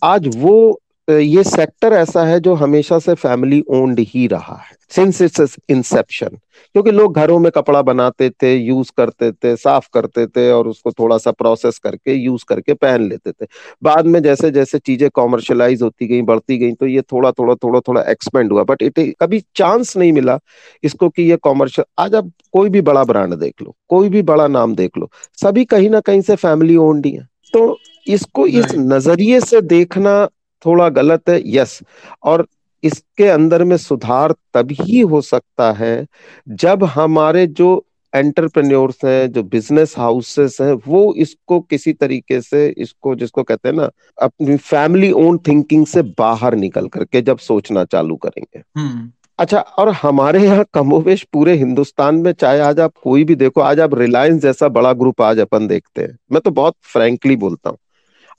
आज 0.03 0.37
वो 0.37 0.81
ये 1.11 1.43
सेक्टर 1.45 1.93
ऐसा 1.93 2.25
है 2.25 2.39
जो 2.41 2.55
हमेशा 2.55 2.99
से 2.99 3.15
फैमिली 3.15 3.63
ओन्ड 3.69 4.01
ही 4.01 4.27
रहा 4.27 4.55
है 4.57 4.77
सिंस 4.91 5.21
इट्स 5.23 5.57
इंसेप्शन 5.71 6.39
क्योंकि 6.75 6.91
लोग 6.91 7.15
घरों 7.17 7.39
में 7.39 7.51
कपड़ा 7.53 7.81
बनाते 7.83 8.29
थे 8.43 8.55
यूज़ 8.55 8.91
करते 8.97 9.31
थे 9.33 9.55
साफ़ 9.57 9.89
करते 9.95 10.27
थे 10.27 10.51
और 10.53 10.69
उसको 10.69 10.91
थोड़ा 10.93 11.19
सा 11.19 11.31
प्रोसेस 11.31 11.79
करके 11.79 12.15
यूज़ 12.15 12.45
करके 12.49 12.75
पहन 12.75 13.09
लेते 13.09 13.33
थे। 13.33 13.47
बाद 13.83 14.07
में 14.07 14.21
जैसे 14.23 14.51
जैसे 14.51 14.79
चीज़ें 14.79 15.09
कॉमर्शलाइज 15.11 15.83
होती 15.83 16.07
गई 16.07 16.23
बढ़ती 16.23 16.59
गई 16.59 16.73
तो 16.73 16.87
ये 16.87 17.03
थोड़ा 17.03 17.31
थोड़ा 17.31 17.55
थोड़ा 17.55 17.81
थोड़ा 17.81 18.03
एक्सपेंड 18.11 18.53
हुआ। 18.53 18.65
बट 18.65 18.83
इट 18.83 18.99
कभी 19.21 19.43
चांस 19.57 19.97
नहीं 19.97 20.13
मिला 20.13 20.39
इसको 20.85 21.09
कि 21.09 21.23
ये 21.23 21.37
कॉमर्शियल 21.37 21.85
आज 21.99 22.15
आप 22.15 22.31
कोई 22.53 22.69
भी 22.71 22.81
बड़ा 22.81 23.05
ब्रांड 23.05 23.35
देख 23.35 23.63
लो 23.63 23.75
कोई 23.89 24.09
भी 24.09 24.23
बड़ा 24.23 24.47
नाम 24.49 24.75
देख 24.75 24.99
लो 24.99 25.11
सभी 25.43 25.65
कहीं 25.65 25.91
ना 25.91 26.01
कहीं 26.01 26.21
से 26.21 26.37
फैमिली 26.37 26.77
ओन्ड 26.79 27.07
ही 27.07 27.13
है। 27.13 27.29
तो 27.53 27.79
इसको 28.07 28.47
इस 28.47 28.75
नज़रिए 28.75 29.41
से 29.41 29.61
देखना 29.61 30.29
थोड़ा 30.67 30.89
गलत 30.89 31.29
है 31.29 31.43
यस 31.57 31.81
और 32.23 32.47
इसके 32.83 33.29
अंदर 33.29 33.65
में 33.65 33.77
सुधार 33.77 34.35
तभी 34.55 35.01
हो 35.01 35.21
सकता 35.21 35.73
है 35.73 36.07
जब 36.49 36.85
हमारे 36.85 37.47
जो 37.47 37.87
एंटरप्रेन्योर्स 38.15 39.05
हैं 39.05 39.33
जो 39.33 39.43
बिज़नेस 39.43 39.95
हाउसेस 39.99 40.57
हैं 40.61 40.73
वो 40.87 41.15
इसको 41.15 41.61
किसी 41.61 41.93
तरीके 41.93 42.41
से 42.41 42.75
इसको 42.79 43.15
जिसको 43.15 43.43
कहते 43.43 43.69
हैं 43.69 43.77
ना 43.77 43.91
अपनी 44.23 44.57
फैमिली 44.57 45.13
ओन 45.13 45.39
थिंकिंग 45.39 45.87
से 45.87 46.03
बाहर 46.03 46.55
निकल 46.55 46.89
करके 46.89 47.21
जब 47.21 47.39
सोचना 47.39 47.85
चालू 47.85 48.17
करेंगे। 48.17 48.63
हम्म। 48.77 49.11
अच्छा 49.39 49.61
और 49.61 49.89
हमारे 49.89 50.45
यहाँ 50.45 50.65
कमोवेश 50.75 51.23
पूरे 51.23 51.55
हिंदुस्तान 51.55 52.15
में 52.15 52.33
चाहे 52.33 52.61
आज 52.61 52.81
आप 52.81 52.93
कोई 53.03 53.25
भी 53.25 53.35
देखो 53.35 53.61
आज 53.61 53.81
आप 53.81 53.95
रिलायंस 53.95 54.43
जैसा 54.43 54.69
बड़ा 54.69 54.93
ग्रुप 54.93 55.23
आज 55.23 55.39
अपन 55.39 55.67
देखते 55.67 56.03
हैं। 56.03 56.19
मैं 56.33 56.41
तो 56.41 56.51
बहुत 56.51 56.75
फ्रेंकली 56.83 57.37
बोलता 57.37 57.71
हूँ। 57.71 57.79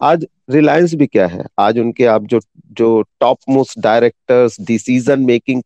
आज 0.01 0.25
रिलायंस 0.51 0.93
भी 0.95 1.07
क्या 1.07 1.27
है? 1.27 1.45
आज 1.59 1.79
उनके 1.79 2.05
आप 2.05 2.25
जो 2.25 2.39
जो 2.73 3.01
top 3.19 3.37
most 3.49 3.79
directors 3.79 4.59
decision 4.61 5.21
making 5.25 5.61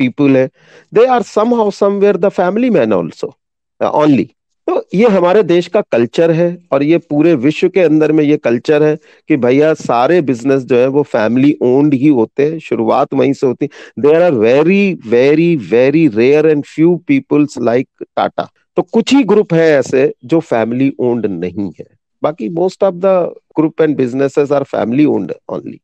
people 0.00 0.36
है 0.36 0.48
they 0.92 1.04
are 1.06 1.22
somehow 1.54 1.70
somewhere 1.70 2.16
the 2.16 2.28
family 2.30 2.70
man 2.70 2.92
also 2.92 3.34
only 3.80 4.24
तो 4.68 4.82
ये 4.94 5.08
हमारे 5.08 5.42
देश 5.42 5.66
का 5.66 5.80
कल्चर 5.92 6.30
है 6.30 6.46
और 6.72 6.82
ये 6.82 6.98
पूरे 7.10 7.34
विश्व 7.36 7.68
के 7.68 7.80
अंदर 7.80 8.12
में 8.12 8.22
ये 8.24 8.36
कल्चर 8.36 8.82
है 8.82 8.94
कि 9.28 9.36
भैया 9.36 9.72
सारे 9.74 10.20
बिज़नेस 10.22 10.62
जो 10.62 10.78
है 10.78 10.86
वो 10.86 11.02
फैमिली 11.02 11.56
ओन्ड 11.62 11.94
ही 11.94 12.08
होते 12.08 12.46
हैं, 12.46 12.58
शुरुआत 12.58 13.14
वहीं 13.14 13.32
से 13.32 13.46
होती 13.46 13.66
there 13.98 14.22
are 14.22 14.34
very 14.34 14.94
very 15.06 15.54
very 15.70 16.06
rare 16.08 16.46
and 16.46 16.64
few 16.64 16.96
peoples 17.08 17.58
like 17.60 17.88
Tata 18.16 18.48
तो 18.76 18.82
कुछ 18.82 19.14
ही 19.14 19.22
ग्रुप 19.24 19.54
है 19.54 19.70
ऐसे 19.70 20.12
जो 20.24 20.40
फैमिली 20.40 20.92
ओन्ड 21.00 21.26
नहीं 21.26 21.70
है। 21.80 21.86
बाकी 22.22 22.48
most 22.48 22.82
of 22.82 22.94
the 22.96 23.34
group 23.58 23.80
and 23.80 23.96
businesses 23.96 24.52
are 24.52 24.64
family 24.64 25.06
owned 25.06 25.32
only. 25.48 25.80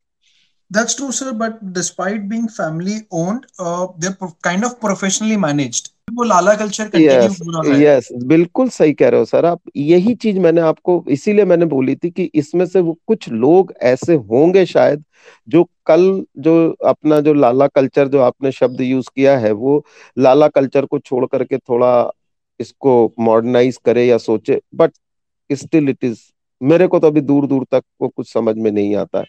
That's 0.71 0.95
true, 0.95 1.11
sir. 1.11 1.33
But 1.33 1.73
despite 1.73 2.29
being 2.29 2.47
family 2.49 3.01
owned, 3.11 3.45
uh, 3.59 3.87
they're 3.97 4.17
kind 4.41 4.65
of 4.65 4.79
professionally 4.79 5.37
managed. 5.37 5.91
वो 6.13 6.23
लाला 6.23 6.53
कल्चर 6.55 6.89
yes, 6.93 7.39
हो 7.41 7.51
रहा 7.51 7.75
है 7.75 7.79
yes, 7.83 8.07
बिल्कुल 8.27 8.67
सही 8.69 8.93
कह 8.93 9.09
रहे 9.09 9.19
हो 9.19 9.25
सर 9.25 9.45
आप 9.45 9.61
यही 9.75 10.13
चीज़ 10.15 10.39
मैंने 10.39 10.61
आपको 10.61 11.03
इसीलिए 11.11 11.45
मैंने 11.45 11.65
बोली 11.65 11.95
थी 11.95 12.09
कि 12.09 12.29
इसमें 12.35 12.65
से 12.65 12.79
वो 12.79 12.97
कुछ 13.07 13.27
लोग 13.29 13.73
ऐसे 13.83 14.15
होंगे 14.31 14.65
शायद 14.65 15.03
जो 15.47 15.63
कल 15.85 16.05
जो 16.37 16.55
अपना 16.85 17.19
जो 17.19 17.33
लाला 17.33 17.67
कल्चर 17.67 18.07
जो 18.07 18.21
आपने 18.21 18.51
शब्द 18.51 18.81
यूज़ 18.81 19.09
किया 19.15 19.37
है 19.37 19.51
वो 19.63 19.83
लाला 20.17 20.47
कल्चर 20.47 20.85
को 20.85 20.99
छोड़ 20.99 21.25
करके 21.25 21.57
थोड़ा 21.57 22.11
इसको 22.59 23.13
मॉडर्नाइज 23.19 23.79
करे 23.85 24.05
या 24.05 24.17
सोचे 24.17 24.61
बट 24.75 24.91
स्टिल 25.49 25.89
इट 25.89 26.03
इज़ 26.03 26.19
मेरे 26.61 26.87
को 26.87 26.99
तो 26.99 27.07
अभी 27.07 27.21
दूर 27.21 27.47
दूर 27.47 27.65
तक 27.71 27.83
वो 28.01 28.07
कुछ 28.07 28.31
समझ 28.33 28.55
में 28.57 28.71
नहीं 28.71 28.95
आता 28.95 29.19
है। 29.19 29.25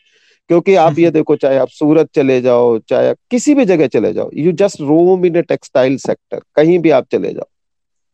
क्योंकि 0.51 0.75
आप 0.75 0.99
ये 0.99 1.11
देखो 1.11 1.37
चाहे 1.37 1.57
आप 1.59 1.69
सूरत 1.69 2.09
चले 2.15 2.41
जाओ 2.41 2.79
चाहे 2.79 3.15
किसी 3.31 3.55
भी 3.55 3.65
जगह 3.65 3.87
चले 3.87 4.13
जाओ 4.13 4.31
you 4.35 4.53
just 4.55 4.81
roam 4.81 5.25
in 5.27 5.37
a 5.37 5.43
textile 5.43 5.97
sector 5.99 6.41
कहीं 6.57 6.79
भी 6.79 6.91
आप 6.91 7.07
चले 7.13 7.33
जाओ। 7.33 7.49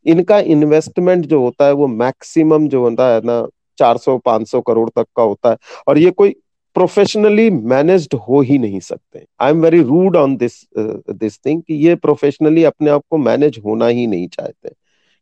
इनका 0.07 0.39
इन्वेस्टमेंट 0.41 1.27
जो 1.27 1.41
होता 1.41 1.67
है 1.67 1.73
वो 1.73 1.87
मैक्सिमम 1.89 2.69
जो 2.69 2.81
होता 2.81 3.13
है 3.15 3.21
ना 3.25 3.47
400-500 3.79 4.61
करोड़ 4.61 4.89
तक 4.91 5.07
का 5.17 5.23
होता 5.23 5.51
है। 5.51 5.57
और 5.89 5.99
ये 5.99 6.11
कोई 6.11 6.35
प्रोफेशनली 6.77 7.49
मैनेज्ड 7.51 8.15
हो 8.19 8.41
ही 8.41 8.59
नहीं 8.59 8.81
सकते। 8.81 9.25
I 9.41 9.51
am 9.51 9.61
very 9.61 9.83
rude 9.83 10.17
on 10.17 10.37
this 10.37 10.53
this 10.79 11.39
thing 11.39 11.63
कि 11.63 11.75
ये 11.87 11.95
प्रोफेशनली 11.97 12.65
अपने 12.65 12.91
आप 12.91 13.03
को 13.11 13.19
मैनेज 13.19 13.61
होना 13.65 13.87
ही 13.87 14.07
नहीं 14.07 14.29
चाहते। 14.29 14.71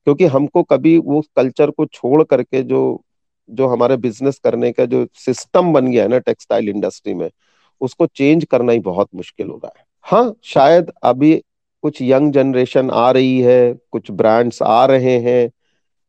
क्योंकि 0.07 0.27
हमको 0.27 0.63
कभी 0.63 0.97
वो 0.99 1.23
कल्चर 1.37 1.71
को 1.71 1.87
छोड़ 1.87 2.23
करके 2.23 2.63
जो 2.63 2.81
जो 3.49 3.67
हमारे 3.67 3.97
बिज़नेस 3.97 4.39
करने 4.39 4.71
का 4.73 4.85
जो 4.85 5.07
सिस्टम 5.17 5.73
बन 5.73 5.87
गया 5.87 6.03
है 6.03 6.09
ना 6.09 6.19
टेक्सटाइल 6.19 6.69
इंडस्ट्री 6.69 7.15
में, 7.15 7.31
उसको 7.81 8.07
चेंज 8.07 8.45
करना 8.45 8.73
ही 8.73 8.81
बहुत 8.81 9.09
मुश्किल 9.15 9.49
हो 9.49 9.61
रहा 9.65 9.73
है। 9.79 9.85
हाँ 10.05 10.35
शायद 10.45 10.93
अभी 11.03 11.35
कुछ 11.85 12.03
यंग 12.03 12.33
जनरेशन 12.33 12.91
आ 12.91 13.11
रही 13.11 13.41
है, 13.41 13.75
कुछ 13.91 14.11
ब्रांड्स 14.11 14.63
आ 14.63 14.85
रहे 14.87 15.19
हैं 15.21 15.51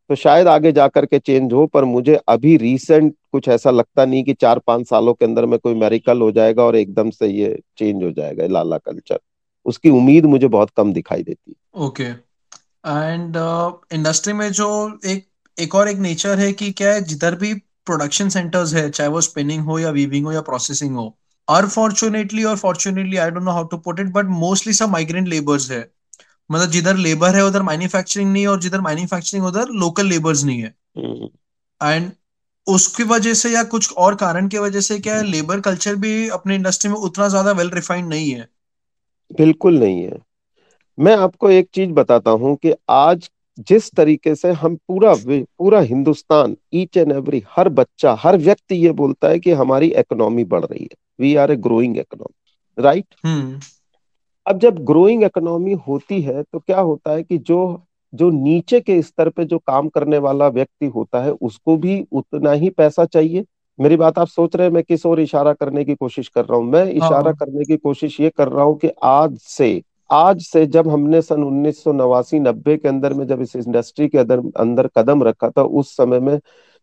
तो 0.10 0.16
शायद 0.16 0.48
आगे 0.48 0.72
जाकर 0.72 1.06
के 1.06 1.20
चेंज 1.20 1.54
हो, 1.54 1.66
पर 1.68 1.86
मुझे 1.86 2.16
अभी 2.28 2.56
रिसेंट 2.58 3.14
कुछ 3.32 3.48
ऐसा 3.48 3.72
लगता 3.72 4.06
नहीं 4.06 4.24
कि 4.24 4.34
चार 4.34 4.60
पाँच 4.60 4.88
सालों 4.90 5.14
के 5.14 5.26
अंदर 5.26 5.46
में 5.46 5.58
कोई 5.60 5.74
मेरिकल 5.76 6.22
हो 6.22 6.32
जाएगा 6.32 6.64
और 6.64 6.76
एकदम 6.76 7.10
से 7.10 7.28
ये 7.28 7.60
चेंज 7.78 8.04
हो 8.04 8.12
जाएगा, 8.12 8.48
लाला 8.48 8.78
कल्चर। 8.78 9.20
उसकी 9.66 9.90
उम्मीद 9.90 10.26
मुझे 10.26 10.48
बहुत 10.48 10.70
कम 10.70 10.94
दिखाई 10.94 11.24
देती 11.24 11.52
है। 11.52 11.86
ओके 11.86 12.12
एंड 12.88 13.38
इंडस्ट्री 13.94 14.34
में 14.34 14.52
जो 14.52 15.00
एक 15.06 15.26
एक 15.58 15.76
और 15.76 15.90
एक 15.90 15.98
नेचर 15.98 16.40
है 16.40 16.54
कि 16.54 16.72
क्या 16.72 16.94
है 16.94 17.02
जिधर 17.02 17.36
भी 17.36 17.54
प्रोडक्शन 17.86 18.30
सेंटर्स 18.30 18.74
है 18.74 18.90
चाहे 18.90 19.10
वो 19.10 19.22
स्पिनिंग 19.22 19.64
हो 19.66 19.80
या 19.80 19.90
वीविंग 19.90 20.26
हो 20.26 20.32
या 20.32 20.42
प्रोसेसिंग 20.42 20.96
हो 20.96 21.18
अनफॉर्चुनेटली 21.48 22.44
और 22.44 22.58
fortunately 22.58 23.18
I 23.18 23.32
don't 23.32 23.44
know 23.44 23.52
how 23.52 23.64
to 23.64 23.78
put 23.78 24.00
it 24.00 24.08
but 24.08 24.26
mostly 24.26 24.74
सब 24.74 24.90
माइग्रेंट 24.90 25.28
लेबर्स 25.28 25.72
है। 25.72 25.92
मतलब 26.52 26.70
जिधर 26.70 26.96
लेबर 26.98 27.36
है 27.36 27.46
उधर 27.46 27.62
मैन्युफैक्चरिंग 27.62 28.32
नहीं 28.32 28.44
है 28.44 28.50
और 28.50 28.60
जिधर 28.60 28.82
मैन्युफैक्चरिंग 28.82 29.46
उधर 29.46 29.70
लोकल 29.70 30.08
लेबर्स 30.08 30.44
नहीं 30.44 30.62
है। 30.62 30.76
And 30.98 32.04
hmm. 32.04 32.12
उसकी 32.68 33.04
वजह 33.04 33.34
से 33.34 33.50
या 33.50 33.64
कुछ 33.64 33.94
और 33.94 34.16
कारण 34.16 34.48
की 34.48 34.58
वजह 34.58 34.82
से 34.82 35.00
क्या 35.00 35.16
है 35.16 35.24
लेबर 35.24 35.60
कल्चर 35.60 35.96
भी 35.96 36.30
अपने 36.30 36.56
इंडस्ट्री 36.56 36.92
में 36.92 36.98
उतना 36.98 37.28
ज़्यादा 37.28 37.52
वेल 37.52 37.70
रिफाइंड 37.70 38.10
नहीं 38.10 38.32
है। 38.32 38.48
बिल्कुल 39.32 39.80
नहीं 39.80 40.04
है। 40.04 40.31
मैं 40.98 41.16
आपको 41.16 41.50
एक 41.50 41.70
चीज़ 41.74 41.92
बताता 41.92 42.32
हूँ 42.32 42.56
कि 42.56 42.74
आज 42.90 43.30
जिस 43.68 43.90
तरीके 43.92 44.34
से 44.36 44.52
हम 44.52 44.76
पूरा 44.88 45.14
पूरा 45.28 45.80
हिंदुस्तान 45.80 46.56
ईच 46.74 46.98
एंड 46.98 47.12
एवरी 47.12 47.44
हर 47.50 47.70
बच्चा 47.70 48.14
हर 48.20 48.38
व्यक्ति 48.38 48.76
ये 48.76 48.92
बोलता 48.92 49.30
है 49.30 49.40
कि 49.40 49.52
हमारी 49.52 49.88
इकोनॉमी 49.92 50.44
बढ़ 50.44 50.64
रही 50.66 50.84
है। 50.84 50.96
We 51.20 51.36
are 51.36 51.52
a 51.52 51.56
growing 51.58 51.98
economy 51.98 52.84
right 52.84 53.16
अब 54.46 54.60
जब 54.60 54.84
ग्रोइंग 54.86 55.24
इकोनॉमी 55.24 55.74
होती 55.88 56.22
है 56.22 56.44
तो 56.44 56.60
क्या 56.60 56.80
होता 56.80 57.12
है 57.12 57.24
कि 57.24 57.38
जो 57.38 57.60
जो 58.14 58.30
नीचे 58.32 58.80
के 58.82 59.02
स्तर 59.02 59.30
पे 59.30 59.46
जो 59.46 59.58
काम 59.58 59.90
करने 59.90 60.18
वाला 60.18 60.48
व्यक्ति 60.48 60.86
होता 60.86 61.24
है 61.24 61.32
उसको 61.32 61.76
भी 61.78 62.02
उतना 62.12 62.52
ही 62.52 62.70
पैसा 62.70 63.06
चाहिए। 63.06 63.46
मेरी 63.80 63.96
बात 63.98 64.18
आप 64.20 64.28
सोच 64.28 64.56
रहे 64.56 64.68
हैं 64.68 64.74
मैं 64.74 64.84
किस 64.84 65.06
और 65.06 65.20
इशारा 65.20 65.54
करने 65.54 65.84
की 65.86 65.96
कोशिश 65.96 66.28
कर 66.28 66.46
रहा 66.46 66.58
हूँ? 66.58 66.66
मैं 66.66 66.86
इशारा 66.86 67.22
हाँ। 67.22 67.34
करने 67.34 67.66
की 67.66 67.78
कोशिश 67.78 68.20
ये 68.22 68.30
कर 68.30 68.48
रहा 68.48 68.64
हूँ 68.64 68.78
कि 68.78 68.90
आज 69.04 69.38
से 69.38 69.72
आज 70.12 70.42
से 70.42 70.66
जब 70.66 70.88
हमने 70.90 71.22
सन 71.22 71.44
उन्नीस 71.44 71.84
सौ 71.84 71.92
नवासी 71.92 72.40
नब्बे 72.40 72.78
के 72.78 72.88
अंदर 72.88 73.14
में 73.14 73.28
जब 73.28 73.42
इस 73.42 73.56
इंडस्ट्री 73.56 74.08
के 74.08 74.18
अंदर 74.18 74.42
अंदर 74.58 74.88
कदम 74.88 75.24
रखा 75.24 75.50
था 75.50 75.62
उस 75.62 75.96
समय 75.98 76.20
में 76.20 76.40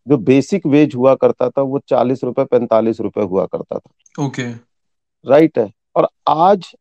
जो 0.09 0.17
बेसिक 0.17 0.67
वेज 0.67 0.95
हुआ 0.95 1.15
करता 1.15 1.51
था 1.51 1.63
वो 1.63 1.79
चालीस 1.79 2.25
रुपए 2.25 2.45
पैंतालीस 2.45 3.01
रुपए 3.01 3.23
हुआ 3.23 3.47
करता 3.47 3.79
था। 3.79 4.25
ओके। 4.27 4.53
okay. 4.53 4.65
राइट 5.27 5.59
है? 5.59 5.73
और 5.97 6.09
आज 6.29 6.75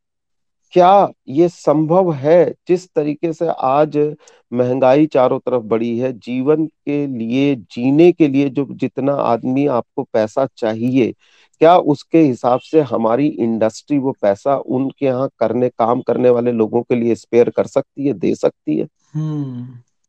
क्या 0.72 1.10
ये 1.28 1.50
संभव 1.50 2.14
है? 2.14 2.56
जिस 2.68 2.88
तरीके 2.93 3.34
से 3.34 3.48
आज 3.48 4.16
महँगाई 4.54 5.06
चारों 5.06 5.39
तरफ़ 5.39 5.64
बढ़ी 5.64 6.00
है 6.00 6.14
जीवन 6.14 6.66
के 6.66 7.08
लिए 7.08 7.56
जीने 7.56 8.12
के 8.12 8.28
लिए 8.28 8.50
जो 8.50 8.68
जितना 8.72 9.14
आदमी 9.14 9.68
आपको 9.68 10.04
पैसा 10.04 10.48
चाहिए 10.58 11.14
क्या 11.62 11.78
उसके 11.88 12.18
हिसाब 12.18 12.60
से 12.60 12.82
हमारी 12.82 13.28
इंडस्ट्री 13.28 13.97
वो 13.97 14.12
पैसा 14.22 14.55
उनके 14.58 15.05
यहाँ 15.05 15.30
करने 15.39 15.70
काम 15.70 16.01
करने 16.01 16.30
वाले 16.30 16.51
लोगों 16.51 16.82
के 16.82 16.95
लिए 16.95 17.16
स्पेयर 17.16 17.49
कर 17.49 17.68
सकती 17.68 18.08
है 18.08 18.14
दे 18.14 18.36
सकती 18.36 18.78
है 18.78 18.86
hmm. 18.86 19.66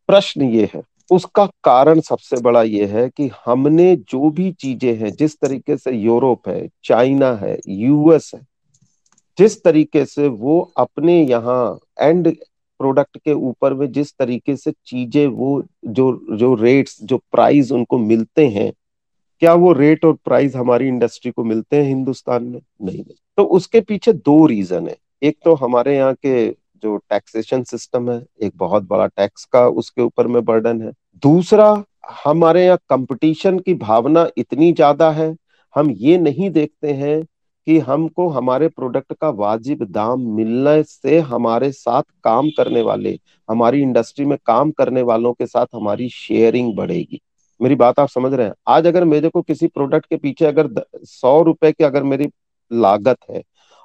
प्रश्न 0.09 0.41
ये 0.41 0.69
है 0.75 0.83
उसका 1.11 1.45
कारण 1.63 1.99
सबसे 1.99 2.37
बड़ा 2.41 2.61
ये 2.63 2.85
है 2.85 3.09
कि 3.09 3.29
हमने 3.45 3.95
जो 3.95 4.29
भी 4.29 4.51
चीज़ें 4.51 4.95
हैं 4.97 5.11
जिस 5.11 5.35
तरीके 5.39 5.77
से 5.77 5.91
यूरोप 5.91 6.47
है 6.47 6.67
चाइना 6.83 7.31
है 7.33 7.57
यूएस 7.67 8.31
है 8.35 8.41
जिस 9.37 9.63
तरीके 9.63 10.05
से 10.05 10.27
वो 10.27 10.59
अपने 10.77 11.21
यहाँ 11.23 11.79
एंड 12.01 12.27
प्रोडक्ट 12.79 13.17
के 13.17 13.33
ऊपर 13.33 13.73
में 13.73 13.91
जिस 13.91 14.13
तरीके 14.19 14.55
से 14.55 14.71
चीज़ें 14.85 15.25
वो 15.27 15.63
जो 15.87 16.37
जो 16.37 16.53
रेट्स 16.55 16.97
जो 17.03 17.17
प्राइस 17.31 17.71
उनको 17.71 17.97
मिलते 17.97 18.47
हैं 18.47 18.71
क्या 19.41 19.53
वो 19.55 19.71
रेट 19.73 20.05
और 20.05 20.13
प्राइस 20.25 20.55
हमारी 20.55 20.87
इंडस्ट्री 20.87 21.31
को 21.31 21.43
मिलते 21.43 21.77
हैं 21.77 21.83
हिंदुस्तान 21.83 22.43
में? 22.43 22.59
नहीं 22.81 22.97
मिलते 22.97 23.15
तो 23.37 23.43
उसके 23.45 23.81
पीछे 23.81 24.13
दो 24.13 24.45
रीजन 24.45 24.87
है। 24.87 24.95
एक 25.21 25.37
तो 25.45 25.53
हमारे 25.55 25.95
यहाँ 25.95 26.13
के 26.15 26.49
जो 26.83 26.95
टैक्सेशन 26.99 27.63
सिस्टम 27.63 28.09
है, 28.11 28.21
एक 28.41 28.51
बहुत 28.55 28.83
बड़ा 28.83 29.05
टैक्स 29.07 29.45
का 29.45 29.67
उसके 29.69 30.01
ऊपर 30.01 30.27
में 30.27 30.43
बर्डन 30.45 30.81
है। 30.81 30.91
दूसरा, 31.23 31.83
हमारे 32.23 32.65
यहाँ 32.65 32.77
कंपटीशन 32.89 33.59
की 33.59 33.73
भावना 33.75 34.27
इतनी 34.37 34.71
ज़्यादा 34.73 35.09
है, 35.11 35.35
हम 35.75 35.91
ये 35.91 36.17
नहीं 36.17 36.49
देखते 36.49 36.93
हैं 36.93 37.21
कि 37.67 37.77
हमको 37.79 38.27
हमारे 38.29 38.67
प्रोडक्ट 38.67 39.13
का 39.13 39.29
वाजिब 39.29 39.83
दाम 39.91 40.21
मिलने 40.35 40.81
से 40.83 41.19
हमारे 41.21 41.71
साथ 41.71 42.03
काम 42.23 42.49
करने 42.49 42.81
वाले, 42.81 43.17
हमारी 43.49 43.81
इंडस्ट्री 43.81 44.25
में 44.25 44.37
काम 44.45 44.71
करने 44.71 45.01
वालों 45.03 45.33
के 45.33 45.45
साथ 45.47 45.65
हमारी 45.75 46.09
शेयरिंग 46.11 46.75
बढ़ेगी। 46.75 47.21
मेरी 47.59 47.75
बात 47.75 47.99
आप 47.99 48.09
समझ 48.09 48.33
रहे 48.33 48.45
हैं। 48.47 48.53
आज 48.67 48.87
अगर 48.87 49.03
मेरे 49.05 49.29
को 49.29 49.41
किसी 49.41 49.67
प्रोडक्ट 49.67 50.05
के 50.05 50.17
पीछे 50.17 50.45
अगर 50.45 50.69
सौ 50.97 51.41
रुपए 51.43 51.71
की 51.71 51.83
अगर 51.83 52.03
मेरी 52.03 52.29
लागत 52.71 53.17
है 53.31 53.41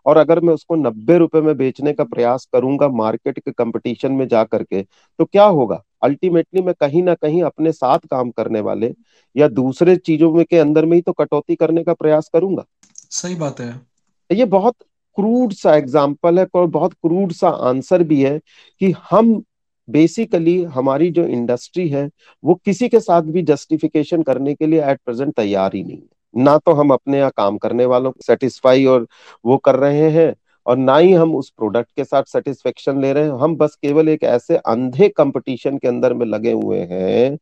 और 0.06 0.16
अगर 0.16 0.40
मैं 0.40 0.54
उसको 0.54 0.74
नब्बे 0.76 1.16
रुपए 1.18 1.40
में 1.40 1.56
बेचने 1.56 1.92
का 1.92 2.04
प्रयास 2.04 2.48
करूँगा 2.52 2.88
मार्केट 2.90 3.38
के 3.38 3.50
कंपटीशन 3.52 4.12
में 4.12 4.26
जा 4.28 4.42
करके 4.44 4.82
तो 4.82 5.24
क्या 5.24 5.44
होगा? 5.44 5.82
अल्टीमेटली 6.02 6.62
मैं 6.62 6.74
कहीं 6.80 7.02
ना 7.02 7.14
कहीं 7.14 7.42
अपने 7.42 7.72
साथ 7.72 7.98
काम 8.10 8.30
करने 8.30 8.60
वाले 8.60 8.92
या 9.36 9.48
दूसरे 9.50 9.96
चीज़ों 9.96 10.32
में 10.32 10.44
के 10.44 10.58
अंदर 10.58 10.86
में 10.86 10.96
ही 10.96 11.02
तो 11.02 11.12
कटौती 11.12 11.54
करने 11.54 11.84
का 11.84 11.94
प्रयास 11.94 12.28
करूँगा। 12.32 12.64
सही 13.10 13.34
बात 13.34 13.60
है। 13.60 13.74
ये 14.30 14.44
बहुत 14.46 14.74
क्रूड 15.18 15.52
सा 15.52 15.74
एग्ज़ाम्पल 15.76 16.38
है 16.38 16.46
और 16.54 16.66
बहुत 16.68 16.92
क्रूड 16.94 17.32
सा 17.32 17.48
आंसर 17.68 18.02
भी 18.02 18.22
है 18.22 18.38
कि 18.80 18.94
हम 19.10 19.34
बेसिकली 19.88 20.62
हमारी 20.64 21.10
जो 21.10 21.24
इंडस्ट्री 21.26 21.88
है, 21.88 22.08
वो 22.44 22.54
किसी 22.64 22.88
के 22.88 23.00
साथ 23.00 23.22
भी 23.22 23.42
जस्टिफिकेशन 23.42 24.22
करने 24.22 24.54
के 24.54 24.66
लिए 24.66 24.82
एट 24.82 25.00
प्रेजेंट 25.04 25.34
तैयार 25.36 25.74
ही 25.74 25.82
नहीं 25.84 25.96
है। 25.96 26.08
ना 26.34 26.56
तो 26.58 26.72
हम 26.72 26.90
अपने 26.90 27.18
यहाँ 27.18 27.32
काम 27.36 27.58
करने 27.58 27.84
वालों 27.86 28.10
को 28.12 28.20
सेटिस्फाई 28.26 28.84
और 28.86 29.06
वो 29.44 29.56
कर 29.58 29.76
रहे 29.76 30.10
हैं 30.10 30.34
और 30.66 30.76
ना 30.76 30.96
ही 30.96 31.12
हम 31.12 31.34
उस 31.36 31.50
प्रोडक्ट 31.50 31.90
के 31.96 32.04
साथ 32.04 32.22
सेटिस्फेक्शन 32.24 33.00
ले 33.00 33.12
रहे 33.12 33.24
हैं। 33.24 33.32
हम 33.40 33.56
बस 33.56 33.74
केवल 33.82 34.08
एक 34.08 34.22
ऐसे 34.24 34.56
अंधे 34.56 35.08
कंपटीशन 35.08 35.78
के 35.78 35.88
अंदर 35.88 36.14
में 36.14 36.26
लगे 36.26 36.52
हुए 36.52 36.80
हैं, 36.82 37.38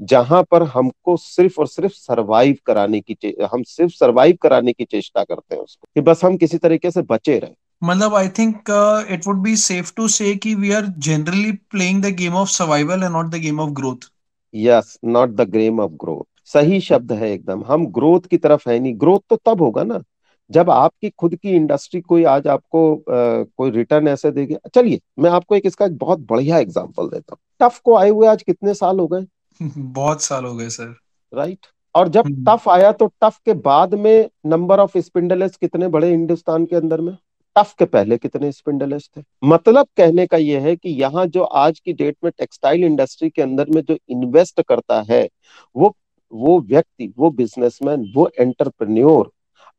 जहाँ 0.00 0.42
पर 0.50 0.62
हमको 0.64 1.16
सिर्फ़ 1.16 1.60
और 1.60 1.66
सिर्फ़ 1.66 1.92
सरवाइव 1.94 2.56
कराने 2.66 3.00
की 3.00 3.34
हम 3.52 3.62
सिर्फ़ 3.64 3.92
सरवाइव 3.94 4.36
कराने 4.42 4.72
की 4.72 4.84
चेष्टा 4.84 5.24
करते 5.24 5.54
हैं 5.54 5.62
उसको 5.62 5.88
कि 5.94 6.00
बस 6.00 6.24
हम 6.24 6.36
किसी 6.36 6.58
तरीके 6.58 6.90
से 6.90 7.02
बचे 7.02 7.38
रहे। 7.38 7.54
मतलब 7.82 8.14
I 8.14 8.28
think 8.28 8.70
it 9.10 9.26
would 9.26 9.42
be 9.42 9.56
safe 9.56 9.92
to 9.96 10.08
say 10.08 10.34
कि 10.36 10.54
we 10.54 10.72
are 10.72 10.86
generally 10.98 11.52
playing 11.52 12.02
the 12.02 12.06
game 12.06 12.34
of 12.34 12.48
survival 12.48 13.02
and 13.02 13.12
not 13.12 13.26
the 13.26 13.34
game 13.34 13.60
of 13.60 13.70
growth 13.70 14.10
yes 14.54 14.98
not 15.04 15.30
the 15.30 15.48
game 15.50 15.80
of 15.80 15.92
growth 15.92 16.24
सही 16.44 16.80
शब्द 16.80 17.12
है 17.12 17.30
एकदम। 17.30 17.64
हम 17.64 17.86
ग्रोथ 17.86 18.20
की 18.20 18.36
तरफ़ 18.36 18.68
है 18.68 18.78
नहीं। 18.78 18.94
ग्रोथ 18.98 19.20
तो 19.30 19.36
तब 19.36 19.62
होगा 19.62 19.84
ना 19.84 20.02
जब 20.50 20.70
आपकी 20.70 21.10
खुद 21.10 21.34
की 21.34 21.50
इंडस्ट्री 21.50 22.00
कोई 22.00 22.24
आज 22.24 22.46
आपको 22.46 22.94
आ, 22.94 23.44
कोई 23.56 23.70
रिटर्न 23.70 24.08
ऐसे 24.08 24.30
देगी। 24.30 24.56
चलिए 24.74 25.00
मैं 25.18 25.30
आपको 25.30 25.56
एक 25.56 25.66
इसका 25.66 25.86
एक 25.86 25.96
बहुत 25.98 26.18
बढ़िया 26.20 26.58
एग्जांपल 26.58 27.08
देता 27.08 27.34
हूँ। 27.34 27.38
टफ 27.60 27.78
को 27.78 27.96
आए 27.96 28.08
हुए 28.10 28.26
आज 28.28 28.42
कितने 28.42 28.74
साल 28.74 29.00
हो 29.00 29.06
गए? 29.06 29.26
बहुत 29.76 30.22
साल 30.22 30.44
हो 30.44 30.54
गए 30.54 30.68
सर 30.68 30.94
राइट 31.32 31.66
और 31.94 32.08
जब 32.08 32.22
टफ 32.22 32.68
हम्म। 32.68 32.70
आया 32.70 32.92
तो 32.92 33.06
टफ 33.22 33.38
के 33.44 33.52
बाद 33.52 33.94
में 33.94 34.28
नंबर 34.46 34.80
ऑफ़ 34.80 34.98
स्पिंडलेस 34.98 35.56
कितने 35.56 35.88
बड़े 35.88 36.10
हिंदुस्तान 36.10 36.66
के 36.66 36.76
अंदर 36.76 37.00
में? 37.00 37.16
टफ 37.56 37.74
के 37.78 37.84
पहले 37.86 38.16
कितने 38.18 38.50
स्पिंडलेस 38.52 39.08
थे। 39.16 39.22
मतलब 39.44 39.86
कहने 39.96 40.26
का 40.26 40.36
यह 40.38 40.62
है 40.62 40.74
कि 40.76 40.90
यहाँ 40.92 41.26
जो 41.28 41.42
आज 41.42 41.80
की 41.80 41.92
डेट 41.94 42.16
में 42.24 42.30
टेक्सटाइल 42.32 42.84
इंडस्ट्री 42.84 43.30
के 43.30 43.42
अंदर 43.42 43.70
में 43.70 43.82
जो 43.82 43.96
इन्वेस्ट 44.08 44.62
करता 44.62 45.04
है, 45.10 45.28
वो 45.76 45.94
वो 46.32 46.60
व्यक्ति, 46.62 47.12
वो 47.18 47.30
बिजनेसमैन 47.32 48.12
वो 48.14 48.30
एंटरप्रेन्योर 48.40 49.30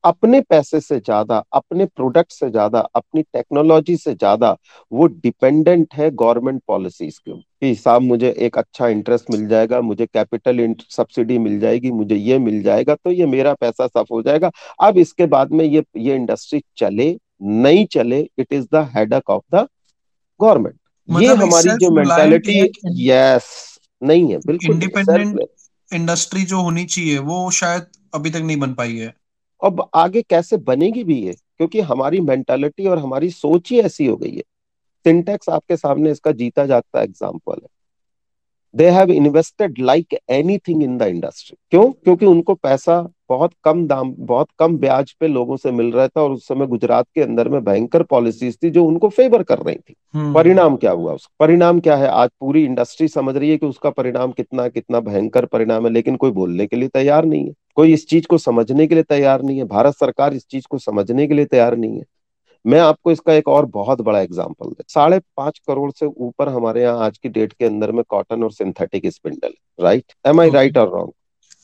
अपने 0.03 0.39
पैसे 0.41 0.79
से 0.81 0.97
ज़्यादा, 0.99 1.37
अपने 1.53 1.85
प्रोडक्ट 1.87 2.31
से 2.31 2.49
ज़्यादा, 2.49 2.79
अपनी 2.79 3.21
टेक्नोलॉजी 3.23 3.95
से 3.97 4.13
ज़्यादा, 4.13 4.55
वो 4.91 5.05
डिपेंडेंट 5.07 5.93
है 5.93 6.09
गवर्नमेंट 6.11 6.61
पॉलिसीज़ 6.67 7.19
के 7.19 7.33
कि 7.33 7.73
साहब 7.75 8.01
मुझे 8.01 8.29
एक 8.37 8.57
अच्छा 8.57 8.87
इंटरेस्ट 8.89 9.31
मिल 9.31 9.47
जाएगा, 9.47 9.81
मुझे 9.81 10.05
कैपिटल 10.05 10.73
सब्सिडी 10.89 11.37
मिल 11.39 11.59
जाएगी, 11.59 11.91
मुझे 11.91 12.15
ये 12.15 12.39
मिल 12.39 12.61
जाएगा 12.63 12.95
तो 12.95 13.11
ये 13.11 13.25
मेरा 13.27 13.53
पैसा 13.55 13.87
सफ 13.87 14.11
हो 14.11 14.21
जाएगा। 14.21 14.51
अब 14.81 14.97
इसके 14.97 15.25
बाद 15.27 15.51
में 15.51 15.65
ये 15.65 15.83
ये 15.97 16.15
इंडस्ट्री 16.15 16.61
चले 16.77 17.11
नहीं 17.41 17.85
चले 17.85 18.29
it 18.39 18.53
is 18.53 18.65
the 18.73 18.89
headache 18.95 19.29
of 19.29 19.55
the 19.55 19.67
government 20.41 20.75
ये 21.21 21.27
हमारी 21.27 21.69
जो 21.69 21.91
मेंटालिटी 21.91 22.71
यस 23.09 23.79
नहीं 24.03 24.31
है 24.31 24.37
बिल्कुल 24.37 24.75
इंडिपेंडेंट 24.75 25.39
इंडस्ट्री 25.93 26.43
जो 26.43 26.61
होनी 26.61 26.85
चाहिए 26.85 27.17
वो 27.17 27.51
शायद 27.51 27.85
अभी 28.13 28.29
तक 28.29 28.37
नहीं 28.37 28.57
बन 28.57 28.73
पाई 28.73 28.97
है। 28.97 29.13
अब 29.63 29.89
आगे 29.93 30.21
कैसे 30.21 30.57
बनेगी 30.57 31.03
भी 31.03 31.21
ये? 31.21 31.33
क्योंकि 31.33 31.81
हमारी 31.81 32.19
मेंटालिटी 32.19 32.87
और 32.87 32.99
हमारी 32.99 33.29
सोच 33.29 33.71
ही 33.71 33.79
ऐसी 33.79 34.05
हो 34.05 34.15
गई 34.17 34.35
है। 34.35 34.41
सिंटेक्स 35.05 35.49
आपके 35.49 35.77
सामने 35.77 36.11
इसका 36.11 36.31
जीता 36.31 36.65
जाता 36.65 37.01
एग्ज़ाम्पल 37.01 37.53
है। 37.53 37.67
They 38.75 38.89
have 38.89 39.11
invested 39.11 39.75
like 39.79 40.17
anything 40.29 40.83
in 40.83 40.97
the 40.97 41.01
industry 41.01 41.57
क्यों? 41.71 41.91
क्योंकि 41.91 42.25
उनको 42.25 42.53
पैसा 42.53 43.09
बहुत 43.29 43.51
कम 43.63 43.87
दाम 43.87 44.15
बहुत 44.17 44.47
कम 44.59 44.77
ब्याज 44.77 45.11
पे 45.11 45.27
लोगों 45.27 45.57
से 45.57 45.71
मिल 45.71 45.91
रहा 45.91 46.07
था 46.07 46.21
और 46.21 46.31
उस 46.31 46.47
समय 46.47 46.67
गुजरात 46.67 47.05
के 47.15 47.21
अंदर 47.21 47.49
में 47.49 47.63
भयंकर 47.63 48.03
पॉलिसीज़ 48.03 48.57
थी 48.63 48.69
जो 48.69 48.85
उनको 48.85 49.09
फेवर 49.09 49.43
कर 49.43 49.59
रही 49.59 49.75
थी। 49.75 49.95
हम्म। 50.13 50.33
परिणाम 50.33 50.75
क्या 50.75 50.91
हुआ 50.91 51.13
उसका? 51.13 51.45
परिणाम 51.45 51.79
क्या 51.79 51.95
है? 51.95 52.07
आज 52.07 52.29
पूरी 52.39 52.65
इंडस्ट्री 52.65 53.07
समझ 53.07 53.37
रही 53.37 53.49
है 53.49 53.57
कि 53.57 53.65
उसका 53.65 53.89
परिणाम 53.89 54.31
कितना 54.31 54.67
कितना 54.67 54.99
भयंकर 54.99 55.45
परिणाम 55.45 55.87
है 55.87 55.93
लेकिन 55.93 56.15
कोई 56.15 56.31
बोलने 56.31 56.67
के 56.67 56.75
लिए 56.75 56.89
तैयार 56.89 57.25
नहीं 57.25 57.47
है। 57.47 57.53
कोई 57.75 57.93
इस 57.93 58.07
चीज़ 58.07 58.27
को 58.27 58.37
समझने 58.37 58.87
के 58.87 58.95
लिए 58.95 59.03
तैयार 59.03 59.41
नहीं 59.41 59.57
है। 59.57 59.63
भारत 59.63 59.93
सरकार 59.93 60.33
इस 60.33 60.47
चीज़ 60.47 60.65
को 60.69 60.77
समझने 60.77 61.27
के 61.27 61.33
लिए 61.33 61.45
तैयार 61.45 61.77
नहीं 61.77 61.97
है। 61.97 62.03
मैं 62.65 62.79
आपको 62.79 63.11
इसका 63.11 63.33
एक 63.33 63.47
और 63.47 63.65
बहुत 63.65 64.01
बड़ा 64.01 64.19
एग्ज़ाम्पल 64.19 64.69
दे। 64.69 64.83
साढ़े 64.87 65.19
पाँच 65.19 65.59
करोड़ 65.67 65.91
से 65.91 66.05
ऊपर 66.05 66.49
हमारे 66.49 66.81
यहाँ 66.81 67.05
आज 67.05 67.17
की 67.17 67.29
डेट 67.29 67.53
के 67.53 67.65
अंदर 67.65 67.91
में 67.91 68.03
कॉटन 68.09 68.43
और 68.43 68.51
synthetic 68.51 69.07
spindle 69.07 69.53
right 69.83 70.13
am 70.27 70.41
I 70.41 70.49
right 70.49 70.77
और 70.77 70.89
wrong 70.89 71.11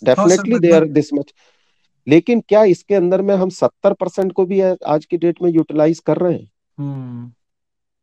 definitely 0.03 0.59
they 0.59 0.71
are 0.71 0.85
this 0.85 1.13
much 1.13 1.33
लेकिन 2.07 2.41
क्या 2.41 2.63
इसके 2.63 2.95
अंदर 2.95 3.21
में 3.21 3.35
हम 3.35 3.49
सत्तर 3.49 3.93
परसेंट 3.93 4.31
को 4.31 4.45
भी 4.45 4.61
आज 4.61 5.05
की 5.05 5.17
डेट 5.17 5.41
में 5.41 5.51
यूटिलाइज 5.51 5.99
कर 5.99 6.17
रहे 6.17 6.33
हैं? 6.33 6.49
hmm. 6.79 7.35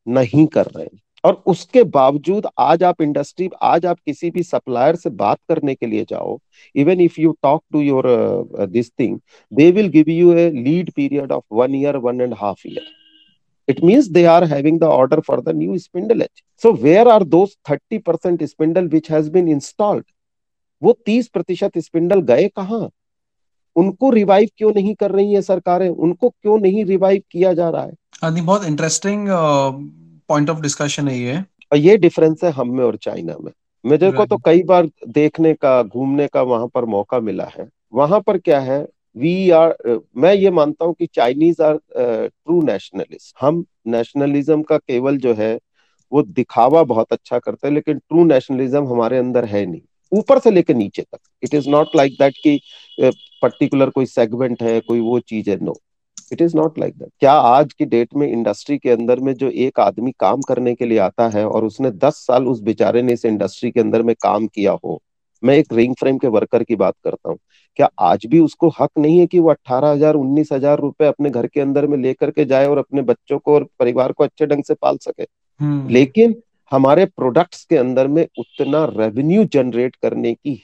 नहीं 0.08 0.46
कर 0.46 0.66
रहे 0.66 0.84
हैं। 0.84 1.00
और 1.24 1.42
उसके 1.46 1.82
बावजूद 1.82 2.46
आज 2.58 2.82
आप 2.82 3.00
इंडस्ट्री, 3.02 3.48
आज 3.62 3.86
आप 3.86 3.98
किसी 4.06 4.30
भी 4.30 4.42
सप्लायर 4.42 4.96
से 4.96 5.10
बात 5.10 5.38
करने 5.48 5.74
के 5.74 5.86
लिए 5.86 6.04
जाओ 6.10 6.38
even 6.76 7.00
if 7.00 7.20
you 7.20 7.32
talk 7.42 7.62
to 7.72 7.80
your 7.80 8.06
this 8.70 8.90
thing 9.00 9.18
they 9.52 9.70
will 9.72 9.88
give 9.88 10.10
you 10.10 10.32
a 10.32 10.50
lead 10.50 10.90
period 10.96 11.32
of 11.32 11.44
one 11.52 11.74
year 11.74 11.96
one 11.96 12.20
and 12.20 12.34
half 12.34 12.68
year 12.68 12.92
it 13.68 13.78
means 13.88 14.08
they 14.14 14.22
are 14.30 14.46
having 14.48 14.78
the 14.80 14.88
order 14.94 15.18
for 15.26 15.36
the 15.44 15.52
new 15.58 15.76
spindle 15.82 16.22
edge 16.24 16.40
so 16.62 16.72
where 16.80 17.04
are 17.12 17.22
those 17.34 17.52
30% 17.68 18.42
spindle 18.50 18.90
which 18.94 19.06
has 19.06 19.30
been 19.36 19.48
installed? 19.48 20.04
वो 20.82 20.96
30 21.08 21.28
प्रतिशत 21.28 21.78
spindle 21.78 22.20
गए 22.20 22.48
कहाँ? 22.48 22.90
उनको 23.76 24.10
revive 24.10 24.48
क्यों 24.56 24.72
नहीं 24.74 24.94
कर 24.94 25.10
रही 25.10 25.32
है 25.34 25.42
सरकारें? 25.42 25.88
उनको 25.88 26.28
क्यों 26.28 26.58
नहीं 26.58 26.84
रिवाइव 26.84 27.22
किया 27.30 27.52
जा 27.52 27.70
रहा 27.70 27.82
है? 27.82 27.92
हाँ 28.22 28.44
बहुत 28.44 28.64
इंटरेस्टिंग 28.64 29.28
पॉइंट 30.28 30.50
ऑफ़ 30.50 30.60
डिस्कशन 30.60 31.08
है 31.08 31.18
ये। 31.18 31.42
और 31.72 31.78
ये 31.78 31.96
डिफरेंस 31.96 32.44
है 32.44 32.50
हम 32.50 32.76
में 32.76 32.84
और 32.84 32.96
चाइना 32.96 33.36
में। 33.40 33.52
मुझे 33.84 34.10
को 34.12 34.24
तो 34.26 34.36
कई 34.36 34.62
बार 34.62 34.88
देखने 35.08 35.52
का 35.54 35.82
घूमने 35.82 36.26
का 36.26 36.42
वहाँ 36.42 36.66
पर 36.66 36.84
मौका 36.84 37.20
मिला 37.20 37.44
है। 37.58 37.68
वहाँ 37.94 38.20
पर 38.20 38.38
क्या 38.38 38.60
है? 38.60 38.86
वी 39.16 39.50
आर 39.50 39.74
मैं 40.16 40.32
ये 40.34 40.50
मानता 40.50 40.84
हूँ 40.84 40.94
कि 40.94 41.06
चाइनीज़ 41.06 41.62
आर 41.62 41.78
ट्रू 41.96 42.60
नेशनलिस्ट 42.62 43.34
हम 43.40 43.64
नेशनलिज्म 43.86 44.62
का 44.62 44.76
केवल 44.78 45.18
जो 45.18 45.34
है 45.34 45.58
वो 46.12 46.22
दिखावा 46.22 46.82
बहुत 46.82 47.12
अच्छा 47.12 47.38
करते 47.38 47.66
हैं 47.68 47.74
लेकिन 47.74 47.98
ट्रू 47.98 48.24
नेशनलिज्म 48.24 48.86
हमारे 48.86 49.18
अंदर 49.18 49.44
है 49.44 49.64
नहीं। 49.66 49.80
ऊपर 50.12 50.38
से 50.38 50.50
लेकर 50.50 50.74
नीचे 50.74 51.02
तक। 51.02 51.18
It 51.42 51.54
is 51.54 51.68
not 51.68 51.96
like 51.96 52.12
that 52.12 52.34
कि 52.44 52.60
पर्टिकुलर 53.00 53.90
कोई 53.90 54.06
सेगमेंट 54.06 54.62
है 54.62 54.78
कोई 54.80 55.00
वो 55.00 55.18
चीज़ 55.20 55.50
है 55.50 55.58
no 55.64 55.76
it 56.32 56.42
is 56.42 56.56
not 56.56 56.78
like 56.78 56.94
that 56.98 57.10
क्या 57.20 57.32
आज 57.32 57.72
की 57.72 57.84
डेट 57.84 58.14
में 58.16 58.26
इंडस्ट्री 58.26 58.78
के 58.78 58.90
अंदर 58.90 59.20
में 59.20 59.32
जो 59.34 59.48
एक 59.48 59.80
आदमी 59.80 60.12
काम 60.20 60.40
करने 60.40 60.74
के 60.74 60.86
लिए 60.86 60.98
आता 60.98 61.28
है 61.28 61.46
और 61.46 61.64
उसने 61.64 61.90
दस 61.90 62.24
साल 62.26 62.46
उस 62.46 62.60
बेचारे 62.62 63.02
ने 63.02 63.12
इस 63.12 63.24
इंडस्ट्री 63.24 63.70
के 63.70 63.80
अंदर 63.80 64.02
में 64.02 64.14
काम 64.22 64.46
किया 64.46 64.72
हो? 64.84 65.00
मैं 65.42 65.56
एक 65.56 65.72
रिंग 65.72 65.94
फ्रेम 65.94 66.18
के 66.18 66.28
वर्कर 66.28 66.62
की 66.62 66.76
बात 66.76 66.94
करता 67.04 67.30
हूँ। 67.30 67.38
क्या 67.76 67.88
आज 68.00 68.26
भी 68.26 68.38
उसको 68.40 68.68
हक 68.80 68.90
नहीं 68.98 69.18
है 69.18 69.26
कि 69.26 69.38
वो 69.38 69.50
अट्ठारह 69.50 69.88
हज़ार 69.88 70.14
उन्नीस 70.14 70.48
हज़ार 70.52 70.78
रुपए 70.78 71.06
अपने 71.06 71.30
घर 71.30 71.46
के 71.46 71.60
अंदर 71.60 71.86
में 71.86 71.98
लेकर 71.98 72.30
के 72.30 72.44
जाए 72.44 72.66
और 72.66 72.78
अपने 72.78 73.02
बच्चों 73.02 73.38
को 73.38 73.54
और 73.54 73.66
परिवार 73.78 74.12
को 74.12 74.24
अच्छे 74.24 74.46
ढंग 74.46 74.64
से 74.64 74.74
पाल 74.74 74.96
सके? 74.96 75.26
हम्म। 75.60 75.88
लेकिन 75.88 76.34
हमारे 76.72 77.04
प्रोडक्ट्स 77.06 77.64
के 77.64 77.76
अंदर 77.76 78.08
में 78.08 78.26
उतना 78.38 78.84
रेवेन्यू 78.96 79.44
जनरेट 79.44 79.96
करने 79.96 80.32
की 80.34 80.60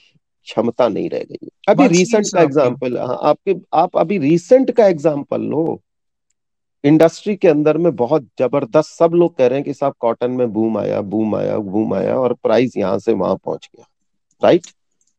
क्षमता 0.47 0.89
नहीं 0.89 1.09
रह 1.11 1.25
गई। 1.31 1.49
अभी 1.69 1.87
रिसेंट 1.89 2.27
का 2.35 2.43
एग्जांपल 2.43 2.97
हाँ, 2.99 3.19
आपके 3.23 3.55
आप 3.75 3.97
अभी 3.97 4.19
रिसेंट 4.19 4.71
का 4.71 4.87
एग्ज़ाम्पल 4.87 5.43
लो। 5.43 5.81
इंडस्ट्री 6.85 7.35
के 7.37 7.49
अंदर 7.49 7.79
में 7.79 7.95
बहुत 7.97 8.27
ज़बरदस्त 8.41 8.91
सब 8.91 9.15
लोग 9.15 9.37
कह 9.37 9.47
रहे 9.47 9.59
हैं 9.59 9.65
कि 9.65 9.75
साहब 9.75 9.95
कॉटन 10.01 10.31
में 10.31 10.53
बूम 10.53 10.79
आया 10.79 11.01
बूम 11.01 11.35
आया 11.37 11.57
बूम 11.59 11.95
आया 11.95 12.15
और 12.15 12.35
प्राइस 12.43 12.77
यहाँ 12.77 12.99
से 12.99 13.13
वहाँ 13.13 13.37
पहुँच 13.37 13.69
गया 13.77 13.87
right 14.43 14.67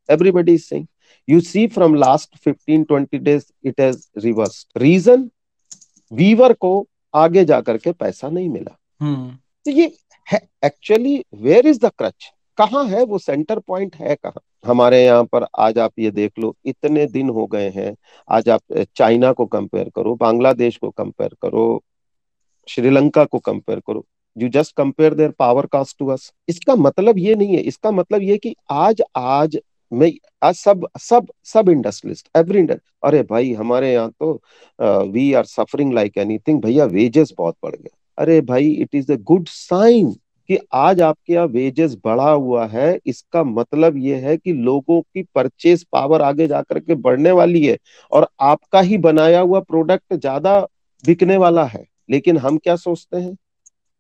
everybody 0.09 0.53
is 0.53 0.63
saying 0.63 0.85
you 1.27 1.39
see 1.41 1.65
from 1.67 1.95
last 1.95 2.47
15 2.47 2.85
20 2.91 3.19
days 3.19 3.43
it 3.65 3.81
has 3.81 4.05
reverse 4.17 4.65
reason 4.77 5.29
weaver 6.11 6.53
को 6.53 6.87
आगे 7.13 7.43
जाकर 7.45 7.77
के 7.77 7.91
पैसा 7.91 8.29
नहीं 8.29 8.49
मिला। 8.49 8.77
हम्म। 9.01 9.29
तो 9.65 9.71
ये 9.71 9.91
actually 10.65 11.23
where 11.35 11.67
is 11.67 11.79
the 11.79 11.91
crutch 11.97 12.31
कहाँ 12.57 12.83
है 12.85 13.03
वो 13.03 13.17
सेंटर 13.17 13.59
पॉइंट 13.59 13.95
है 13.95 14.15
कहाँ? 14.15 14.41
हमारे 14.63 15.03
यहाँ 15.03 15.23
पर 15.25 15.45
आज 15.59 15.77
आप 15.79 15.99
ये 15.99 16.11
देख 16.11 16.39
लो, 16.39 16.55
इतने 16.65 17.05
दिन 17.07 17.29
हो 17.29 17.45
गए 17.47 17.69
हैं, 17.69 17.95
आज 18.27 18.49
आप 18.49 18.61
चाइना 18.95 19.31
को 19.33 19.45
कंपेयर 19.47 19.89
करो, 19.95 20.15
बांग्लादेश 20.15 20.77
को 20.77 20.89
कंपेयर 20.91 21.35
करो, 21.41 21.83
श्रीलंका 22.69 23.23
को 23.25 23.39
कंपेयर 23.39 23.79
करो 23.87 24.05
you 24.37 24.49
just 24.49 24.75
compare 24.75 25.13
their 25.13 25.31
power 25.39 25.65
cost 25.65 25.97
to 25.99 26.07
us 26.07 26.31
इसका 26.49 26.75
मतलब 26.75 27.17
ये 27.19 27.35
नहीं 27.35 27.55
है, 27.55 27.61
इसका 27.61 27.91
मतलब 27.91 28.21
ये 28.21 28.37
कि 28.37 28.55
आज 28.71 29.01
आज 29.17 29.59
मैं, 29.91 30.11
आज 30.43 30.55
सब 30.55 30.87
सब 30.99 31.27
सब 31.43 31.69
इंडस्ट्रियलिस्ट 31.69 32.29
एवरी 32.37 32.67
अरे 33.03 33.21
भाई 33.23 33.53
हमारे 33.53 33.91
यहाँ 33.93 34.11
तो 34.19 35.11
we 35.11 35.31
are 35.33 35.45
suffering 35.45 35.93
like 35.93 36.17
anything 36.17 36.61
भैया 36.61 36.85
वेजेस 36.87 37.33
बहुत 37.37 37.55
बढ़ 37.63 37.75
गए। 37.75 37.89
अरे 38.17 38.39
भाई 38.41 38.69
it 38.81 38.95
is 38.95 39.11
a 39.11 39.15
good 39.23 39.47
sign 39.47 40.13
कि 40.51 40.57
आज 40.73 41.01
आपके 41.01 41.33
यहाँ 41.33 41.45
वेजेस 41.47 41.95
बढ़ा 42.05 42.29
हुआ 42.31 42.65
है, 42.67 42.99
इसका 43.05 43.43
मतलब 43.43 43.97
ये 43.97 44.15
है 44.21 44.35
कि 44.37 44.53
लोगों 44.53 44.99
की 45.03 45.23
परचेज 45.35 45.83
पावर 45.91 46.21
आगे 46.21 46.47
जाकर 46.47 46.79
के 46.79 46.95
बढ़ने 46.97 47.31
वाली 47.31 47.65
है 47.65 47.77
और 48.11 48.27
आपका 48.41 48.81
ही 48.81 48.97
बनाया 48.99 49.39
हुआ 49.41 49.59
प्रोडक्ट 49.61 50.13
ज़्यादा 50.15 50.59
बिकने 51.03 51.37
वाला 51.37 51.65
है। 51.65 51.83
लेकिन 52.09 52.37
हम 52.37 52.57
क्या 52.57 52.75
सोचते 52.77 53.17
हैं? 53.17 53.35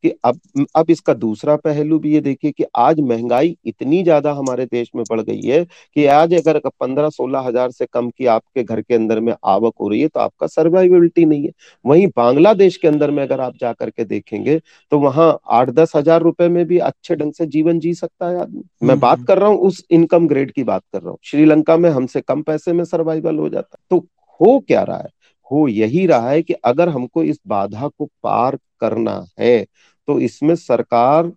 कि 0.03 0.09
अब 0.25 0.39
अब 0.75 0.89
इसका 0.89 1.13
दूसरा 1.15 1.55
पहलू 1.55 1.99
भी 1.99 2.13
ये 2.13 2.19
देखिए 2.21 2.51
कि 2.51 2.65
आज 2.77 2.99
महँगाई 3.01 3.55
इतनी 3.65 4.01
ज़्यादा 4.03 4.31
हमारे 4.33 4.65
देश 4.65 4.89
में 4.95 5.03
बढ़ 5.09 5.21
गई 5.21 5.41
है 5.41 5.63
कि 5.95 6.05
आज 6.07 6.33
अगर 6.35 6.59
पंद्रह 6.69 7.09
सोलह 7.09 7.39
हज़ार 7.39 7.71
से 7.71 7.85
कम 7.85 8.09
की 8.09 8.25
आपके 8.27 8.63
घर 8.63 8.81
के 8.81 8.95
अंदर 8.95 9.19
में 9.19 9.33
आवक 9.45 9.73
हो 9.81 9.89
रही 9.89 10.01
है 10.01 10.07
तो 10.07 10.19
आपका 10.19 10.47
सर्वाइबिलिटी 10.47 11.25
नहीं 11.25 11.43
है। 11.43 11.51
वहीं 11.85 12.07
बांग्लादेश 12.17 12.77
के 12.77 12.87
अंदर 12.87 13.11
में 13.11 13.21
अगर 13.23 13.41
आप 13.41 13.57
जा 13.57 13.73
करके 13.73 14.05
देखेंगे 14.05 14.59
तो 14.91 14.99
वहाँ 14.99 15.37
आठ 15.51 15.69
दस 15.71 15.95
हज़ार 15.95 16.21
रुपए 16.21 16.49
में 16.49 16.65
भी 16.65 16.77
अच्छे 16.79 17.15
ढंग 17.15 17.33
से 17.33 17.45
जीवन 17.47 17.79
जी 17.79 17.93
सकता 17.93 18.29
है 18.29 18.39
आदमी। 18.41 18.63
मैं 18.83 18.99
बात 18.99 19.17
हम्म। 19.17 19.25
कर 19.25 19.37
रहा 19.37 19.49
हूँ 19.49 19.57
उस 19.59 19.83
इनकम 19.91 20.27
ग्रेड 20.27 20.51
की 20.51 20.63
बात 20.63 20.83
कर 20.93 21.01
रहा 21.01 21.09
हूँ। 21.09 21.17
श्रीलंका 21.23 21.77
में 21.77 21.89
हमसे 21.89 22.21
कम 22.21 22.41
पैसे 22.41 22.73
में 22.73 22.83
सर्वाइवल 22.85 23.37
हो 23.37 23.49
जाता 23.49 23.77
है। 23.77 23.83
तो 23.89 24.05
हो 24.39 24.59
क्या 24.59 24.83
रहा 24.83 24.97
है? 24.97 25.09
हो 25.51 25.67
यही 25.67 26.05
रहा 26.05 26.29
है 26.29 26.41
कि 26.41 26.53
अगर 26.55 26.89
हमको 26.89 27.23
इस 27.23 27.39
बाधा 27.47 27.87
को 27.89 28.05
पार 28.23 28.57
करना 28.81 29.23
है 29.39 29.65
तो 30.11 30.19
इसमें 30.19 30.55
सरकार 30.55 31.31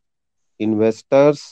इन्वेस्टर्स 0.60 1.42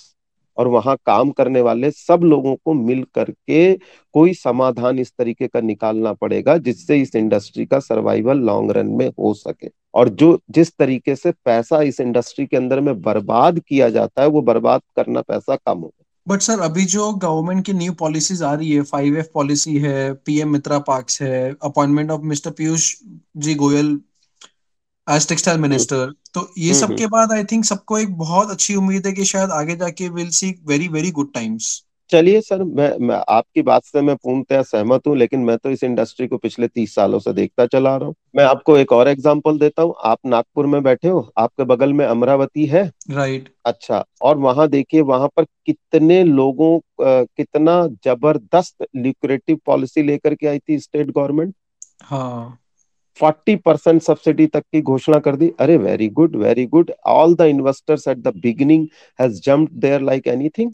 और 0.56 0.68
वहाँ 0.68 0.96
काम 1.06 1.30
करने 1.30 1.60
वाले 1.60 1.90
सब 1.90 2.20
लोगों 2.22 2.56
को 2.56 2.74
मिल 2.74 3.04
करके 3.14 3.74
कोई 4.14 4.34
समाधान 4.34 4.98
इस 4.98 5.12
तरीके 5.18 5.46
का 5.46 5.60
निकालना 5.60 6.12
पड़ेगा 6.12 6.56
जिससे 6.56 7.00
इस 7.00 7.14
इंडस्ट्री 7.16 7.66
का 7.66 7.78
सर्वाइवल 7.78 8.38
लॉन्ग 8.38 8.70
रन 8.70 8.86
में 8.86 9.08
हो 9.08 9.34
सके। 9.34 9.70
और 9.94 10.08
जो 10.08 10.40
जिस 10.50 10.76
तरीके 10.76 11.16
से 11.16 11.32
पैसा 11.44 11.82
इस 11.82 12.00
इंडस्ट्री 12.00 12.46
के 12.46 12.56
अंदर 12.56 12.80
में 12.80 13.02
बर्बाद 13.02 13.58
किया 13.58 13.90
जाता 13.90 14.22
है, 14.22 14.28
वो 14.28 14.42
बर्बाद 14.42 14.80
करना 14.96 15.20
पैसा 15.20 15.56
कम 15.56 15.78
हो 15.78 15.92
बट 16.28 16.40
सर 16.40 16.60
अभी 16.60 16.84
जो 16.84 17.12
गवर्नमेंट 17.12 17.66
की 17.66 17.72
न्यू 17.72 17.92
पॉलिसीज़ 17.92 18.44
आ 18.44 18.54
रही 18.54 18.72
है 18.72 18.82
फाइव 18.82 19.16
एफ़ 19.18 19.28
पॉलिसी 19.34 19.78
है 19.78 20.12
पीएम 20.14 20.52
मित्रा 20.52 20.78
पार्क्स 20.78 21.22
है 21.22 21.56
appointment 21.62 22.10
of 22.10 22.20
Mister 22.20 22.50
Piyush 22.50 22.94
ji 23.36 23.54
Goyal 23.54 24.00
as 25.06 25.28
textile 25.28 25.58
minister 25.60 26.12
तो 26.34 26.48
ये 26.58 26.70
हम्म, 26.70 26.80
सब 26.80 26.86
हम्म। 26.86 26.96
के 26.98 27.06
बाद 27.06 27.32
आई 27.32 27.44
थिंक 27.44 27.64
सबको 27.64 27.98
एक 27.98 28.16
बहुत 28.16 28.50
अच्छी 28.50 28.74
उम्मीद 28.74 29.06
है 29.06 29.12
कि 29.12 29.24
शायद 29.24 29.50
आगे 29.50 29.76
जाके 29.76 30.08
will 30.08 30.28
see 30.30 30.54
very 30.66 30.88
very 30.88 31.10
good 31.10 31.32
times 31.34 31.82
चलिए 32.10 32.40
सर 32.40 32.62
मैं, 32.62 32.96
मैं 33.00 33.22
आपकी 33.28 33.62
बात 33.62 33.84
से 33.84 34.00
मैं 34.00 34.16
पूर्णतः 34.16 34.62
सहमत 34.62 35.06
हूँ 35.06 35.16
लेकिन 35.16 35.40
मैं 35.40 35.56
तो 35.58 35.70
इस 35.70 35.84
इंडस्ट्री 35.84 36.26
को 36.26 36.36
पिछले 36.38 36.68
तीस 36.68 36.94
सालों 36.94 37.18
से 37.18 37.32
देखता 37.32 37.66
चला 37.66 37.96
रहा 37.96 38.06
हूँ। 38.06 38.14
मैं 38.36 38.44
आपको 38.44 38.76
एक 38.78 38.92
और 38.92 39.08
एग्जांपल 39.08 39.58
देता 39.58 39.82
हूँ। 39.82 39.94
आप 40.04 40.18
नागपुर 40.26 40.66
में 40.66 40.82
बैठे 40.82 41.08
हो 41.08 41.32
आपके 41.38 41.64
बगल 41.64 41.92
में 41.92 42.04
अमरावती 42.06 42.66
है। 42.66 42.84
राइट 43.10 43.48
अच्छा 43.66 44.04
और 44.22 44.36
वहाँ 44.38 44.68
देखिए 44.68 45.00
वहाँ 45.00 45.28
पर 45.36 45.44
कितने 45.66 46.22
लोगों 46.24 46.78
कितना 47.00 47.86
ज़बरदस्त 48.04 48.86
लिक्रेटिव 48.96 49.58
पॉलिसी 49.66 50.02
लेकर 50.02 50.34
के 50.34 50.46
आई 50.46 50.58
थी 50.58 50.78
स्टेट 50.78 51.10
गवर्नमेंट 51.10 51.54
हाँ। 52.02 52.61
फोर्टी 53.16 53.54
परसेंट 53.56 54.00
सब्सिडी 54.02 54.46
तक 54.46 54.62
की 54.72 54.80
घोषणा 54.82 55.18
कर 55.18 55.36
दी। 55.36 55.50
अरे 55.60 55.76
very 55.76 56.08
good 56.10 56.36
very 56.36 56.64
good 56.66 56.90
all 57.06 57.34
the 57.34 57.42
investors 57.46 58.06
at 58.08 58.18
the 58.18 58.32
beginning 58.36 58.86
has 59.18 59.40
jumped 59.42 59.74
there 59.80 60.00
like 60.00 60.28
anything 60.28 60.72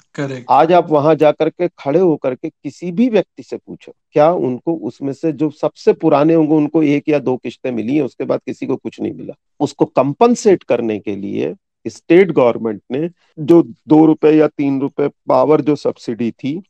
आज 0.50 0.72
आप 0.72 0.90
वहाँ 0.90 1.14
जाकर 1.14 1.48
के 1.50 1.68
खड़े 1.78 1.98
होकर 1.98 2.34
के 2.34 2.48
किसी 2.48 2.90
भी 2.92 3.08
व्यक्ति 3.08 3.42
से 3.42 3.56
पूछो 3.56 3.92
क्या 4.12 4.30
उनको 4.32 4.74
उसमें 4.88 5.12
से 5.12 5.32
जो 5.32 5.50
सबसे 5.52 5.92
पुराने 5.94 6.34
होंगे 6.34 6.54
उनको 6.54 6.82
एक 6.82 7.08
या 7.08 7.18
दो 7.20 7.36
किस्तें 7.36 7.70
मिली 7.72 7.96
है 7.96 8.02
उसके 8.02 8.24
बाद 8.24 8.40
किसी 8.46 8.66
को 8.66 8.76
कुछ 8.76 9.00
नहीं 9.00 9.12
मिला। 9.12 9.34
उसको 9.60 9.84
कंपनसेट 9.84 10.62
करने 10.64 10.98
के 10.98 11.16
लिए 11.16 11.54
स्टेट 11.86 12.30
गवर्नमेंट 12.32 12.80
ने 12.92 13.08
जो 13.38 13.62
दो 13.88 14.04
रुपए 14.06 14.30
या 14.32 14.46
तीन 14.48 14.80
रुपए 14.80 15.08
पावर 15.28 15.60
जो 15.60 15.76
सब्सिडी 15.76 16.30
थी 16.32 16.60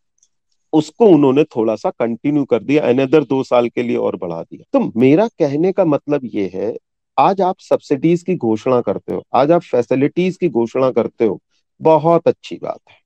उसको 0.73 1.07
उन्होंने 1.07 1.45
थोड़ा 1.47 1.75
सा 1.77 1.91
कंटिन्यू 1.91 2.45
कर 2.45 2.63
दिया 2.63 2.83
अनदर 2.83 3.25
दो 3.25 3.43
साल 3.43 3.69
के 3.69 3.83
लिए 3.83 3.97
और 3.97 4.17
बढ़ा 4.17 4.43
दिया। 4.43 4.65
तो 4.73 4.93
मेरा 4.97 5.27
कहने 5.29 5.73
का 5.73 5.85
मतलब 5.85 6.21
ये 6.25 6.51
है, 6.55 6.77
आज 7.19 7.41
आप 7.41 7.57
सब्सिडीज 7.61 8.23
की 8.23 8.35
घोषणा 8.37 8.81
करते 8.81 9.15
हो, 9.15 9.23
आज 9.35 9.53
आप 9.53 9.63
फैसिलिटीज़ 9.63 10.39
की 10.39 10.49
घोषणा 10.49 10.91
करते 10.91 11.27
हो, 11.27 11.41
बहुत 11.81 12.29
अच्छी 12.29 12.59
बात 12.63 12.81
है, 12.91 12.97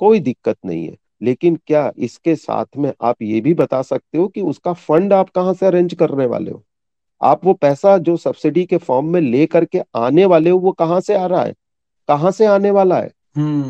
कोई 0.00 0.20
दिक्कत 0.20 0.56
नहीं 0.66 0.86
है। 0.86 0.96
लेकिन 1.22 1.58
क्या 1.66 1.92
इसके 1.98 2.34
साथ 2.36 2.64
में 2.76 2.92
आप 3.02 3.22
ये 3.22 3.40
भी 3.40 3.54
बता 3.54 3.82
सकते 3.82 4.18
हो 4.18 4.28
कि 4.28 4.40
उसका 4.40 4.72
फंड 4.72 5.12
आप 5.12 5.30
कहाँ 5.30 5.54
से 5.54 5.66
अरेंज 5.66 5.94
करने 5.94 6.26
वाले 6.26 6.50
हो? 6.50 6.62
आप 7.20 7.44
वो 7.44 7.52
पैसा 7.52 7.96
जो 7.98 8.16
सब्सिडी 8.16 8.64
के 8.64 8.76
फॉर्म 8.76 9.06
में 9.06 9.20
ले 9.20 9.46
करके 9.46 9.80
आने 9.96 10.24
वाले 10.24 10.50
हो, 10.50 10.58
वो 10.58 10.72
कहाँ 10.72 11.00
से 11.00 11.14
आ 11.14 11.26
रहा 11.26 11.42
है? 11.42 11.54
कहाँ 12.08 12.30
से 12.30 12.46
आने 12.46 12.70
वाला 12.70 13.00
है। 13.00 13.10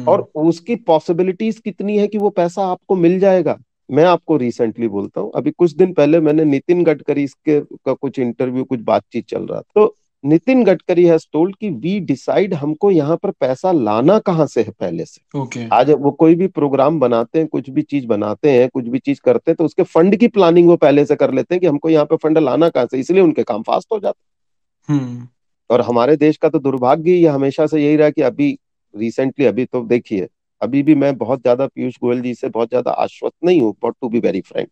और 0.08 0.30
उसकी 0.34 0.76
पॉसिबिलिटीज 0.76 1.58
कितनी 1.58 1.98
है 1.98 2.08
कि 2.08 2.18
वो 2.18 2.30
पैसा 2.30 2.66
आपको 2.66 2.94
मिल 2.94 3.18
जाएगा? 3.20 3.58
मैं 3.90 4.04
आपको 4.04 4.36
रिसेंटली 4.36 4.88
बोलता 4.88 5.20
हूँ 5.20 5.30
अभी 5.34 5.50
कुछ 5.50 5.74
दिन 5.74 5.92
पहले 5.92 6.20
मैंने 6.20 6.44
नितिन 6.44 6.84
गडकरी 6.84 7.22
इसके 7.22 7.60
का 7.60 7.92
कुछ 7.92 8.18
इंटरव्यू 8.18 8.64
कुछ 8.64 8.80
बातचीत 8.80 9.26
चल 9.26 9.42
रहा 9.42 9.60
था। 9.60 9.70
तो 9.74 9.96
नितिन 10.24 10.64
गडकरी 10.64 11.04
हैज़ 11.04 11.26
टोल्ड 11.32 11.56
कि 11.56 11.68
वी 11.70 12.00
डिसाइड 12.00 12.54
हमको 12.54 12.90
यहाँ 12.90 13.16
पर 13.16 13.30
पैसा 13.30 13.72
लाना 13.72 14.18
कहाँ 14.18 14.46
से 14.46 14.62
है 14.62 14.70
पहले 14.70 15.04
से। 15.04 15.38
Okay. 15.38 15.68
आज 15.72 15.90
वो 15.90 16.10
कोई 16.10 16.34
भी 16.34 16.46
प्रोग्राम 16.46 17.00
बनाते 17.00 17.38
हैं 17.38 17.48
कुछ 17.48 17.70
भी 17.70 17.82
चीज़ 17.82 18.06
बनाते 18.06 18.50
हैं 18.50 18.68
कुछ 18.68 18.88
भी 18.88 18.98
चीज़ 18.98 19.20
करते 19.24 19.50
हैं 19.50 19.56
तो 19.56 19.64
उसके 19.64 19.82
फंड 19.82 20.16
की 20.16 20.28
प्लानिंग 20.28 20.68
वो 20.68 20.76
पहले 20.76 21.04
से 21.04 21.16
कर 21.16 21.34
लेते 21.34 21.54
हैं 21.54 21.60
कि 21.60 21.66
हमको 21.66 21.88
यहाँ 21.88 22.04
पे 22.04 22.16
फंड 22.16 22.38
लाना 22.38 22.68
कहाँ 22.68 22.86
से 22.86 22.98
इसलिए 22.98 23.20
उनके 23.20 23.42
काम 23.42 23.62
फास्ट 23.62 23.88
हो 23.92 23.98
जाते 23.98 24.92
हैं। 24.92 25.00
hmm. 25.00 25.28
और 25.70 25.80
हमारे 25.80 26.16
देश 26.16 26.36
का 26.36 26.48
तो 26.48 26.58
दुर्भाग्य 26.58 27.26
हमेशा 27.26 27.66
से 27.66 27.84
यही 27.84 27.96
रहा 27.96 28.10
कि 28.10 28.22
अभी 28.22 28.58
रिसेंटली 28.94 29.46
अभी 29.46 29.64
तो 29.64 29.84
देखिए 29.84 30.28
अभी 30.62 30.82
भी 30.82 30.94
मैं 30.94 31.16
बहुत 31.18 31.40
ज़्यादा 31.42 31.66
पीयूष 31.66 31.96
गोयल 32.02 32.20
जी 32.20 32.34
से 32.34 32.48
बहुत 32.48 32.68
ज़्यादा 32.68 32.90
आश्वस्त 32.90 33.34
नहीं 33.44 33.60
हूँ 33.60 33.74
but 33.84 33.94
to 34.00 34.08
be 34.08 34.20
very 34.20 34.40
frank 34.40 34.68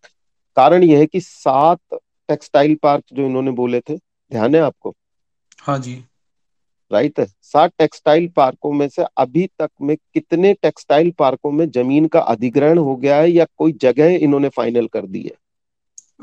कारण 0.57 0.83
यह 0.83 0.99
है 0.99 1.07
कि 1.07 1.21
सात 1.21 1.81
टेक्सटाइल 2.29 2.75
पार्क 2.83 3.05
जो 3.13 3.27
इन्होंने 3.27 3.51
बोले 3.51 3.81
थे 3.81 3.97
ध्यान 3.97 4.55
है 4.55 4.61
आपको? 4.61 4.95
हाँ 5.59 5.79
जी। 5.79 6.05
राइट 6.91 7.21
है 7.21 7.27
सात 7.43 7.73
टेक्सटाइल 7.79 8.29
पार्कों 8.29 8.73
में 8.73 8.89
से 8.89 9.05
अभी 9.17 9.47
तक 9.59 9.71
में 9.81 9.97
कितने 10.15 10.53
टेक्सटाइल 10.55 11.11
पार्कों 11.19 11.51
में 11.53 11.71
ज़मीन 11.71 12.07
का 12.07 12.21
अधिग्रहण 12.21 12.79
हो 12.79 12.97
गया 12.97 13.17
है 13.17 13.31
या 13.31 13.47
कोई 13.59 13.73
जगह 13.73 14.15
इन्होंने 14.17 14.49
फाइनल 14.49 14.87
कर 14.87 15.07
दी 15.07 15.23
है? 15.23 15.33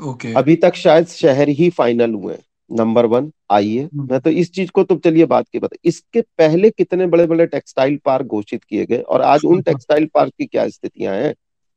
Okay 0.00 0.28
okay. 0.28 0.36
अभी 0.36 0.56
तक 0.56 0.74
शायद 0.74 1.06
शहर 1.06 1.48
ही 1.48 1.70
फाइनल 1.70 2.14
हुए 2.14 2.34
हैं। 2.34 2.42
नंबर 2.70 3.06
वन 3.06 3.30
आइए। 3.50 3.82
हम्म। 3.84 4.08
मैं 4.10 4.20
तो 4.20 4.30
इस 4.30 4.52
चीज़ 4.52 4.70
को 4.70 4.82
तो 4.84 4.96
चलिए 4.96 5.26
बात 5.26 5.48
की 5.48 5.58
बता 5.58 5.76
इसके 5.84 6.20
पहले 6.20 6.70
कितने 6.70 7.06
बड़े 7.06 7.26
बड़े 7.26 7.46
टेक्सटाइल 7.46 7.98
पार्क 8.04 8.26
घोषित 8.26 8.64
किए 8.64 8.86
गए 8.86 8.98
और 8.98 9.22
आज 9.22 9.44
उन 9.44 9.62
टेक्सटाइल 9.62 10.06
पार्क 10.14 10.32
की 10.38 10.46
क्या 10.46 10.68
स्थितियाँ 10.68 11.14
हैं? 11.14 11.34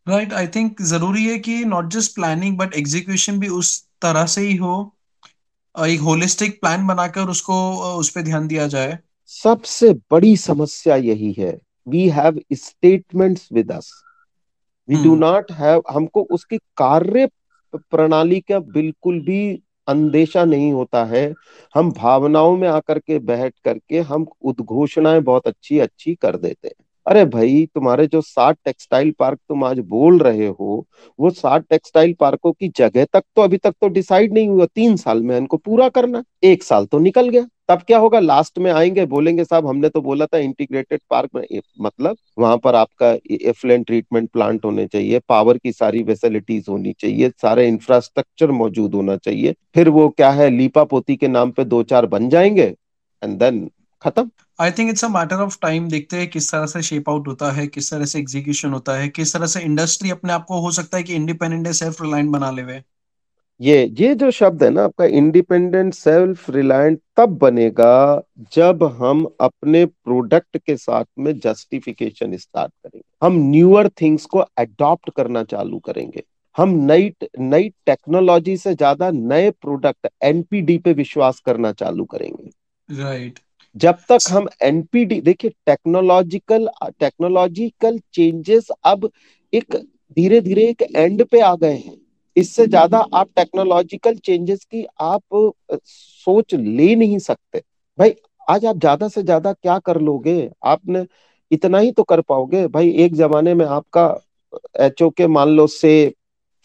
राइट 0.07 0.33
आई 0.33 0.47
थिंक 0.47 0.81
ज़रूरी 0.81 1.25
है 1.25 1.37
कि 1.39 1.63
not 1.65 1.91
just 1.91 2.15
planning 2.15 2.57
but 2.57 2.73
execution 2.73 3.39
भी 3.39 3.47
उस 3.47 3.81
तरह 4.01 4.25
से 4.25 4.41
ही 4.41 4.55
हो। 4.55 4.95
एक 5.75 5.99
होलिस्टिक 5.99 6.59
प्लान 6.61 6.87
बनाकर 6.87 7.29
उसको 7.29 7.55
उस 7.97 8.09
पर 8.09 8.21
ध्यान 8.21 8.47
दिया 8.47 8.67
जाए। 8.67 8.97
सबसे 9.25 9.93
बड़ी 10.11 10.37
समस्या 10.37 10.95
यही 10.95 11.31
है। 11.39 11.57
We 11.87 12.07
have 12.09 12.39
statements 12.53 13.49
with 13.53 13.71
us 13.71 13.91
we 14.89 15.03
do 15.03 15.15
not 15.15 15.51
have 15.51 15.83
हमको 15.89 16.21
उसकी 16.31 16.57
कार्य 16.57 17.29
प्रणाली 17.75 18.39
का 18.39 18.59
बिल्कुल 18.59 19.19
भी 19.19 19.41
अंदेशा 19.89 20.45
नहीं 20.45 20.71
होता 20.73 21.03
है। 21.05 21.33
हम 21.75 21.91
भावनाओं 21.91 22.55
में 22.57 22.67
आकर 22.67 22.99
के 22.99 23.19
बैठ 23.19 23.53
करके 23.63 23.99
हम 24.01 24.27
उद्घोषणाएँ 24.41 25.21
बहुत 25.21 25.47
अच्छी 25.47 25.79
अच्छी 25.79 26.15
कर 26.15 26.37
देते 26.37 26.67
हैं। 26.67 26.85
अरे 27.05 27.23
भाई, 27.25 27.65
तुम्हारे 27.75 28.05
जो 28.07 28.21
सात 28.21 28.57
टेक्सटाइल 28.65 29.13
पार्क 29.19 29.39
तुम 29.49 29.63
आज 29.63 29.79
बोल 29.79 30.19
रहे 30.19 30.47
हो, 30.47 30.85
वो 31.19 31.29
सात 31.29 31.65
टेक्सटाइल 31.69 32.13
पार्कों 32.19 32.51
की 32.51 32.67
जगह 32.69 33.05
तक 33.13 33.23
तो 33.35 33.41
अभी 33.41 33.57
तक 33.57 33.73
तो 33.81 33.87
डिसाइड 33.87 34.33
नहीं 34.33 34.47
हुआ 34.49 34.65
तीन 34.65 34.95
साल 34.95 35.23
में 35.23 35.37
इनको 35.37 35.57
पूरा 35.57 35.89
करना, 35.89 36.23
एक 36.43 36.63
साल 36.63 36.85
तो 36.85 36.99
निकल 36.99 37.29
गया। 37.29 37.45
तब 37.69 37.81
क्या 37.87 37.97
होगा? 37.97 38.19
लास्ट 38.19 38.59
में 38.59 38.71
आएँगे, 38.71 39.05
बोलेंगे, 39.05 39.43
साहब, 39.43 39.67
हमने 39.67 39.89
तो 39.89 40.01
बोला 40.01 40.25
था 40.25 40.37
इंटीग्रेटेड 40.37 40.99
पार्क 41.09 41.29
में 41.35 41.59
मतलब 41.81 42.17
वहाँ 42.39 42.57
पर 42.57 42.75
आपका 42.75 43.11
एफ्लुएंट 43.31 43.85
ट्रीटमेंट 43.87 44.29
प्लांट 44.29 44.65
होने 44.65 44.85
चाहिए 44.87 45.19
पावर 45.19 45.57
की 45.57 45.71
सारी 45.71 46.03
फैसिलिटीज़ 46.03 46.65
होनी 46.69 46.93
चाहिए, 46.99 47.29
सारे 47.29 47.67
इंफ्रास्ट्रक्चर 47.67 48.51
मौजूद 48.51 48.95
होना 48.95 49.17
चाहिए। 49.17 49.55
फिर 49.75 49.89
वो 49.89 50.09
क्या 50.09 50.29
है, 50.29 50.49
लीपा 50.49 50.83
पोती 50.83 51.15
के 51.15 51.27
नाम 51.27 51.51
पे 51.51 51.65
दो 51.65 51.83
चार 51.83 52.05
बन 52.05 52.29
जाएँगे 52.29 52.75
एंड 53.23 53.39
देन 53.39 53.69
खत्म। 54.01 54.29
I 54.61 54.71
think 54.71 54.89
it's 54.89 55.05
a 55.05 55.07
matter 55.07 55.35
of 55.35 55.57
time 55.61 55.89
देखते 55.89 56.17
हैं 56.17 56.27
किस 56.27 56.51
तरह 56.51 56.65
से 56.65 56.81
शेप 56.81 57.09
आउट 57.09 57.27
होता 57.27 57.51
है, 57.51 57.67
किस 57.67 57.91
तरह 57.91 58.05
से 58.05 58.19
एग्जीक्यूशन 58.19 58.69
होता 58.69 58.97
है, 58.97 59.07
किस 59.09 59.33
तरह 59.33 59.45
से 59.45 59.61
इंडस्ट्री 59.61 60.09
अपने 60.09 60.33
आप 60.33 60.45
को 60.45 60.61
हो 60.61 60.71
सकता 60.71 60.97
है 60.97 61.03
कि 61.03 61.13
इंडिपेंडेंट 61.13 61.67
सेल्फ 61.67 62.01
रिलायंट 62.01 62.29
बना 62.29 62.51
ले 62.51 62.63
ये 63.59 63.85
ये 63.99 64.13
जो 64.15 64.29
शब्द 64.31 64.63
है 64.63 64.69
ना 64.69 64.83
आपका 64.83 65.05
इंडिपेंडेंट 65.05 65.93
सेल्फ 65.93 66.49
रिलायंट 66.49 66.99
तब 67.17 67.37
बनेगा 67.37 68.21
जब 68.53 68.83
हम 68.99 69.25
अपने 69.41 69.85
प्रोडक्ट 69.85 70.57
के 70.57 70.75
साथ 70.77 71.05
में 71.19 71.33
जस्टिफिकेशन 71.39 72.37
स्टार्ट 72.37 72.71
करेंगे। 72.73 73.03
हम 73.21 73.37
न्यूअर 73.49 73.89
थिंग्स 74.01 74.25
को 74.25 74.45
एडॉप्ट 74.59 75.09
करना 75.17 75.43
चालू 75.45 75.79
करेंगे। 75.79 76.23
हम 76.55 76.69
नई 76.85 77.11
नई 77.39 77.69
टेक्नोलॉजी 77.85 78.57
से 78.57 78.73
ज़्यादा 78.75 79.11
नए 79.11 79.51
प्रोडक्ट 79.51 80.07
एनपीडी 80.23 80.77
पे 80.77 80.93
विश्वास 80.93 81.39
करना 81.39 81.71
चालू 81.73 82.05
करेंगे। 82.05 82.49
Right 82.89 83.29
right. 83.29 83.43
जब 83.75 83.97
तक 84.09 84.31
हम 84.31 84.47
एनपीडी 84.63 85.21
देखिए 85.21 85.51
टेक्नोलॉजिकल 85.65 86.69
टेक्नोलॉजिकल 86.99 87.99
चेंजेस 88.13 88.67
अब 88.85 89.09
एक 89.53 89.75
धीरे 90.17 90.41
धीरे 90.41 90.69
एक 90.69 90.81
एंड 90.95 91.25
पे 91.25 91.39
आ 91.41 91.55
गए 91.55 91.75
हैं। 91.75 91.97
इससे 92.35 92.65
ज़्यादा 92.67 92.97
आप 93.13 93.29
टेक्नोलॉजिकल 93.35 94.15
चेंजेस 94.17 94.63
की 94.65 94.85
आप 95.01 95.53
सोच 95.85 96.53
ले 96.55 96.95
नहीं 96.95 97.19
सकते। 97.19 97.61
भाई, 97.97 98.13
आज 98.47 98.65
आप 98.65 98.77
ज़्यादा 98.77 99.07
से 99.07 99.23
ज़्यादा 99.23 99.53
क्या 99.53 99.77
कर 99.79 99.99
लोगे? 100.01 100.49
आपने 100.65 101.05
इतना 101.51 101.79
ही 101.79 101.91
तो 101.91 102.03
कर 102.03 102.21
पाओगे। 102.21 102.65
भाई, 102.67 102.91
एक 102.93 103.15
जमाने 103.15 103.53
में 103.53 103.65
आपका 103.67 104.05
एच 104.81 105.01
के 105.17 105.27
मान 105.29 105.49
लो 105.49 105.67
से 105.69 106.13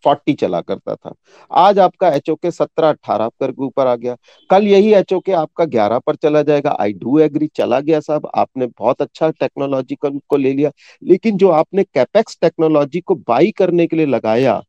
फोर्टी 0.05 0.33
चला 0.35 0.61
करता 0.61 0.95
था। 0.95 1.13
आज 1.51 1.79
आपका 1.79 2.09
एच 2.11 2.29
ओ 2.31 2.35
के 2.35 2.51
सत्रह 2.51 2.89
अट्ठारह 2.89 3.29
करके 3.41 3.63
ऊपर 3.65 3.87
आ 3.87 3.95
गया। 3.97 4.17
कल 4.51 4.67
यही 4.69 4.93
एच 4.95 5.13
के 5.17 5.33
आपका 5.33 5.65
ग्यारह 5.67 5.99
पर 5.99 6.15
चला 6.17 6.43
जाएगा। 6.43 6.77
आई 6.81 6.93
डू 6.95 7.19
एग्री 7.21 7.47
चला 7.57 7.81
गया 7.81 8.01
साहब 8.01 8.31
आपने 8.35 8.67
बहुत 8.69 9.03
अच्छा 9.03 9.31
टेक्नोलॉजी 9.33 9.97
को 10.03 10.37
ले 10.37 10.53
लिया। 10.53 10.71
लेकिन 11.03 11.37
जो 11.39 11.51
आपने 11.53 11.85
कैपेक्स 11.85 12.39
टेक्नोलॉजी 12.43 13.01
को 13.01 13.15
बाई 13.29 13.51
करने 13.53 13.87
के 13.87 13.97
लिए 13.97 14.07
लगाया 14.07 14.63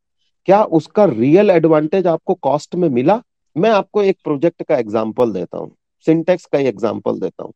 क्या 0.47 0.63
उसका 0.77 1.05
रियल 1.05 1.49
एडवांटेज 1.51 2.07
आपको 2.07 2.33
कॉस्ट 2.33 2.75
में 2.75 2.87
मिला? 2.89 3.21
मैं 3.55 3.69
आपको 3.69 4.01
एक 4.03 4.17
प्रोजेक्ट 4.23 4.63
का 4.63 4.77
एग्ज़ाम्पल 4.77 5.31
देता 5.33 5.57
हूँ 5.57 5.75
सिंटेक्स 6.05 6.45
का 6.53 6.59
एग्ज़ाम्पल 6.59 7.19
देता 7.19 7.43
हूँ। 7.43 7.53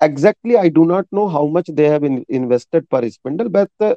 Exactly 0.00 0.54
I 0.54 0.70
do 0.70 0.84
not 0.84 1.06
know 1.14 1.26
how 1.26 1.48
much 1.56 1.70
they 1.70 1.88
have 1.88 2.04
invested 2.06 2.86
per 2.92 3.08
spindle 3.08 3.48
but 3.58 3.96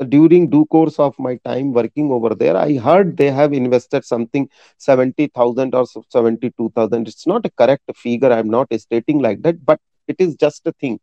during 0.00 0.48
due 0.50 0.62
course 0.70 0.98
of 1.00 1.14
my 1.22 1.36
time 1.44 1.72
working 1.72 2.12
over 2.12 2.34
there 2.34 2.56
I 2.56 2.76
heard 2.84 3.14
they 3.16 3.28
have 3.38 3.54
invested 3.54 4.02
something 4.04 4.46
seventy 4.86 5.26
thousand 5.38 5.74
और 5.74 5.86
seventy 5.86 6.48
two 6.48 6.68
thousand 6.78 7.08
it's 7.08 7.28
not 7.28 7.46
a 7.46 7.50
correct 7.58 7.92
figure 8.02 8.32
I 8.32 8.40
am 8.40 8.50
not 8.50 8.74
stating 8.74 9.22
like 9.22 9.42
that 9.42 9.60
but 9.68 9.80
it 10.08 10.20
is 10.20 10.36
just 10.40 10.68
a 10.68 10.70
thing 10.82 10.98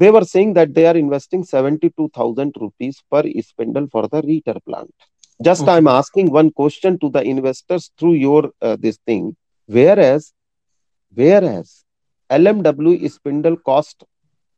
They 0.00 0.08
were 0.14 0.26
saying 0.30 0.50
that 0.56 0.72
they 0.74 0.82
are 0.86 0.96
investing 0.98 1.40
72,000 1.44 2.58
rupees 2.60 2.98
per 3.12 3.22
spindle 3.44 3.88
for 3.94 4.02
the 4.06 4.20
reiter 4.22 4.54
plant. 4.60 4.92
Just 5.42 5.62
okay. 5.62 5.72
i'm 5.72 5.86
asking 5.86 6.30
one 6.30 6.50
question 6.50 6.98
to 6.98 7.10
the 7.10 7.22
investors 7.22 7.90
through 7.98 8.14
your 8.14 8.50
uh, 8.62 8.76
this 8.76 8.98
thing. 9.06 9.36
Whereas 9.66 10.32
whereas 11.14 11.84
lmw 12.30 13.10
spindle 13.10 13.56
cost 13.56 14.04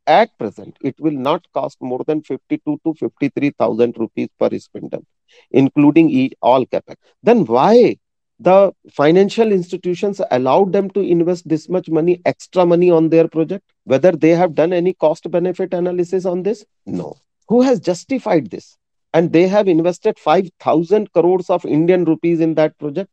at 0.06 0.36
present 0.38 0.76
it 0.82 0.94
will 0.98 1.18
not 1.28 1.44
cost 1.52 1.76
more 1.80 2.02
than 2.06 2.22
52 2.22 2.80
to 2.84 2.94
53000 2.94 3.96
rupees 3.98 4.28
per 4.38 4.58
spindle 4.58 5.04
including 5.50 6.30
all 6.42 6.66
capex. 6.66 6.96
Then 7.22 7.44
why 7.44 7.96
the 8.38 8.72
financial 8.90 9.52
institutions 9.52 10.20
allowed 10.30 10.72
them 10.72 10.90
to 10.90 11.00
invest 11.00 11.48
this 11.48 11.68
much 11.68 11.88
money 11.88 12.20
extra 12.24 12.64
money 12.64 12.90
on 12.90 13.10
their 13.10 13.28
project? 13.28 13.64
Whether 13.84 14.12
they 14.12 14.30
have 14.30 14.54
done 14.54 14.72
any 14.72 14.94
cost 14.94 15.30
benefit 15.30 15.74
analysis 15.74 16.24
on 16.24 16.42
this? 16.42 16.64
No. 16.86 17.16
Who 17.48 17.62
has 17.62 17.80
justified 17.80 18.50
this 18.50 18.76
and 19.14 19.32
they 19.32 19.46
have 19.48 19.68
invested 19.68 20.18
5000 20.18 21.06
crores 21.12 21.50
of 21.50 21.64
indian 21.66 22.04
rupees 22.04 22.40
in 22.40 22.54
that 22.54 22.76
project. 22.78 23.08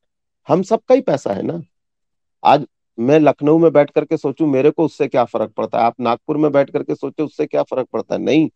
हम 0.48 0.62
सबका 0.64 0.96
ही 0.96 1.02
पैसा 1.02 1.34
है 1.34 1.44
ना? 1.44 1.62
आज 2.44 2.66
मैं 3.00 3.20
लखनऊ 3.20 3.58
में 3.58 3.72
बैठ 3.74 3.92
करके 3.92 4.18
सोचूं 4.18 4.48
मेरे 4.48 4.72
को 4.72 4.86
उससे 4.86 5.08
क्या 5.08 5.24
फ़र्क 5.26 5.52
पड़ता 5.58 5.80
है? 5.80 5.84
आप 5.86 5.96
नागपुर 6.02 6.38
में 6.38 6.52
बैठ 6.52 6.70
करके 6.72 6.96
सोचे 6.96 7.24
उससे 7.24 7.46
क्या 7.46 7.64
फ़र्क 7.64 7.88
पड़ता 7.94 8.16
है? 8.16 8.22
नहीं 8.22 8.50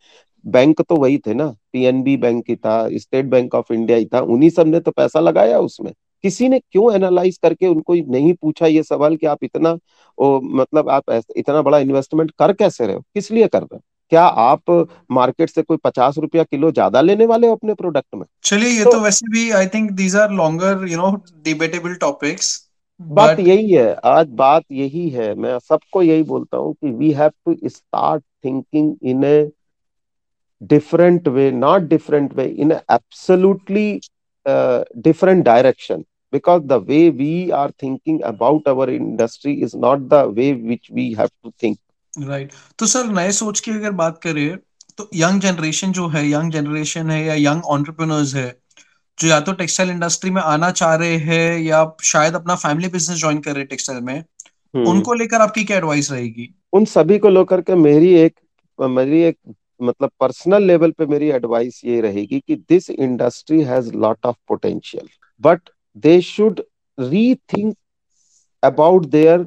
बैंक 0.45 0.81
तो 0.81 0.95
वही 0.95 1.17
थे 1.17 1.33
ना। 1.33 1.47
पीएनबी 1.73 2.17
बैंक 2.17 2.45
ही 2.49 2.55
था 2.55 2.87
स्टेट 2.97 3.25
बैंक 3.25 3.55
ऑफ़ 3.55 3.73
इंडिया 3.73 3.97
ही 3.97 4.05
था। 4.05 4.19
उन्हीं 4.21 4.49
सबने 4.49 4.79
तो 4.79 4.91
पैसा 4.91 5.19
लगाया 5.19 5.59
उसमें। 5.59 5.93
किसी 6.23 6.49
ने 6.49 6.59
क्यों 6.59 6.93
एनालाइज 6.95 7.37
करके 7.37 7.67
उनको 7.67 7.93
नहीं 8.11 8.33
पूछा 8.33 8.67
ये 8.67 8.83
सवाल 8.83 9.15
कि 9.17 9.27
आप 9.27 9.43
इतना 9.43 9.77
ओ, 10.17 10.39
मतलब 10.41 10.89
आप 10.89 11.11
इतना 11.37 11.61
बड़ा 11.61 11.79
इन्वेस्टमेंट 11.79 12.31
कर 12.39 12.53
कैसे 12.53 12.85
रहे 12.87 12.95
हो? 12.95 13.01
किस 13.01 13.31
लिए 13.31 13.47
कर 13.47 13.61
रहे 13.61 13.75
हो? 13.75 13.81
क्या 14.11 14.23
आप 14.43 14.71
मार्केट 15.11 15.49
से 15.49 15.61
कोई 15.61 15.77
पचास 15.83 16.17
रुपया 16.17 16.43
किलो 16.43 16.71
ज़्यादा 16.71 17.01
लेने 17.01 17.25
वाले 17.25 17.47
हो 17.47 17.55
अपने 17.55 17.73
प्रोडक्ट 17.73 18.15
में? 18.15 18.25
चलिए 18.43 18.69
ये 18.69 18.83
तो, 18.83 18.91
तो 18.91 18.99
वैसे 18.99 19.27
भी 19.31 19.49
I 19.59 19.67
think 19.67 19.91
these 19.91 20.15
are 20.15 20.31
longer 20.31 20.87
you 20.87 20.97
know 20.97 21.11
debatable 21.43 21.93
topics 22.01 22.49
बात 22.99 23.39
यही 23.39 23.71
है 23.71 23.93
आज 24.05 24.27
बात 24.41 24.63
यही 24.71 25.07
है 25.09 25.33
मैं 25.35 25.57
सबको 25.59 26.01
यही 26.01 26.23
बोलता 26.23 26.57
हूँ 26.57 26.73
कि 26.73 26.91
we 26.91 27.11
have 27.11 27.31
to 27.45 27.69
start 27.69 28.23
thinking 28.45 28.93
in 29.03 29.23
a 29.23 29.49
different 30.61 31.27
way 31.27 31.49
not 31.51 31.81
different 31.89 32.33
way 32.33 32.45
in 32.45 32.71
absolutely 32.71 33.89
different 34.45 35.43
direction 35.45 36.03
because 36.33 36.61
the 36.65 36.79
way 36.79 37.09
we 37.09 37.51
are 37.51 37.69
thinking 37.77 38.21
about 38.23 38.67
our 38.67 38.89
industry 38.89 39.61
is 39.61 39.73
not 39.75 40.07
the 40.09 40.29
way 40.29 40.53
which 40.53 40.89
we 40.89 41.13
have 41.13 41.31
to 41.43 41.51
think. 41.59 41.77
Right 42.13 42.53
तो 42.79 42.85
sir 42.87 43.07
नए 43.09 43.31
सोच 43.33 43.59
की 43.59 43.71
अगर 43.71 43.91
बात 43.97 44.19
करें 44.23 44.57
तो 44.97 45.09
young 45.15 45.41
generation 45.41 45.91
जो 45.91 46.07
है 46.07 46.27
यंग 46.29 46.51
जनरेशन 46.51 47.09
है 47.11 47.23
या 47.25 47.33
यंग 47.35 47.65
ऑन्टरप्रिनर्स 47.69 48.33
है 48.35 48.49
जो 49.17 49.27
या 49.27 49.39
तो 49.39 49.53
टेक्सटाइल 49.53 49.89
इंडस्ट्री 49.89 50.31
में 50.31 50.41
आना 50.41 50.71
चाह 50.73 50.95
रहे 50.95 51.17
हैं 51.19 51.57
या 51.59 51.85
शायद 52.03 52.35
अपना 52.35 52.55
फैमिली 52.57 52.87
बिज़नेस 52.89 53.19
ज्वाइन 53.19 53.39
कर 53.39 53.51
रहे 53.51 53.59
हैं 53.59 53.67
टेक्सटाइल 53.67 54.01
में 54.01 54.17
हम्म। 54.73 54.87
उनको 54.87 55.13
लेकर 55.13 55.41
आपकी 55.41 55.63
क्या 55.63 55.77
एडवाइस 55.77 56.11
रहेगी 56.11 56.53
उन 56.73 56.85
सभी 56.87 57.17
को 57.19 57.29
लेकर 57.29 57.61
के 57.61 57.75
मेरी 57.77 58.13
एक 58.15 58.39
मेरी 58.79 59.21
एक 59.23 59.37
मतलब 59.79 60.11
पर्सनल 60.19 60.63
लेवल 60.63 60.91
पे 60.91 61.05
मेरी 61.05 61.29
एडवाइस 61.31 61.81
ये 61.85 61.99
रहेगी 62.01 62.39
कि 62.39 62.55
this 62.69 62.89
industry 62.89 63.61
has 63.63 63.91
lot 63.95 64.25
of 64.25 64.35
potential 64.47 65.07
but 65.41 65.69
they 66.03 66.19
should 66.23 66.61
rethink 66.97 67.75
about 68.63 69.05
their 69.07 69.45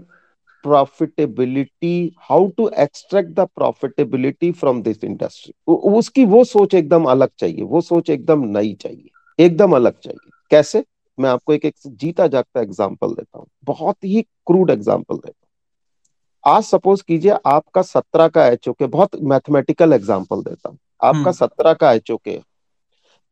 profitability 0.65 2.13
how 2.23 2.47
to 2.57 2.69
extract 2.79 3.31
the 3.31 3.47
profitability 3.57 4.51
from 4.53 4.83
this 4.83 5.05
industry 5.05 5.53
उसकी 5.91 6.25
वो 6.27 6.43
सोच 6.47 6.75
एकदम 6.75 7.05
अलग 7.07 7.31
चाहिए 7.39 7.63
वो 7.65 7.81
सोच 7.83 8.11
एकदम 8.11 8.45
नई 8.57 8.73
चाहिए 8.81 9.45
एकदम 9.45 9.73
अलग 9.77 9.99
चाहिए। 9.99 10.31
कैसे? 10.51 10.85
मैं 11.19 11.31
आपको 11.31 11.53
एक, 11.53 11.65
एक 11.65 11.75
जीता 11.87 12.27
जागता 12.27 12.61
एग्ज़ाम्पल 12.61 13.09
देता 13.09 13.39
हूँ 13.39 13.47
बहुत 13.65 14.05
ही 14.05 14.23
क्रूड 14.47 14.71
एग्ज़ाम्पल 14.71 15.17
देता 15.17 15.29
हूँ। 15.29 16.55
आज 16.55 16.63
सपोज़ 16.65 17.03
कीजिए 17.09 17.37
आपका 17.47 17.83
सत्रह 17.83 18.29
का 18.29 18.47
एच 18.47 18.69
ओके 18.69 18.87
बहुत 18.89 19.17
मैथमेटिकल 19.25 19.93
एग्ज़ाम्पल 19.93 20.43
देता 20.43 20.69
हूँ। 20.69 20.79
आपका 21.03 21.19
हम्म। 21.19 21.33
सत्रह 21.33 21.75
का 21.75 21.93
एच 21.93 22.11
ओके 22.11 22.39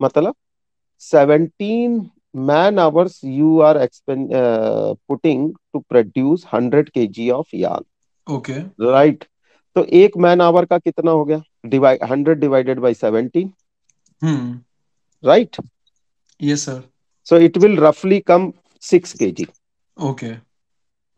मतलब 0.00 0.34
seventeen 1.02 2.00
man 2.34 2.78
hours 2.78 3.20
you 3.24 3.60
are 3.60 3.76
expend 3.82 4.28
putting 4.32 5.52
to 5.72 5.78
produce 5.88 6.46
hundred 6.52 6.88
K 6.90 7.06
G 7.18 7.28
of 7.30 7.56
yarn 7.56 7.84
okay 8.34 8.58
right 8.92 9.24
तो 9.76 9.84
एक 10.00 10.16
मैन 10.26 10.40
आवर 10.40 10.64
का 10.64 10.78
कितना 10.78 11.10
हो 11.10 11.24
गया 11.24 11.42
divide 11.66 12.04
hundred 12.10 12.40
divided 12.40 12.80
by 12.80 12.94
seventeen 12.94 13.52
right 15.24 15.60
Yes, 16.40 16.62
sir. 16.62 16.82
So 17.26 17.36
it 17.36 17.56
will 17.56 17.76
roughly 17.76 18.20
come 18.20 18.54
6 18.80 19.12
kg. 19.18 19.48
Okay. 19.96 20.40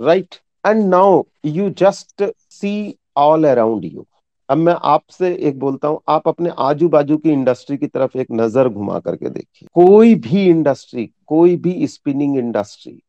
Right. 0.01 0.39
And 0.65 0.91
now 0.91 1.25
you 1.43 1.71
just 1.71 2.23
see 2.49 2.99
all 3.17 3.47
around 3.47 3.85
you. 3.85 4.07
अब 4.49 4.57
मैं 4.57 4.75
आपसे 4.83 5.35
एक 5.39 5.59
बोलता 5.59 5.89
हूँ, 5.89 6.01
आप 6.09 6.29
अपने 6.29 6.51
आजू 6.59 6.89
बाजू 6.89 7.17
की 7.17 7.31
इंडस्ट्री 7.31 7.77
की 7.77 7.87
तरफ़ 7.87 8.19
एक 8.19 8.27
नज़र 8.33 8.69
घुमा 8.69 8.99
करके 8.99 9.29
देखिए। 9.29 9.69
कोई 9.75 10.15
भी 10.15 10.45
इंडस्ट्री, 10.49 11.09
कोई 11.27 11.57
भी 11.57 11.87
स्पिनिंग 11.87 12.37
इंडस्ट्री 12.39 13.01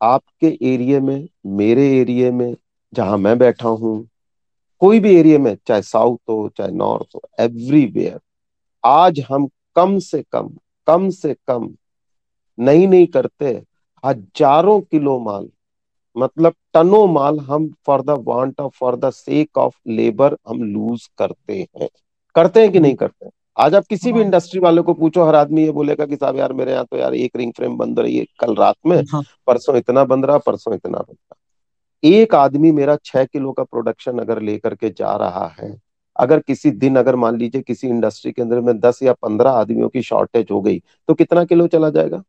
आपके 0.00 0.46
एरिया 0.62 1.00
में, 1.00 1.28
मेरे 1.46 1.86
एरिया 1.98 2.30
में, 2.32 2.54
जहाँ 2.92 3.18
मैं 3.18 3.38
बैठा 3.38 3.68
हूँ, 3.68 4.08
कोई 4.82 5.00
भी 5.00 5.14
एरिया 5.16 5.38
में, 5.38 5.56
चाहे 5.66 5.82
साउथ 5.82 6.18
हो, 6.30 6.48
चाहे 6.58 6.70
नॉर्थ 6.70 7.14
हो, 7.14 7.22
एवरीवेयर, 7.40 8.18
आज 8.84 9.20
हम 9.30 9.48
कम 9.76 9.98
से 9.98 10.22
कम 10.32 10.50
कम 10.88 11.08
से 11.10 11.34
कम 11.48 11.68
नहीं 12.58 12.86
नहीं 12.88 13.06
करते, 13.06 13.62
हज़ारों 14.04 14.80
किलो 14.80 15.18
माल 15.18 15.48
मतलब 16.16 16.54
टनों 16.74 17.06
माल 17.06 17.38
हम 17.40 17.68
for 17.86 18.02
the 18.02 18.10
want 18.28 18.60
of 18.60 18.72
for 18.78 18.96
the 18.96 19.10
sake 19.10 19.58
of 19.58 19.74
labour 19.88 20.36
हम 20.48 20.62
लूज 20.62 21.08
करते 21.18 21.66
हैं। 21.80 21.88
करते 22.36 22.60
हैं 22.60 22.72
कि 22.72 22.80
नहीं 22.80 22.94
करते 22.94 23.24
हैं? 23.24 23.32
आज 23.58 23.74
आप 23.74 23.86
किसी 23.86 24.12
भी 24.12 24.20
इंडस्ट्री 24.20 24.60
वाले 24.60 24.82
को 24.82 24.94
पूछो 24.94 25.24
हर 25.24 25.34
आदमी 25.34 25.64
ये 25.64 25.70
बोलेगा 25.70 26.06
कि 26.06 26.16
साहब 26.16 26.36
यार 26.36 26.52
मेरे 26.52 26.72
यहाँ 26.72 26.84
तो 26.84 26.96
यार 26.96 27.14
एक 27.14 27.36
रिंग 27.36 27.52
फ्रेम 27.52 27.76
बंद 27.76 27.98
रही 28.00 28.16
है 28.18 28.24
कल 28.40 28.54
रात 28.54 28.76
में 28.86 28.96
हाँ। 29.12 29.22
परसों 29.46 29.76
इतना 29.76 30.04
बंद 30.04 30.24
रहा 30.24 30.38
परसों 30.38 30.74
इतना 30.74 30.98
बंद 30.98 31.10
रहा। 31.10 31.36
एक 32.02 32.34
आदमी 32.34 32.70
मेरा 32.72 32.96
छह 33.04 33.24
किलो 33.24 33.52
का 33.52 33.62
प्रोडक्शन 33.64 34.18
अगर 34.18 34.40
लेकर 34.42 34.74
के 34.74 34.90
जा 34.90 35.14
रहा 35.16 35.46
है 35.60 35.74
अगर 36.16 36.40
किसी 36.40 36.70
दिन 36.70 36.96
अगर 36.96 37.16
मान 37.16 37.36
लीजिए 37.36 37.62
किसी 37.62 37.88
इंडस्ट्री 37.88 38.32
के 38.32 38.42
अंदर 38.42 38.60
में 38.60 38.78
दस 38.80 39.02
या 39.02 39.12
पंद्रह 39.12 39.50
आदमियों 39.50 39.88
की 39.88 40.02
शॉर्टेज 40.02 40.46
हो 40.50 40.60
गई 40.60 40.78
तो 41.08 41.14
कितना 41.14 41.44
किलो 41.44 41.66
चला 41.66 41.90
जाएगा? 41.90 42.22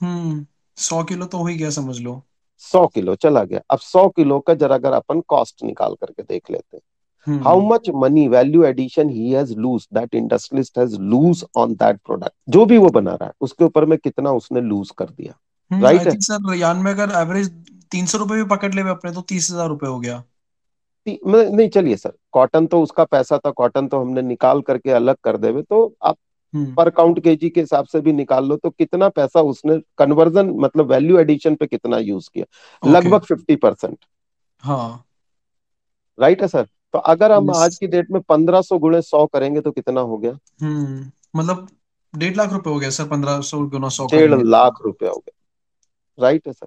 हम्म 0.00 0.46
सौ 0.76 1.02
किलो 1.04 1.26
तो 1.26 1.38
हो 1.38 1.46
ही 1.46 1.56
गया 1.56 1.70
समझ 1.70 1.98
लो। 2.00 2.22
सौ 2.62 2.86
किलो 2.86 3.14
चला 3.16 3.42
गया। 3.44 3.60
अब 3.70 3.78
सौ 3.80 4.08
किलो 4.08 4.38
का 4.40 4.54
जरा 4.54 4.74
अगर 4.74 4.92
अपन 4.94 5.20
कॉस्ट 5.28 5.64
निकाल 5.64 5.94
करके 5.94 6.22
देख 6.22 6.50
लेते 6.50 6.76
हैं। 6.76 6.82
हम्म। 7.26 7.42
How 7.42 7.56
much 7.68 7.88
money 7.96 8.26
value 8.28 8.64
addition 8.66 9.08
he 9.10 9.30
has 9.32 9.52
lose 9.58 9.86
that 9.92 10.12
industrialist 10.14 10.76
has 10.76 10.92
lose 11.14 11.42
on 11.56 11.74
that 11.76 11.96
product 12.08 12.34
जो 12.48 12.64
भी 12.66 12.78
वो 12.78 12.88
बना 12.90 13.10
रहा 13.12 13.26
है 13.26 13.32
उसके 13.40 13.64
ऊपर 13.64 13.84
में 13.84 13.98
कितना 13.98 14.32
उसने 14.32 14.60
लूज 14.62 14.90
कर 14.98 15.06
दिया। 15.06 15.34
हम्म 15.70 15.82
राइट 15.84 16.00
आई 16.00 16.04
है? 16.04 16.18
सर 16.20 16.50
रियान 16.50 16.76
में 16.76 16.90
अगर 16.92 17.12
एवरेज 17.20 17.50
तीन 17.90 18.06
सौ 18.06 18.18
रुपए 18.18 18.34
भी 18.34 18.44
पकड़ 18.46 18.74
ले 18.74 18.82
अपने 18.90 19.12
तो 19.12 19.20
तीस 19.22 19.50
हज़ार 19.50 19.68
रुपए 19.68 19.86
हो 19.86 19.98
गया। 20.00 20.22
नहीं 21.06 21.68
चलिए 21.68 21.96
सर 21.96 22.12
कॉटन 22.32 22.66
तो 22.66 22.80
उसका 22.82 23.04
पैसा 23.04 23.38
था 23.38 23.50
कॉटन 23.50 23.88
तो 23.88 24.00
हमने 24.00 24.22
निकाल 24.22 24.60
करके 24.60 24.90
अलग 24.90 25.16
कर 25.24 25.36
देवे 25.36 25.62
तो 25.62 25.80
आप 26.02 26.16
हम्म 26.16 26.25
पर 26.76 26.90
काउंट 26.90 27.20
केजी 27.20 27.48
के 27.50 27.60
हिसाब 27.60 27.86
से 27.86 28.00
भी 28.00 28.12
निकाल 28.12 28.46
लो 28.46 28.56
तो 28.56 28.70
कितना 28.70 29.08
पैसा 29.08 29.40
उसने 29.40 29.78
कन्वर्जन 29.98 30.50
मतलब 30.60 30.90
वैल्यू 30.90 31.18
एडिशन 31.18 31.54
पे 31.54 31.66
कितना 31.66 31.98
यूज़ 31.98 32.28
किया? 32.34 32.44
लगभग 32.82 33.20
फिफ्टी 33.20 33.56
परसेंट 33.56 33.98
हाँ। 34.62 35.02
राइट 36.18 36.42
है 36.42 36.48
सर 36.48 36.66
तो 36.92 36.98
अगर 36.98 37.32
हम 37.32 37.50
आज 37.50 37.78
की 37.78 37.86
डेट 37.86 38.10
में 38.10 38.20
पंद्रह 38.22 38.60
सौ 38.62 38.78
गुणे 38.78 39.02
सौ 39.02 39.26
करेंगे 39.26 39.60
तो 39.60 39.70
कितना 39.70 40.00
हो 40.00 40.18
गया? 40.18 40.38
हम्म 40.62 41.10
मतलब 41.36 41.68
डेढ़ 42.14 42.36
लाख 42.36 42.52
रुपए 42.52 42.70
हो 42.70 42.78
गया 42.78 42.90
सर 42.90 43.08
पंद्रह 43.08 43.40
सौ 43.40 43.60
गुना 43.66 43.88
सौ 43.88 44.06
डेढ़ 44.06 44.34
लाख 44.34 44.78
रुपए 44.84 45.06
हो 45.06 45.16
गया। 45.16 46.22
राइट 46.22 46.46
है 46.46 46.52
सर 46.52 46.66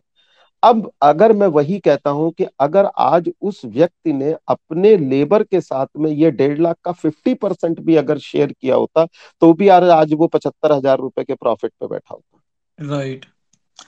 अब 0.63 0.89
अगर 1.01 1.33
मैं 1.33 1.47
वही 1.49 1.79
कहता 1.79 2.09
हूँ 2.09 2.31
कि 2.31 2.45
अगर 2.59 2.89
आज 2.99 3.29
उस 3.41 3.61
व्यक्ति 3.67 4.13
ने 4.13 4.35
अपने 4.47 4.95
लेबर 4.99 5.43
के 5.43 5.61
साथ 5.61 5.87
में 5.97 6.09
ये 6.11 6.31
डेढ़ 6.33 6.59
लाख 6.59 6.75
का 6.85 6.91
फिफ्टी 6.93 7.33
परसेंट 7.35 7.79
भी 7.79 7.95
अगर 7.95 8.17
शेयर 8.19 8.51
किया 8.51 8.75
होता 8.75 9.05
तो 9.41 9.53
भी 9.53 9.67
यार 9.69 9.89
आज 9.91 10.13
वो 10.13 10.27
पचहत्तर 10.27 10.71
हज़ार 10.71 10.97
रुपए 10.99 11.23
के 11.23 11.33
प्रॉफिट 11.35 11.71
पे 11.71 11.87
बैठा 11.87 12.13
होता। 12.13 12.87
राइट 12.89 13.25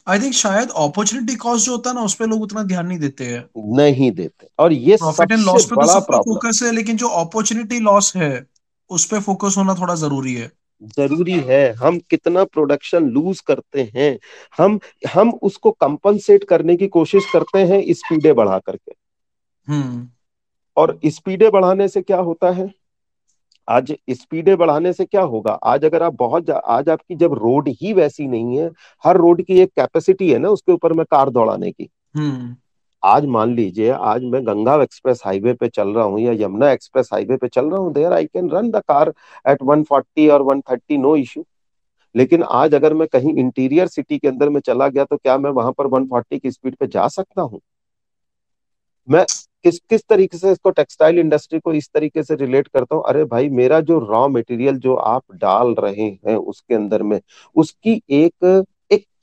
आई 0.08 0.20
थिंक 0.20 0.34
शायद 0.34 0.70
अपॉर्चुनिटी 0.78 1.36
कॉस्ट 1.36 1.66
जो 1.66 1.72
होता 1.72 1.90
है 1.90 1.96
ना 1.96 2.02
उस 2.02 2.14
पे 2.16 2.26
लोग 2.26 2.42
उतना 2.42 2.64
ध्यान 2.64 2.86
नहीं 2.88 3.00
देते 3.00 3.26
हैं। 3.26 3.44
नहीं 3.78 4.12
देते। 4.12 4.48
और 4.60 4.74
ये 4.74 4.96
प्रॉफिट 4.98 5.32
एंड 5.32 5.42
लॉस 5.42 5.66
पे 5.66 5.76
तो 5.76 5.88
सबका 5.90 6.18
फोकस 6.20 6.60
है। 6.64 6.72
लेकिन 6.72 6.98
जो 6.98 7.08
अपॉर्चुनिटी 7.20 7.80
लॉस 7.82 8.16
है 8.16 8.46
उस 8.90 9.06
पर 9.06 9.20
फोकस 9.22 9.56
होना 9.58 9.74
थोड़ा 9.76 9.96
ज़रूरी 9.98 10.34
है। 10.36 10.52
ज़रूरी 10.84 11.40
है 11.40 11.74
हम 11.74 12.00
कितना 12.00 12.44
प्रोडक्शन 12.44 13.10
लूज 13.10 13.40
करते 13.40 13.92
हैं 13.96 14.20
हम 14.58 14.80
हम 15.14 15.32
उसको 15.42 15.72
कंपनसेट 15.72 16.44
करने 16.44 16.76
की 16.76 16.88
कोशिश 16.88 17.26
करते 17.34 17.60
हैं 17.60 17.84
स्पीडे 17.90 18.34
बढ़ा 18.34 18.60
करके। 18.60 18.94
हम्म। 19.68 20.10
और 20.78 21.00
स्पीडे 21.06 21.50
बढ़ाने 21.50 21.88
से 21.88 22.02
क्या 22.02 22.18
होता 22.18 22.52
है? 22.52 22.72
आज 23.70 23.96
स्पीडे 24.10 24.56
बढ़ाने 24.56 24.94
से 24.94 25.06
क्या 25.06 25.22
होगा? 25.22 25.52
आज 25.52 25.86
अगर 25.86 26.04
आप 26.04 26.14
बहुत 26.14 26.50
आज 26.50 26.90
आपकी 26.90 27.16
जब 27.16 27.34
रोड 27.34 27.68
ही 27.68 27.94
वैसी 27.94 28.28
नहीं 28.28 28.58
है 28.58 28.72
हर 29.04 29.18
रोड 29.18 29.42
की 29.42 29.60
एक 29.60 29.70
कैपेसिटी 29.70 30.32
है 30.32 30.40
ना 30.40 30.50
उसके 30.50 30.72
ऊपर 30.72 30.94
में 30.94 31.06
कार 31.06 31.30
दौड़ाने 31.30 31.72
की। 31.72 31.90
हम्म। 32.16 32.56
आज 33.04 33.26
मान 33.26 33.54
लीजिए, 33.56 33.90
आज 33.92 34.24
मैं 34.24 34.46
गंगा 34.48 34.76
एक्सप्रेस 34.84 35.22
हाईवे 35.26 35.54
पे 35.54 35.68
चल 35.70 35.90
रहा 35.90 36.04
हूँ 36.06 36.20
या 36.20 36.32
यमुना 36.40 36.72
एक्सप्रेस 36.72 37.10
हाईवे 37.14 37.38
पे 37.38 37.48
चल 37.48 37.66
रहा 37.66 37.80
हूँ 37.80 37.94
there 37.94 38.14
I 38.14 38.26
can 38.26 38.50
run 38.50 38.70
the 38.72 38.82
car 38.88 39.14
at 39.46 39.64
140 39.64 40.30
और 40.32 40.44
130 40.46 40.98
नो 41.00 41.16
इश्यू 41.16 41.44
लेकिन 42.16 42.44
आज 42.44 42.74
अगर 42.76 42.94
मैं 42.94 43.08
कहीं 43.08 43.34
इंटीरियर 43.36 43.88
सिटी 43.88 44.18
के 44.18 44.28
अंदर 44.28 44.50
में 44.50 44.60
चला 44.62 44.88
गया 44.88 45.04
तो 45.06 45.18
क्या 45.18 45.38
मैं 45.38 45.52
वहाँ 45.52 45.72
पर 45.78 45.88
140 45.90 46.40
की 46.40 46.52
स्पीड 46.52 46.76
पे 46.76 46.88
जा 46.88 47.08
सकता 47.10 47.42
हूँ? 47.42 47.62
मैं 49.08 49.24
किस 49.66 49.80
किस 49.90 50.02
तरीके 50.10 50.38
से 50.38 50.52
इसको 50.52 50.70
टेक्सटाइल 50.72 51.20
इंडस्ट्री 51.20 51.60
को 51.60 51.74
इस 51.74 51.90
तरीके 51.94 52.24
से 52.24 52.36
रिलेट 52.36 52.68
करता 52.68 52.96
हूँ? 52.96 53.04
अरे 53.08 53.24
भाई, 53.26 53.50
मेरा 53.50 53.80
जो 53.82 54.00
रॉ 54.02 54.28
मटेरियल 54.30 54.78
जो 54.80 54.96
आप 54.96 55.24
डाल 55.36 55.74
रहे 55.80 56.06
हैं 56.28 56.36
उसके 56.36 56.76
अंदर 56.76 57.04
में, 57.04 57.20
उसकी 57.56 58.02
एक 58.12 58.64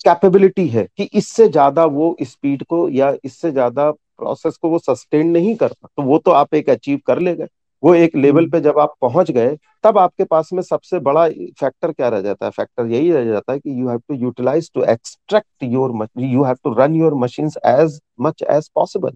कैपेबिलिटी 0.09 0.66
है 0.68 0.86
कि 0.96 1.04
इससे 1.14 1.48
ज़्यादा 1.48 1.84
वो 1.86 2.16
स्पीड 2.22 2.62
को 2.64 2.88
या 2.90 3.12
इससे 3.24 3.50
ज़्यादा 3.50 3.90
प्रोसेस 3.90 4.56
को 4.56 4.68
वो 4.70 4.78
सस्टेन 4.78 5.30
नहीं 5.30 5.54
करता 5.56 5.88
तो 5.96 6.02
वो 6.02 6.18
तो 6.18 6.30
आप 6.32 6.54
एक 6.54 6.70
अचीव 6.70 7.00
कर 7.06 7.18
ले 7.20 7.34
गए। 7.34 7.46
वो 7.82 7.94
एक 7.94 8.16
लेवल 8.16 8.40
हम्म। 8.40 8.50
पे 8.50 8.61
जब 8.61 8.78
आप 8.78 8.94
पहुँच 9.00 9.30
गए 9.30 9.56
तब 9.84 9.98
आपके 9.98 10.24
पास 10.24 10.48
में 10.52 10.62
सबसे 10.62 10.98
बड़ा 11.00 11.26
फैक्टर 11.61 11.92
क्या 11.92 12.09
रह 12.09 12.20
जाता 12.20 12.46
है? 12.46 12.50
फैक्टर 12.50 12.86
यही 12.86 13.12
रह 13.12 13.24
जाता 13.24 13.52
है 13.52 13.59
कि 13.59 13.80
you 13.80 13.88
have 13.88 13.98
to 14.09 14.14
utilise 14.14 14.70
to 14.74 14.84
extract 14.84 15.62
your 15.64 16.06
you 16.18 16.44
have 16.44 16.56
to 16.64 16.74
run 16.74 16.96
your 16.96 17.14
machine 17.14 17.50
as 17.66 18.00
much 18.20 18.42
as 18.50 18.68
possible 18.74 19.12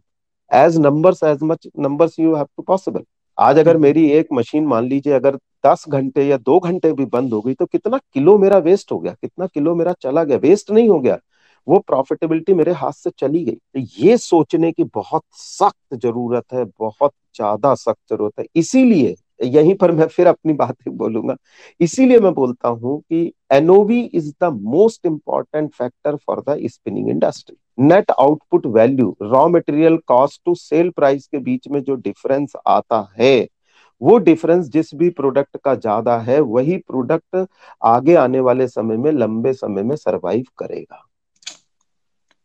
as 0.51 0.79
numbers 0.79 1.23
as 1.25 1.39
much 1.45 1.69
numbers 1.79 2.19
you 2.21 2.35
have 2.35 2.47
to 2.57 2.63
possible 2.63 3.05
आज 3.39 3.59
अगर 3.59 3.71
हम्म। 3.71 3.83
मेरी 3.83 4.09
एक 4.11 4.29
मशीन 4.33 4.67
मान 4.67 4.87
लीजिए 4.89 5.13
अगर 5.13 5.37
दस 5.67 5.85
घंटे 5.89 6.25
या 6.27 6.37
दो 6.39 6.59
घंटे 6.61 6.93
भी 6.93 7.05
बंद 7.07 7.33
हो 7.33 7.41
गई 7.41 7.55
तो 7.55 7.67
कितना 7.67 7.99
किलो 8.15 8.37
मेरा 8.39 8.59
वेस्ट 8.61 8.93
हो 8.93 8.99
गया 8.99 9.13
कितना 9.13 9.47
किलो 9.47 9.75
मेरा 9.75 9.93
चला 10.01 10.25
गया 10.25 10.37
वेस्ट 10.39 10.71
नहीं 10.71 10.89
हो 10.89 10.99
गया। 11.01 11.19
वो 11.69 11.79
प्रॉफिटेबिलिटी 11.79 12.55
मेरे 12.55 12.73
हाथ 12.73 12.93
से 12.93 13.11
चली 13.19 13.45
गई। 13.45 13.53
तो 13.53 13.81
ये 14.05 14.17
सोचने 14.19 14.71
की 14.73 14.85
बहुत 14.85 15.23
सख्त 15.35 15.95
ज़रूरत 15.97 16.45
है 16.53 16.65
बहुत 16.81 17.13
ज़्यादा 17.37 17.75
सख्त 17.75 18.01
ज़रूरत 18.11 18.41
है। 18.41 18.47
इसीलिए 18.57 19.15
यहीं 19.41 19.75
पर 19.75 19.93
मैं 19.93 20.07
फिर 20.07 20.27
अपनी 20.27 20.53
बातें 20.53 20.97
बोलूँगा। 20.97 21.37
इसीलिए 21.81 22.19
मैं 22.21 22.33
बोलता 22.35 22.69
हूँ 22.69 23.01
कि 23.01 23.33
NOV 23.53 24.01
is 24.05 24.33
the 24.43 24.53
most 24.63 25.07
important 25.07 25.71
factor 25.75 26.17
for 26.17 26.43
the 26.49 26.59
spinning 26.67 27.09
industry 27.09 27.57
net 27.79 28.11
output 28.11 28.67
value 28.67 29.17
raw 29.23 29.47
material 29.49 29.97
cost 30.07 30.41
to 30.45 30.55
sell 30.55 30.91
price 30.91 31.27
के 31.27 31.39
बीच 31.39 31.69
में 31.69 31.83
जो 31.83 31.95
डिफरेंस 31.95 32.53
आता 32.67 33.07
है, 33.19 33.49
वो 34.01 34.17
डिफरेंस 34.19 34.67
जिस 34.69 34.95
भी 34.95 35.09
प्रोडक्ट 35.11 35.57
का 35.65 35.75
ज़्यादा 35.75 36.19
है, 36.19 36.41
वही 36.41 36.77
प्रोडक्ट 36.79 37.47
आगे 37.85 38.15
आने 38.15 38.41
वाले 38.41 38.69
समय 38.69 38.97
में, 38.97 39.11
लंबे 39.13 39.53
समय 39.53 39.83
में 39.83 39.97
सरवाइव 39.97 40.45
करेगा। 40.59 41.05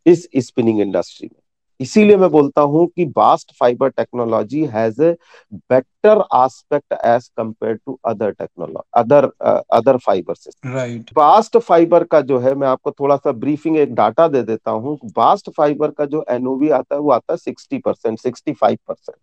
इस 0.05 0.27
स्पिनिंग 0.37 0.81
इंडस्ट्री 0.81 1.29
में। 1.33 1.41
इसीलिए 1.79 2.17
मैं 2.17 2.29
बोलता 2.29 2.61
हूँ 2.63 2.85
कि 2.87 3.05
bast 3.15 3.51
fibre 3.59 3.89
technology 3.91 4.63
has 4.65 5.01
a 5.03 5.11
better 5.53 6.23
aspect 6.35 6.93
as 7.05 7.27
compared 7.37 7.75
to 7.75 7.97
other 8.05 8.31
technology 8.31 8.89
other 8.93 9.25
other 9.71 9.97
fibre 9.97 10.35
system 10.35 10.69
right 10.69 11.11
bast 11.15 11.57
fibre 11.59 12.03
का 12.05 12.21
जो 12.21 12.39
है 12.39 12.53
मैं 12.55 12.67
आपको 12.67 12.91
थोड़ा 12.91 13.15
सा 13.17 13.31
ब्रीफिंग 13.33 13.77
एक 13.77 13.93
डाटा 13.95 14.27
दे 14.27 14.41
देता 14.43 14.71
हूँ। 14.71 14.97
बास्ट 15.15 15.49
फाइबर 15.49 15.91
का 15.91 16.05
जो 16.05 16.25
एनओवी 16.29 16.69
आता 16.71 16.95
है 16.95 17.01
वो 17.01 17.11
आता 17.11 17.33
है 17.33 17.37
sixty 17.37 17.77
percent 17.79 18.19
sixty 18.19 18.53
five 18.53 18.77
percent 18.87 19.15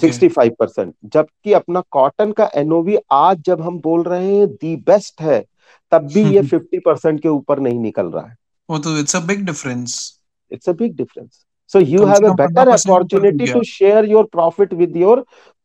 sixty 0.00 0.28
five 0.28 0.54
percent 0.60 0.94
जबकि 1.12 1.52
अपना 1.52 1.82
कॉटन 1.90 2.32
का 2.32 2.48
एनओवी 2.54 2.96
आज 3.12 3.42
जब 3.46 3.60
हम 3.60 3.78
बोल 3.80 4.02
रहे 4.02 4.34
हैं 4.36 4.46
दी 4.48 4.74
बेस्ट 4.86 5.20
है 5.20 5.44
तब 5.92 6.08
भी 6.14 6.22
ये 6.24 6.42
फिफ्टी 6.52 6.78
परसेंट 6.78 7.20
के 7.22 7.28
ऊपर 7.28 7.60
नहीं 7.60 7.78
निकल 7.80 8.06
रहा 8.06 8.26
है। 8.26 8.36
वो 8.68 8.78
तो 8.78 8.96
it's 8.98 9.16
a 9.16 9.20
big 9.26 9.44
difference 9.46 9.96
it's 10.50 10.68
a 10.68 10.72
big 10.72 10.96
difference 10.96 11.44
so 11.70 11.78
you 11.78 12.06
have 12.06 12.24
a 12.24 12.34
better 12.34 12.64
15% 12.64 12.90
ऊपर 12.90 12.90
हो 12.90 12.98
opportunity 12.98 13.46
to 13.52 13.62
share 13.64 14.04
your 14.04 14.24
profit 14.36 14.72
with 14.82 14.96
your 14.96 15.16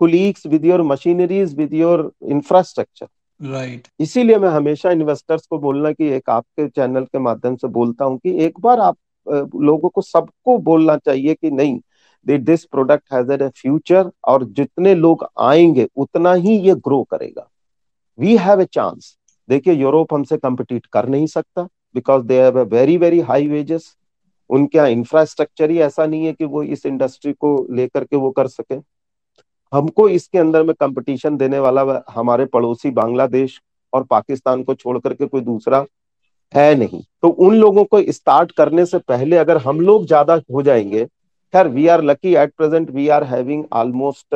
colleagues 0.02 0.46
with 0.54 0.64
your 0.64 0.84
machineries 0.84 1.56
with 1.56 1.74
your 1.82 1.98
infrastructure. 2.38 3.08
Right 3.42 3.88
इसीलिए 4.00 4.38
मैं 4.38 4.50
हमेशा 4.50 4.92
इन्वेस्टर्स 4.92 5.46
को 5.48 5.58
बोलना 5.60 5.92
कि 5.92 6.10
एक 6.14 6.30
आपके 6.30 6.68
चैनल 6.68 7.04
के 7.06 7.20
माध्यम 7.20 7.56
से 7.56 7.68
बोलता 7.68 8.06
हूँ 8.06 8.18
कि 8.18 8.38
एक 8.46 8.60
बार 8.60 8.80
आप 8.80 8.98
अ, 9.28 9.34
लोगों 9.62 9.90
को 9.90 10.02
सबको 10.02 10.58
बोलना 10.58 10.98
चाहिए 10.98 11.34
कि 11.34 11.52
नहीं 11.52 11.80
this 12.28 12.66
product 12.66 13.14
has 13.14 13.32
a 13.34 13.50
future 13.58 14.12
और 14.28 14.44
जितने 14.46 14.94
लोग 14.96 15.26
आएँगे 15.40 15.88
उतना 15.96 16.34
ही 16.34 16.58
ये 16.68 16.76
ग्रो 16.76 17.02
करेगा। 17.12 17.48
वी 18.20 18.36
हैव 18.38 18.62
ए 18.62 18.66
चांस 18.66 19.18
देखिए 19.50 19.74
यूरोप 19.74 20.14
हमसे 20.14 20.38
कम्पिटिट 20.38 20.86
कर 20.86 21.08
नहीं 21.10 21.26
सकता 21.28 21.68
because 21.96 22.24
they 22.26 22.42
have 22.42 22.60
a 22.60 22.64
very 22.76 22.98
very 22.98 23.20
high 23.20 23.48
wages 23.48 23.96
उनके 24.52 24.78
यहाँ 24.78 24.90
इंफ्रास्ट्रक्चर 24.90 25.70
ही 25.70 25.78
ऐसा 25.80 26.06
नहीं 26.06 26.26
है 26.26 26.34
कि 26.34 26.46
वो 26.46 26.64
इस 26.64 26.86
इंडस्ट्री 26.86 27.34
को 27.34 27.68
लेकर 27.76 28.04
के 28.04 28.16
वो 28.16 28.32
कर 28.32 28.48
सके 28.48 28.76
हमको 29.74 30.08
इसके 30.10 30.38
अंदर 30.38 30.64
में 30.64 30.74
कंपटीशन 30.80 31.38
देने 31.38 31.60
वाला 31.60 32.04
हमारे 32.10 32.46
पड़ोसी 32.46 32.92
बांग्लादेश 32.92 33.60
और 33.94 34.04
पाकिस्तान 34.04 34.64
को 34.64 34.74
छोड़ 34.74 34.98
करके 35.00 35.26
कोई 35.26 35.42
दूसरा 35.42 35.86
है 36.56 36.74
नहीं 36.76 37.02
तो 37.22 37.28
उन 37.46 37.56
लोगों 37.56 37.84
को 37.84 38.02
स्टार्ट 38.12 38.52
करने 38.52 38.86
से 38.86 38.98
पहले 39.08 39.38
अगर 39.38 39.58
हम 39.68 39.80
लोग 39.82 40.06
ज़्यादा 40.08 40.42
हो 40.54 40.62
जाएँगे 40.62 41.06
खैर 41.54 41.68
we 41.68 41.88
are 41.88 42.04
lucky 42.04 42.36
at 42.36 42.54
present 42.58 42.90
we 42.92 43.08
are 43.10 43.24
having 43.24 43.64
almost 43.74 44.36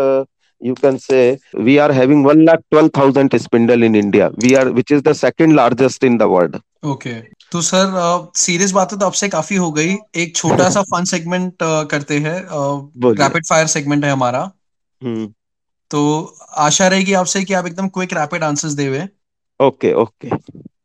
you 0.61 0.73
can 0.75 0.97
say 0.97 1.37
we 1.53 1.79
are 1.79 1.91
having 1.91 2.23
1 2.23 2.45
lakh 2.45 2.61
12,000 2.71 3.39
spindle 3.39 3.83
in 3.83 3.95
India. 3.95 4.31
We 4.37 4.55
are, 4.55 4.71
which 4.71 4.91
is 4.91 5.03
the 5.03 5.13
second 5.13 5.55
largest 5.55 6.03
in 6.03 6.17
the 6.17 6.29
world. 6.29 6.61
Okay. 6.83 7.27
तो 7.51 7.61
सर 7.61 8.31
सीरियस 8.35 8.71
बातें 8.71 8.97
तो 8.99 9.05
आपसे 9.05 9.27
काफ़ी 9.29 9.55
हो 9.55 9.71
गई। 9.71 9.95
एक 10.15 10.35
छोटा 10.35 10.69
सा 10.69 10.81
फन 10.91 11.03
सेगमेंट 11.05 11.53
करते 11.91 12.17
हैं। 12.19 12.37
रैपिड 13.15 13.45
फायर 13.45 13.67
सेगमेंट 13.67 14.05
है 14.05 14.11
हमारा। 14.11 14.41
हम्म। 15.01 15.27
तो 15.91 16.01
आशा 16.59 16.87
रहेगी 16.87 17.13
आपसे 17.13 17.43
कि 17.43 17.53
आप 17.53 17.65
एकदम 17.67 17.87
क्विक 17.89 18.13
रैपिड 18.13 18.43
आंसर्स 18.43 18.73
देवे 18.73 19.07
okay 19.59 19.93
okay. 20.01 20.29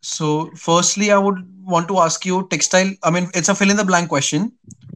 So 0.04 0.28
firstly 0.58 1.08
I 1.08 1.22
would 1.22 1.38
want 1.70 1.86
to 1.88 1.96
ask 1.98 2.26
you 2.26 2.40
textile 2.50 2.94
I 3.06 3.12
mean 3.12 3.28
it's 3.36 3.50
a 3.50 3.52
fill 3.52 3.70
in 3.70 3.76
the 3.76 3.86
blank 3.86 4.08
question 4.08 4.46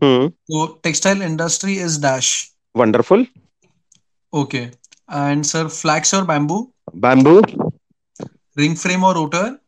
तो 0.02 0.66
textile 0.84 1.22
industry 1.22 1.76
is 1.80 2.00
dash 2.02 2.30
wonderful 2.74 3.26
okay 4.32 4.58
and 4.58 5.44
sir 5.44 5.68
flax 5.68 6.14
और 6.14 6.24
bamboo 6.26 6.60
bamboo 6.98 7.38
ring 8.58 8.76
frame 8.76 9.04
और 9.04 9.14
rotor 9.14 9.58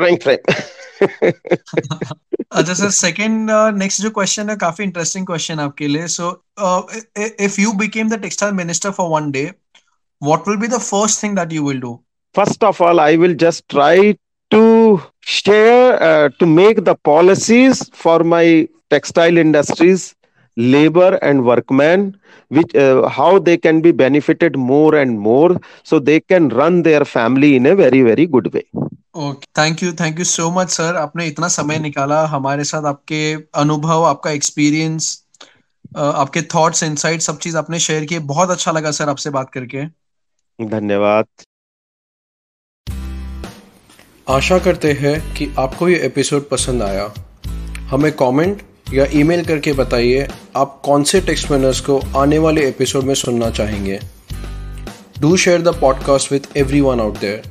ring 0.00 0.18
frame 0.18 0.52
अच्छा 2.52 2.74
sir 2.74 2.90
second 2.90 3.50
next 3.76 4.02
जो 4.02 4.10
question 4.10 4.50
है, 4.50 4.56
काफ़ी 4.56 4.84
interesting 4.84 5.26
question 5.26 5.60
आपके 5.60 5.88
लिए. 5.88 6.06
So 6.08 6.30
if 7.40 7.60
you 7.60 7.72
became 7.78 8.08
the 8.10 8.20
textile 8.22 8.54
minister 8.54 8.90
for 8.90 9.08
one 9.10 9.30
day 9.30 9.50
what 10.22 10.48
will 10.48 10.56
be 10.58 10.68
the 10.68 10.78
first 10.80 11.22
thing 11.22 11.36
that 11.36 11.52
you 11.52 11.68
will 11.68 11.80
do 11.80 11.98
first 12.34 12.64
of 12.64 12.82
all 12.82 13.00
I 13.00 13.16
will 13.16 13.34
just 13.36 13.64
try 13.68 14.12
to 14.50 14.62
share 15.40 16.28
to 16.38 16.46
make 16.46 16.80
the 16.80 16.96
policies 17.04 17.82
for 17.94 18.22
my 18.34 18.62
textile 18.90 19.38
industries 19.38 20.12
labor 20.56 21.18
and 21.22 21.44
workmen 21.44 22.02
which 22.50 22.74
uh, 22.76 23.08
how 23.08 23.38
they 23.38 23.56
can 23.56 23.80
be 23.80 23.92
benefited 23.92 24.56
more 24.56 24.94
and 25.02 25.18
more 25.26 25.60
so 25.90 25.98
they 25.98 26.20
can 26.20 26.48
run 26.50 26.82
their 26.82 27.04
family 27.04 27.52
in 27.56 27.66
a 27.66 27.74
very 27.74 28.02
very 28.08 28.26
good 28.34 28.52
way. 28.54 28.64
Okay 29.16 29.46
thank 29.58 29.82
you 29.82 29.92
thank 29.92 30.18
you 30.18 30.24
so 30.24 30.50
much 30.50 30.70
sir 30.70 30.96
आपने 30.96 31.26
इतना 31.26 31.48
समय 31.48 31.78
निकाला 31.78 32.24
हमारे 32.26 32.64
साथ 32.64 32.84
आपके 32.86 33.32
अनुभव 33.54 34.04
आपका 34.04 34.30
experience 34.30 35.18
आपके 35.96 36.42
थॉट्स 36.54 36.82
इनसाइट 36.82 37.20
सब 37.20 37.38
चीज़ 37.38 37.56
आपने 37.56 37.78
शेयर 37.78 38.04
किए। 38.04 38.18
बहुत 38.18 38.50
अच्छा 38.50 38.72
लगा 38.72 38.90
सर 38.90 39.08
आपसे 39.08 39.30
बात 39.30 39.50
करके। 39.50 39.84
धन्यवाद। 40.58 41.26
आशा 44.28 44.58
करते 44.58 44.92
हैं 45.00 45.34
कि 45.34 45.54
आपको 45.58 45.88
ये 45.88 45.98
एपिसोड 46.06 46.48
पसंद 46.48 46.82
आया। 46.82 47.12
हमें 47.90 48.12
कमेंट 48.12 48.62
या 48.94 49.06
ईमेल 49.14 49.44
करके 49.44 49.72
बताइए, 49.72 50.28
आप 50.56 50.80
कौन 50.84 51.02
से 51.02 51.20
टेक्स्ट 51.20 51.50
मैनर्स 51.50 51.80
को 51.80 52.00
आने 52.16 52.38
वाले 52.38 52.68
एपिसोड 52.68 53.04
में 53.04 53.14
सुनना 53.14 53.50
चाहेंगे। 53.50 54.00
Do 55.20 55.36
share 55.36 55.62
the 55.62 55.68
podcast 55.68 56.32
with 56.32 56.56
everyone 56.80 57.00
out 57.00 57.18
there 57.18 57.42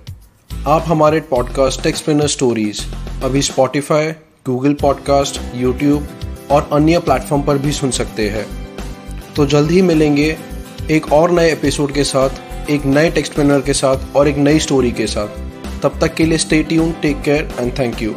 आप 0.67 0.83
हमारे 0.87 1.19
पॉडकास्ट 1.19 1.57
टेक्स्ट 1.57 1.83
टेक्सप्लेनर 1.83 2.27
स्टोरीज 2.27 2.81
अभी 3.23 3.41
स्पॉटिफाई 3.41 4.11
गूगल 4.45 4.73
पॉडकास्ट 4.73 5.41
यूट्यूब 5.55 6.07
और 6.51 6.69
अन्य 6.73 6.99
प्लेटफॉर्म 6.99 7.43
पर 7.43 7.57
भी 7.57 7.71
सुन 7.71 7.91
सकते 7.91 8.29
हैं। 8.29 8.45
तो 9.35 9.45
जल्द 9.45 9.71
ही 9.71 9.81
मिलेंगे 9.81 10.37
एक 10.91 11.11
और 11.13 11.31
नए 11.31 11.51
एपिसोड 11.51 11.93
के 11.93 12.03
साथ, 12.03 12.29
एक 12.69 12.85
नए 12.85 13.01
टेक्स्ट 13.01 13.15
टेक्सप्लेनर 13.15 13.61
के 13.61 13.73
साथ 13.73 14.15
और 14.15 14.27
एक 14.27 14.37
नई 14.37 14.59
स्टोरी 14.59 14.91
के 14.91 15.07
साथ। 15.07 15.27
तब 15.83 15.99
तक 16.01 16.13
के 16.13 16.25
लिए 16.25 16.37
stay 16.37 16.63
tune 16.63 16.91
take 16.91 17.21
care 17.21 17.49
and 17.59 17.79
thank 17.79 18.01
you 18.01 18.15